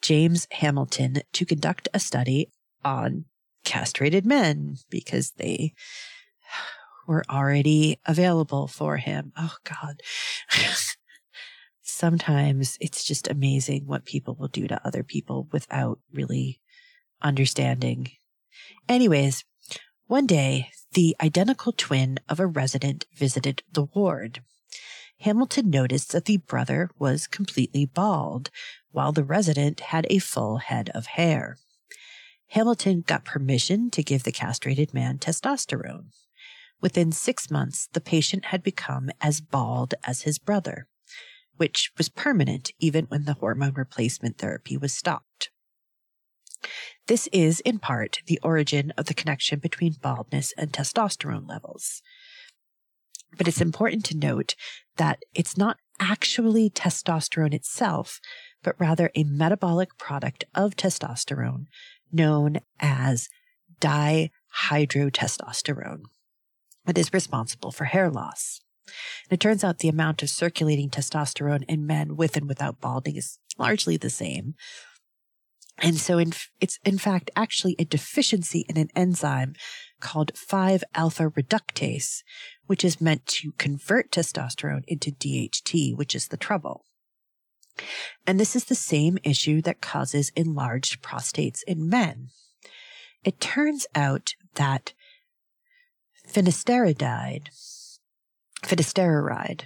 James 0.03 0.47
Hamilton 0.53 1.23
to 1.33 1.45
conduct 1.45 1.89
a 1.93 1.99
study 1.99 2.51
on 2.85 3.25
castrated 3.65 4.25
men 4.25 4.77
because 4.91 5.33
they 5.33 5.73
were 7.09 7.25
already 7.31 7.99
available 8.07 8.67
for 8.67 8.97
him. 8.99 9.33
Oh 9.37 9.57
God. 9.65 10.03
Sometimes 11.83 12.77
it's 12.81 13.03
just 13.03 13.29
amazing 13.29 13.87
what 13.87 14.05
people 14.05 14.37
will 14.39 14.49
do 14.49 14.69
to 14.69 14.87
other 14.87 15.03
people 15.03 15.49
without 15.53 15.99
really 16.13 16.61
understanding. 17.23 18.11
Anyways, 18.89 19.45
One 20.09 20.27
day, 20.27 20.71
the 20.93 21.15
identical 21.21 21.73
twin 21.73 22.19
of 22.31 22.41
a 22.41 22.47
resident 22.47 23.05
visited 23.15 23.63
the 23.71 23.85
ward. 23.95 24.43
Hamilton 25.21 25.69
noticed 25.71 26.13
that 26.13 26.27
the 26.27 26.37
brother 26.37 26.91
was 26.99 27.27
completely 27.27 27.85
bald, 27.85 28.51
while 28.93 29.13
the 29.13 29.25
resident 29.25 29.81
had 29.81 30.07
a 30.09 30.19
full 30.19 30.59
head 30.59 30.91
of 30.95 31.07
hair. 31.07 31.57
Hamilton 32.49 33.03
got 33.07 33.25
permission 33.25 33.91
to 33.91 34.03
give 34.03 34.23
the 34.23 34.33
castrated 34.33 34.95
man 34.95 35.19
testosterone. 35.19 36.07
Within 36.81 37.11
six 37.11 37.51
months, 37.51 37.89
the 37.93 38.01
patient 38.01 38.47
had 38.47 38.63
become 38.63 39.11
as 39.21 39.41
bald 39.41 39.95
as 40.05 40.23
his 40.23 40.39
brother, 40.39 40.87
which 41.57 41.91
was 41.99 42.09
permanent 42.09 42.71
even 42.79 43.07
when 43.07 43.25
the 43.25 43.35
hormone 43.35 43.75
replacement 43.75 44.39
therapy 44.39 44.77
was 44.77 44.95
stopped. 44.95 45.51
This 47.07 47.29
is, 47.33 47.61
in 47.61 47.79
part, 47.79 48.21
the 48.27 48.39
origin 48.43 48.93
of 48.97 49.07
the 49.07 49.15
connection 49.15 49.59
between 49.59 49.97
baldness 50.01 50.53
and 50.57 50.73
testosterone 50.73 51.49
levels. 51.49 52.03
But 53.37 53.49
it's 53.49 53.61
important 53.61 54.05
to 54.07 54.17
note 54.17 54.55
that 54.97 55.23
it's 55.35 55.57
not 55.57 55.79
actually 56.01 56.71
testosterone 56.71 57.55
itself, 57.55 58.21
but 58.63 58.75
rather 58.79 59.11
a 59.15 59.25
metabolic 59.25 59.99
product 59.99 60.45
of 60.55 60.77
testosterone 60.77 61.67
known 62.13 62.59
as 62.81 63.29
dihydrotestosterone 63.81 66.03
that 66.87 66.99
is 66.99 67.13
responsible 67.13 67.71
for 67.71 67.85
hair 67.85 68.11
loss. 68.11 68.61
And 69.29 69.37
it 69.37 69.41
turns 69.41 69.63
out 69.63 69.79
the 69.79 69.89
amount 69.89 70.23
of 70.23 70.31
circulating 70.31 70.89
testosterone 70.89 71.65
in 71.69 71.87
men 71.87 72.17
with 72.17 72.37
and 72.37 72.49
without 72.49 72.81
balding 72.81 73.17
is 73.17 73.39
largely 73.59 73.97
the 73.97 74.11
same. 74.11 74.55
And 75.81 75.99
so 75.99 76.19
in, 76.19 76.33
it's 76.61 76.79
in 76.85 76.99
fact 76.99 77.31
actually 77.37 77.77
a 77.79 77.85
deficiency 77.85 78.65
in 78.69 78.77
an 78.77 78.89
enzyme 78.97 79.55
called 80.01 80.37
5 80.37 80.85
alpha 80.95 81.31
reductase, 81.31 82.23
which 82.67 82.85
is 82.85 83.01
meant 83.01 83.27
to 83.27 83.53
convert 83.53 84.11
testosterone 84.11 84.85
into 84.87 85.11
DHT, 85.11 85.97
which 85.97 86.15
is 86.15 86.29
the 86.29 86.37
trouble. 86.37 86.85
And 88.27 88.39
this 88.39 88.57
is 88.57 88.65
the 88.65 88.75
same 88.75 89.19
issue 89.23 89.63
that 89.63 89.81
causes 89.81 90.33
enlarged 90.35 91.03
prostates 91.03 91.63
in 91.67 91.89
men. 91.89 92.29
It 93.25 93.41
turns 93.41 93.87
out 93.95 94.35
that 94.55 94.93
finasteride, 96.29 97.49
finasteride, 98.63 99.63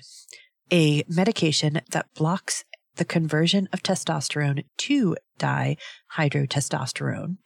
a 0.70 1.05
medication 1.09 1.80
that 1.91 2.14
blocks 2.14 2.64
the 2.97 3.05
conversion 3.05 3.68
of 3.72 3.83
testosterone 3.83 4.64
to 4.78 5.16
dihydrotestosterone 5.39 7.37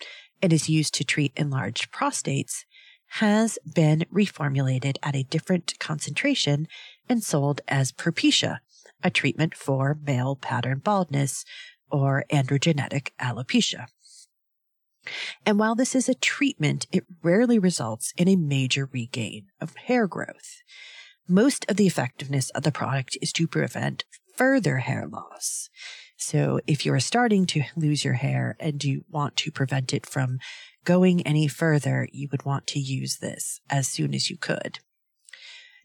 and 0.43 0.53
is 0.53 0.69
used 0.69 0.95
to 0.95 1.05
treat 1.05 1.33
enlarged 1.37 1.91
prostates, 1.93 2.65
has 3.09 3.59
been 3.73 4.05
reformulated 4.13 4.97
at 5.03 5.17
a 5.17 5.25
different 5.25 5.75
concentration 5.79 6.69
and 7.09 7.23
sold 7.23 7.61
as 7.69 7.93
Propecia, 7.93 8.59
a 9.03 9.11
treatment 9.11 9.55
for 9.55 9.99
male 10.05 10.37
pattern 10.37 10.79
baldness 10.79 11.45
or 11.91 12.25
androgenetic 12.31 13.11
alopecia. 13.21 13.87
And 15.45 15.59
while 15.59 15.75
this 15.75 15.95
is 15.95 16.09
a 16.09 16.15
treatment, 16.15 16.87
it 16.91 17.05
rarely 17.23 17.59
results 17.59 18.13
in 18.17 18.29
a 18.29 18.37
major 18.37 18.89
regain 18.93 19.47
of 19.61 19.77
hair 19.77 20.07
growth. 20.07 20.63
Most 21.29 21.65
of 21.69 21.77
the 21.77 21.87
effectiveness 21.87 22.51
of 22.51 22.63
the 22.63 22.73
product 22.73 23.17
is 23.23 23.33
to 23.33 23.47
prevent 23.47 24.05
further 24.35 24.79
hair 24.79 25.07
loss. 25.07 25.71
So 26.17 26.61
if 26.67 26.85
you're 26.85 27.01
starting 27.01 27.47
to 27.47 27.63
lose 27.77 28.05
your 28.05 28.15
hair 28.15 28.57
and 28.59 28.83
you 28.83 29.05
want 29.11 29.37
to 29.37 29.51
prevent 29.51 29.93
it 29.93 30.07
from 30.07 30.39
going 30.85 31.27
any 31.27 31.47
further, 31.47 32.09
you 32.13 32.29
would 32.33 32.45
want 32.45 32.67
to 32.69 32.81
use 32.81 33.19
this 33.19 33.61
as 33.69 33.89
soon 33.89 34.15
as 34.15 34.31
you 34.31 34.37
could. 34.37 34.79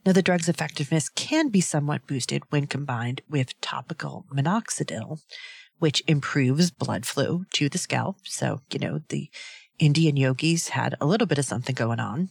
Now, 0.06 0.14
the 0.14 0.24
drug's 0.24 0.50
effectiveness 0.50 1.10
can 1.10 1.50
be 1.50 1.62
somewhat 1.62 2.08
boosted 2.08 2.44
when 2.50 2.66
combined 2.66 3.22
with 3.30 3.60
topical 3.62 4.26
minoxidil, 4.34 5.20
which 5.78 6.04
improves 6.08 6.72
blood 6.72 7.06
flow 7.06 7.44
to 7.54 7.70
the 7.70 7.78
scalp. 7.78 8.18
So, 8.24 8.62
you 8.72 8.80
know, 8.80 9.02
the 9.10 9.30
Indian 9.78 10.18
yogis 10.18 10.70
had 10.70 10.96
a 11.00 11.06
little 11.06 11.28
bit 11.28 11.38
of 11.38 11.46
something 11.46 11.76
going 11.76 12.00
on 12.00 12.30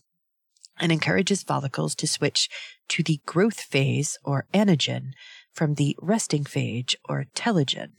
and 0.81 0.91
encourages 0.91 1.43
follicles 1.43 1.95
to 1.97 2.09
switch 2.09 2.49
to 2.89 3.03
the 3.03 3.21
growth 3.27 3.61
phase 3.61 4.19
or 4.25 4.47
anagen 4.53 5.13
from 5.53 5.75
the 5.75 5.97
resting 6.01 6.45
phase 6.45 6.97
or 7.09 7.27
telogen. 7.35 7.91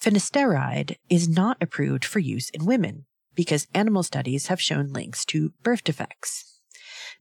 Finasteride 0.00 0.96
is 1.08 1.28
not 1.28 1.56
approved 1.60 2.04
for 2.04 2.18
use 2.18 2.50
in 2.50 2.66
women 2.66 3.06
because 3.34 3.68
animal 3.72 4.02
studies 4.02 4.48
have 4.48 4.60
shown 4.60 4.92
links 4.92 5.24
to 5.26 5.52
birth 5.62 5.84
defects. 5.84 6.60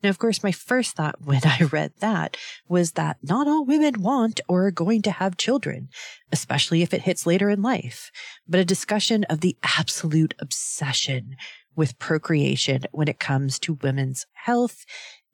Now, 0.03 0.09
of 0.09 0.17
course, 0.17 0.43
my 0.43 0.51
first 0.51 0.95
thought 0.95 1.21
when 1.23 1.41
I 1.45 1.69
read 1.71 1.93
that 1.99 2.37
was 2.67 2.93
that 2.93 3.17
not 3.21 3.47
all 3.47 3.65
women 3.65 4.01
want 4.01 4.41
or 4.47 4.65
are 4.65 4.71
going 4.71 5.01
to 5.03 5.11
have 5.11 5.37
children, 5.37 5.89
especially 6.31 6.81
if 6.81 6.93
it 6.93 7.03
hits 7.03 7.25
later 7.25 7.49
in 7.49 7.61
life, 7.61 8.11
but 8.47 8.59
a 8.59 8.65
discussion 8.65 9.23
of 9.25 9.41
the 9.41 9.57
absolute 9.63 10.33
obsession 10.39 11.35
with 11.75 11.99
procreation 11.99 12.83
when 12.91 13.07
it 13.07 13.19
comes 13.19 13.59
to 13.59 13.79
women's 13.81 14.25
health 14.33 14.85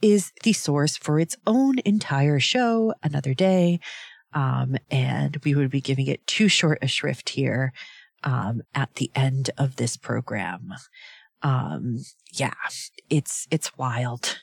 is 0.02 0.32
the 0.44 0.54
source 0.54 0.98
for 0.98 1.20
its 1.20 1.36
own 1.46 1.80
entire 1.80 2.40
show, 2.40 2.94
another 3.04 3.34
day. 3.34 3.80
Um, 4.34 4.78
and 4.92 5.38
we 5.44 5.56
would 5.56 5.72
be 5.72 5.82
giving 5.82 6.08
it 6.08 6.26
too 6.28 6.48
short 6.48 6.80
a 6.82 6.88
shrift 6.88 7.30
here 7.30 7.74
um, 8.24 8.62
at 8.76 8.96
the 8.96 9.12
end 9.16 9.50
of 9.58 9.78
this 9.78 9.98
program. 9.98 10.74
Um, 11.42 12.04
yeah, 12.34 12.54
it's 13.10 13.48
it's 13.52 13.78
wild. 13.78 14.40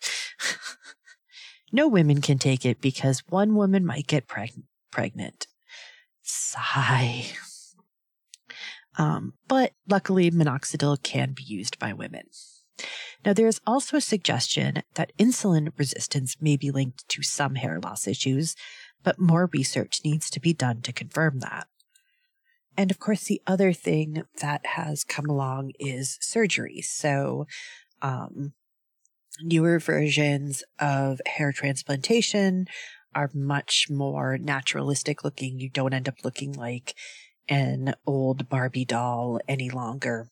no 1.73 1.89
women 1.89 2.21
can 2.21 2.39
take 2.39 2.65
it 2.65 2.81
because 2.81 3.23
one 3.29 3.55
woman 3.55 3.85
might 3.85 4.07
get 4.07 4.29
preg- 4.29 4.63
pregnant. 4.91 5.47
Sigh. 6.23 7.27
Um, 8.97 9.35
but 9.49 9.73
luckily, 9.89 10.31
minoxidil 10.31 11.03
can 11.03 11.33
be 11.33 11.43
used 11.43 11.79
by 11.79 11.93
women. 11.93 12.25
Now, 13.25 13.33
there 13.33 13.47
is 13.49 13.61
also 13.67 13.97
a 13.97 14.03
suggestion 14.03 14.83
that 14.95 15.17
insulin 15.19 15.73
resistance 15.79 16.37
may 16.41 16.57
be 16.57 16.71
linked 16.71 17.09
to 17.09 17.23
some 17.23 17.55
hair 17.55 17.81
loss 17.81 18.07
issues, 18.07 18.55
but 19.03 19.19
more 19.19 19.49
research 19.53 20.01
needs 20.05 20.29
to 20.31 20.41
be 20.41 20.53
done 20.53 20.83
to 20.83 20.93
confirm 20.93 21.41
that. 21.41 21.67
And 22.77 22.91
of 22.91 22.99
course, 22.99 23.25
the 23.25 23.41
other 23.47 23.73
thing 23.73 24.25
that 24.41 24.67
has 24.67 25.05
come 25.05 25.31
along 25.31 25.73
is 25.79 26.19
surgery. 26.21 26.83
So, 26.83 27.47
um, 28.03 28.53
newer 29.43 29.79
versions 29.79 30.63
of 30.79 31.21
hair 31.27 31.53
transplantation 31.53 32.67
are 33.15 33.31
much 33.33 33.87
more 33.89 34.37
naturalistic 34.37 35.25
looking. 35.25 35.59
You 35.61 35.71
don't 35.71 35.95
end 35.95 36.09
up 36.09 36.17
looking 36.25 36.53
like 36.53 36.95
an 37.49 37.95
old 38.07 38.49
Barbie 38.49 38.85
doll 38.85 39.39
any 39.49 39.71
longer. 39.71 40.29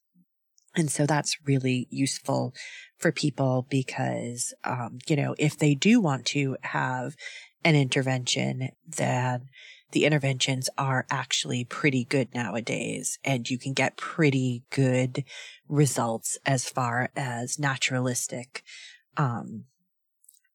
And 0.74 0.90
so 0.90 1.06
that's 1.06 1.36
really 1.44 1.86
useful 1.90 2.54
for 2.98 3.12
people 3.12 3.66
because, 3.68 4.54
um, 4.64 4.98
you 5.06 5.16
know, 5.16 5.34
if 5.38 5.58
they 5.58 5.74
do 5.74 6.00
want 6.00 6.24
to 6.26 6.56
have 6.62 7.14
an 7.64 7.74
intervention, 7.74 8.70
then 8.86 9.48
the 9.92 10.04
interventions 10.04 10.70
are 10.78 11.06
actually 11.10 11.64
pretty 11.64 12.04
good 12.04 12.34
nowadays 12.34 13.18
and 13.24 13.50
you 13.50 13.58
can 13.58 13.74
get 13.74 13.96
pretty 13.96 14.64
good 14.70 15.24
results 15.68 16.38
as 16.46 16.68
far 16.68 17.10
as 17.14 17.58
naturalistic, 17.58 18.62
um, 19.18 19.64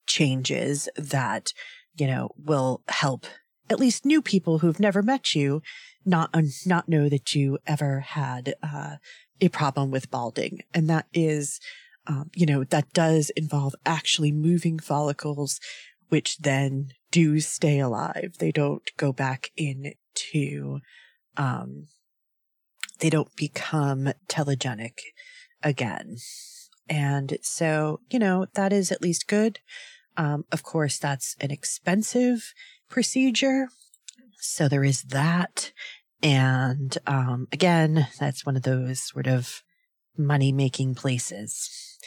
changes 0.07 0.89
that, 0.95 1.53
you 1.95 2.07
know, 2.07 2.29
will 2.43 2.81
help 2.87 3.27
at 3.69 3.79
least 3.79 4.05
new 4.05 4.21
people 4.21 4.59
who've 4.59 4.79
never 4.79 5.03
met 5.03 5.35
you 5.35 5.61
not, 6.05 6.33
not 6.65 6.87
know 6.87 7.09
that 7.09 7.35
you 7.35 7.59
ever 7.67 7.99
had, 7.99 8.55
uh, 8.63 8.95
a 9.41 9.49
problem 9.49 9.91
with 9.91 10.11
balding. 10.11 10.61
And 10.73 10.89
that 10.89 11.07
is, 11.13 11.59
um, 12.07 12.29
you 12.35 12.45
know, 12.45 12.63
that 12.63 12.93
does 12.93 13.29
involve 13.31 13.75
actually 13.85 14.31
moving 14.31 14.79
follicles, 14.79 15.59
which 16.09 16.37
then 16.37 16.91
do 17.11 17.39
stay 17.39 17.79
alive. 17.79 18.35
They 18.39 18.51
don't 18.51 18.83
go 18.97 19.11
back 19.11 19.51
into, 19.55 20.79
um, 21.35 21.87
they 22.99 23.09
don't 23.09 23.35
become 23.35 24.09
telogenic 24.27 24.99
again. 25.63 26.17
And 26.89 27.37
so, 27.41 27.99
you 28.09 28.19
know, 28.19 28.47
that 28.53 28.71
is 28.71 28.91
at 28.91 29.01
least 29.01 29.27
good. 29.27 29.59
Um, 30.15 30.45
of 30.51 30.63
course, 30.63 30.97
that's 30.97 31.35
an 31.39 31.51
expensive 31.51 32.53
procedure. 32.89 33.67
So 34.39 34.67
there 34.67 34.83
is 34.83 35.03
that. 35.03 35.71
And, 36.23 36.97
um, 37.05 37.47
again, 37.51 38.07
that's 38.19 38.45
one 38.45 38.55
of 38.55 38.63
those 38.63 39.01
sort 39.01 39.27
of 39.27 39.61
money 40.17 40.51
making 40.51 40.95
places. 40.95 41.99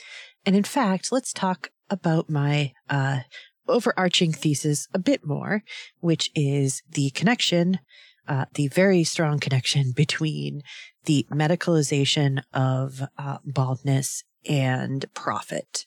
And 0.44 0.56
in 0.56 0.64
fact, 0.64 1.12
let's 1.12 1.32
talk 1.32 1.70
about 1.88 2.28
my, 2.28 2.72
uh, 2.88 3.20
overarching 3.68 4.32
thesis 4.32 4.88
a 4.92 4.98
bit 4.98 5.24
more, 5.24 5.62
which 6.00 6.30
is 6.34 6.82
the 6.90 7.10
connection, 7.10 7.78
uh, 8.26 8.46
the 8.54 8.68
very 8.68 9.04
strong 9.04 9.38
connection 9.38 9.92
between 9.92 10.62
the 11.04 11.26
medicalization 11.30 12.42
of 12.52 13.02
uh, 13.16 13.38
baldness 13.44 14.24
and 14.48 15.06
profit. 15.14 15.86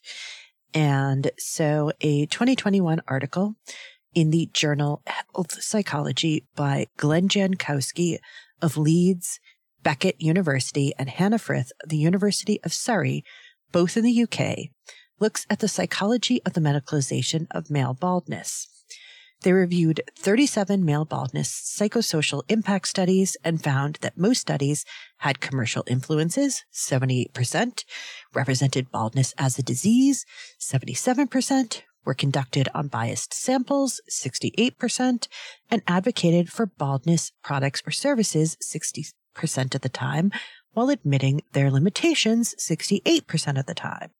And 0.74 1.32
so 1.38 1.91
a 2.01 2.26
2021 2.28 3.01
article 3.07 3.55
in 4.14 4.30
the 4.30 4.49
journal 4.53 5.01
Health 5.05 5.61
Psychology 5.61 6.45
by 6.55 6.88
Glen 6.97 7.28
Jankowski 7.28 8.18
of 8.61 8.78
Leeds, 8.78 9.39
Beckett 9.82 10.22
University, 10.22 10.93
and 10.97 11.09
Hannah 11.09 11.39
Frith, 11.39 11.72
the 11.86 11.97
University 11.97 12.59
of 12.64 12.74
Surrey, 12.74 13.24
both 13.72 13.97
in 13.97 14.03
the 14.03 14.24
UK, 14.24 14.70
looks 15.20 15.45
at 15.49 15.59
the 15.59 15.68
psychology 15.68 16.41
of 16.45 16.53
the 16.53 16.61
medicalization 16.61 17.47
of 17.51 17.70
male 17.70 17.93
baldness. 17.93 18.68
They 19.41 19.51
reviewed 19.51 20.01
37 20.18 20.86
male 20.86 21.03
baldness 21.03 21.51
psychosocial 21.51 22.43
impact 22.47 22.88
studies 22.88 23.36
and 23.43 23.61
found 23.61 23.97
that 24.01 24.18
most 24.18 24.39
studies 24.39 24.86
had 25.18 25.41
commercial 25.41 25.84
influences, 25.86 26.64
78%, 26.74 27.84
represented 28.34 28.89
baldness 28.89 29.34
as 29.38 29.59
a 29.59 29.64
disease, 29.64 30.26
77%, 30.61 31.82
were 32.06 32.14
conducted 32.14 32.70
on 32.74 32.88
biased 32.88 33.34
samples, 33.34 34.01
68%, 34.10 35.28
and 35.70 35.82
advocated 35.88 36.51
for 36.51 36.66
baldness 36.66 37.32
products 37.43 37.82
or 37.86 37.91
services, 37.91 38.58
60% 38.62 39.76
of 39.76 39.82
the 39.82 39.89
time, 39.89 40.32
while 40.74 40.89
admitting 40.89 41.41
their 41.54 41.72
limitations, 41.72 42.56
68% 42.60 43.60
of 43.60 43.66
the 43.66 43.76
time. 43.76 44.12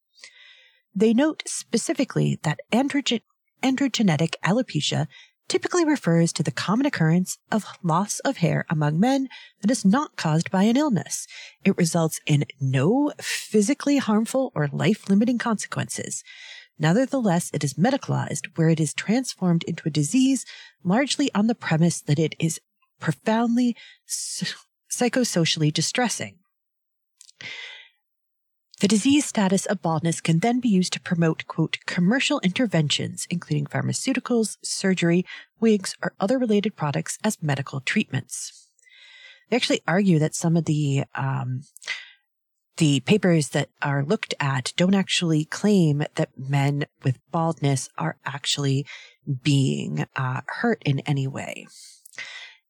They 0.96 1.14
note 1.14 1.44
specifically 1.48 2.40
that 2.44 2.60
androgen- 2.72 3.22
androgenetic 3.64 4.36
alopecia 4.44 5.08
typically 5.48 5.86
refers 5.86 6.32
to 6.34 6.44
the 6.44 6.52
common 6.52 6.86
occurrence 6.86 7.38
of 7.52 7.66
loss 7.84 8.20
of 8.20 8.38
hair 8.38 8.66
among 8.70 9.00
men 9.00 9.28
that 9.62 9.72
is 9.72 9.84
not 9.84 10.16
caused 10.16 10.50
by 10.50 10.64
an 10.64 10.78
illness. 10.78 11.28
It 11.64 11.78
results 11.78 12.20
in 12.26 12.46
no 12.60 13.12
physically 13.20 13.98
harmful 13.98 14.52
or 14.56 14.70
life 14.72 15.10
limiting 15.10 15.38
consequences. 15.38 16.24
Nevertheless, 16.80 17.50
it 17.54 17.64
is 17.64 17.76
medicalized 17.76 18.48
where 18.56 18.70
it 18.70 18.80
is 18.80 18.94
transformed 18.94 19.64
into 19.64 19.88
a 19.88 19.92
disease 19.92 20.46
largely 20.84 21.32
on 21.34 21.48
the 21.48 21.56
premise 21.56 22.02
that 22.02 22.20
it 22.20 22.36
is 22.40 22.60
profoundly 23.00 23.76
psychosocially 24.90 25.72
distressing. 25.72 26.40
The 28.80 28.88
disease 28.88 29.26
status 29.26 29.66
of 29.66 29.82
baldness 29.82 30.20
can 30.20 30.40
then 30.40 30.60
be 30.60 30.68
used 30.68 30.92
to 30.94 31.00
promote, 31.00 31.48
quote, 31.48 31.78
commercial 31.86 32.42
interventions, 32.42 33.26
including 33.30 33.66
pharmaceuticals, 33.66 34.58
surgery, 34.62 35.26
wigs, 35.60 35.96
or 36.04 36.14
other 36.20 36.38
related 36.38 36.76
products 36.76 37.18
as 37.24 37.42
medical 37.42 37.80
treatments. 37.80 38.70
They 39.50 39.56
actually 39.56 39.82
argue 39.88 40.20
that 40.20 40.36
some 40.36 40.58
of 40.58 40.66
the, 40.66 41.06
um, 41.16 41.62
the 42.78 43.00
papers 43.02 43.50
that 43.50 43.70
are 43.82 44.04
looked 44.04 44.34
at 44.40 44.74
don't 44.76 44.96
actually 44.96 45.46
claim 45.46 46.04
that 46.16 46.30
men 46.38 46.86
with 47.04 47.20
baldness 47.32 47.90
are 47.98 48.18
actually 48.26 48.86
being 49.44 50.06
uh, 50.16 50.42
hurt 50.48 50.82
in 50.86 51.00
any 51.02 51.28
way. 51.28 51.68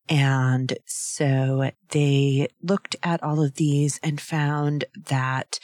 And 0.09 0.77
so 0.85 1.71
they 1.89 2.47
looked 2.61 2.95
at 3.01 3.23
all 3.23 3.41
of 3.41 3.55
these 3.55 3.99
and 4.03 4.19
found 4.19 4.85
that 5.07 5.59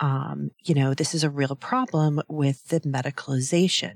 um, 0.00 0.50
you 0.64 0.74
know, 0.74 0.94
this 0.94 1.14
is 1.14 1.24
a 1.24 1.30
real 1.30 1.56
problem 1.56 2.20
with 2.28 2.68
the 2.68 2.80
medicalization. 2.80 3.94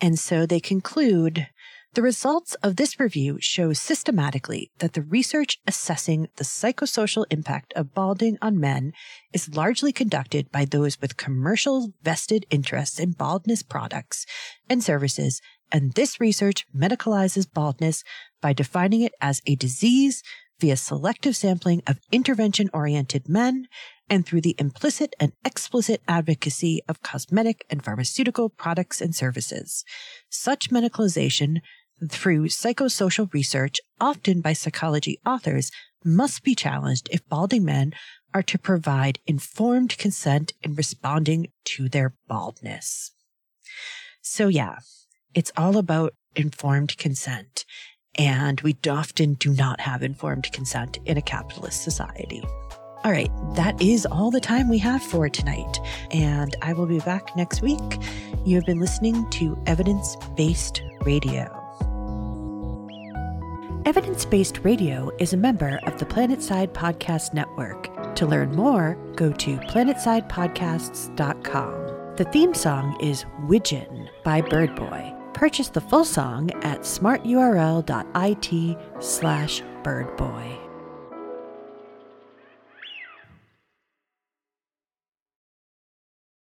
And 0.00 0.18
so 0.18 0.46
they 0.46 0.60
conclude 0.60 1.48
the 1.94 2.02
results 2.02 2.54
of 2.62 2.76
this 2.76 3.00
review 3.00 3.38
show 3.40 3.72
systematically 3.72 4.70
that 4.78 4.92
the 4.92 5.02
research 5.02 5.58
assessing 5.66 6.28
the 6.36 6.44
psychosocial 6.44 7.24
impact 7.30 7.72
of 7.74 7.94
balding 7.94 8.38
on 8.40 8.60
men 8.60 8.92
is 9.32 9.56
largely 9.56 9.92
conducted 9.92 10.52
by 10.52 10.64
those 10.64 11.00
with 11.00 11.16
commercial 11.16 11.92
vested 12.02 12.46
interests 12.48 13.00
in 13.00 13.10
baldness 13.10 13.64
products 13.64 14.24
and 14.68 14.84
services. 14.84 15.40
And 15.72 15.92
this 15.94 16.20
research 16.20 16.64
medicalizes 16.74 17.52
baldness 17.52 18.04
by 18.40 18.52
defining 18.52 19.00
it 19.00 19.12
as 19.20 19.42
a 19.46 19.56
disease 19.56 20.22
via 20.60 20.76
selective 20.76 21.34
sampling 21.34 21.82
of 21.88 21.98
intervention 22.12 22.70
oriented 22.72 23.28
men 23.28 23.66
and 24.08 24.26
through 24.26 24.40
the 24.40 24.56
implicit 24.58 25.14
and 25.18 25.32
explicit 25.44 26.02
advocacy 26.06 26.80
of 26.88 27.02
cosmetic 27.02 27.64
and 27.70 27.84
pharmaceutical 27.84 28.50
products 28.50 29.00
and 29.00 29.14
services. 29.14 29.84
Such 30.28 30.70
medicalization 30.70 31.60
through 32.08 32.46
psychosocial 32.46 33.32
research, 33.32 33.78
often 34.00 34.40
by 34.40 34.52
psychology 34.52 35.18
authors, 35.26 35.70
must 36.04 36.42
be 36.42 36.54
challenged 36.54 37.08
if 37.10 37.28
balding 37.28 37.64
men 37.64 37.92
are 38.32 38.42
to 38.42 38.58
provide 38.58 39.18
informed 39.26 39.96
consent 39.98 40.52
in 40.62 40.74
responding 40.74 41.48
to 41.64 41.88
their 41.88 42.14
baldness. 42.28 43.12
So 44.22 44.48
yeah, 44.48 44.76
it's 45.34 45.52
all 45.56 45.76
about 45.76 46.14
informed 46.36 46.96
consent. 46.96 47.64
And 48.18 48.60
we 48.60 48.76
often 48.88 49.34
do 49.34 49.52
not 49.52 49.80
have 49.80 50.02
informed 50.02 50.52
consent 50.52 50.98
in 51.04 51.16
a 51.16 51.22
capitalist 51.22 51.82
society. 51.82 52.42
All 53.02 53.12
right, 53.12 53.30
that 53.54 53.80
is 53.80 54.04
all 54.04 54.30
the 54.30 54.40
time 54.40 54.68
we 54.68 54.78
have 54.78 55.02
for 55.02 55.28
tonight. 55.28 55.78
And 56.10 56.54
I 56.60 56.74
will 56.74 56.86
be 56.86 56.98
back 57.00 57.34
next 57.34 57.62
week. 57.62 57.80
You 58.44 58.56
have 58.56 58.66
been 58.66 58.80
listening 58.80 59.28
to 59.30 59.58
Evidence 59.66 60.16
Based 60.36 60.82
Radio. 61.02 61.59
Evidence 63.86 64.26
Based 64.26 64.58
Radio 64.62 65.10
is 65.18 65.32
a 65.32 65.38
member 65.38 65.80
of 65.84 65.98
the 65.98 66.04
Planetside 66.04 66.72
Podcast 66.72 67.32
Network. 67.32 68.14
To 68.16 68.26
learn 68.26 68.54
more, 68.54 68.98
go 69.16 69.32
to 69.32 69.56
planetsidepodcasts.com. 69.56 72.16
The 72.16 72.28
theme 72.30 72.52
song 72.52 72.98
is 73.00 73.24
Widgeon 73.46 74.10
by 74.22 74.42
Birdboy. 74.42 75.32
Purchase 75.32 75.70
the 75.70 75.80
full 75.80 76.04
song 76.04 76.50
at 76.62 76.80
smarturl.it 76.80 78.76
slash 79.02 79.62
birdboy. 79.82 80.59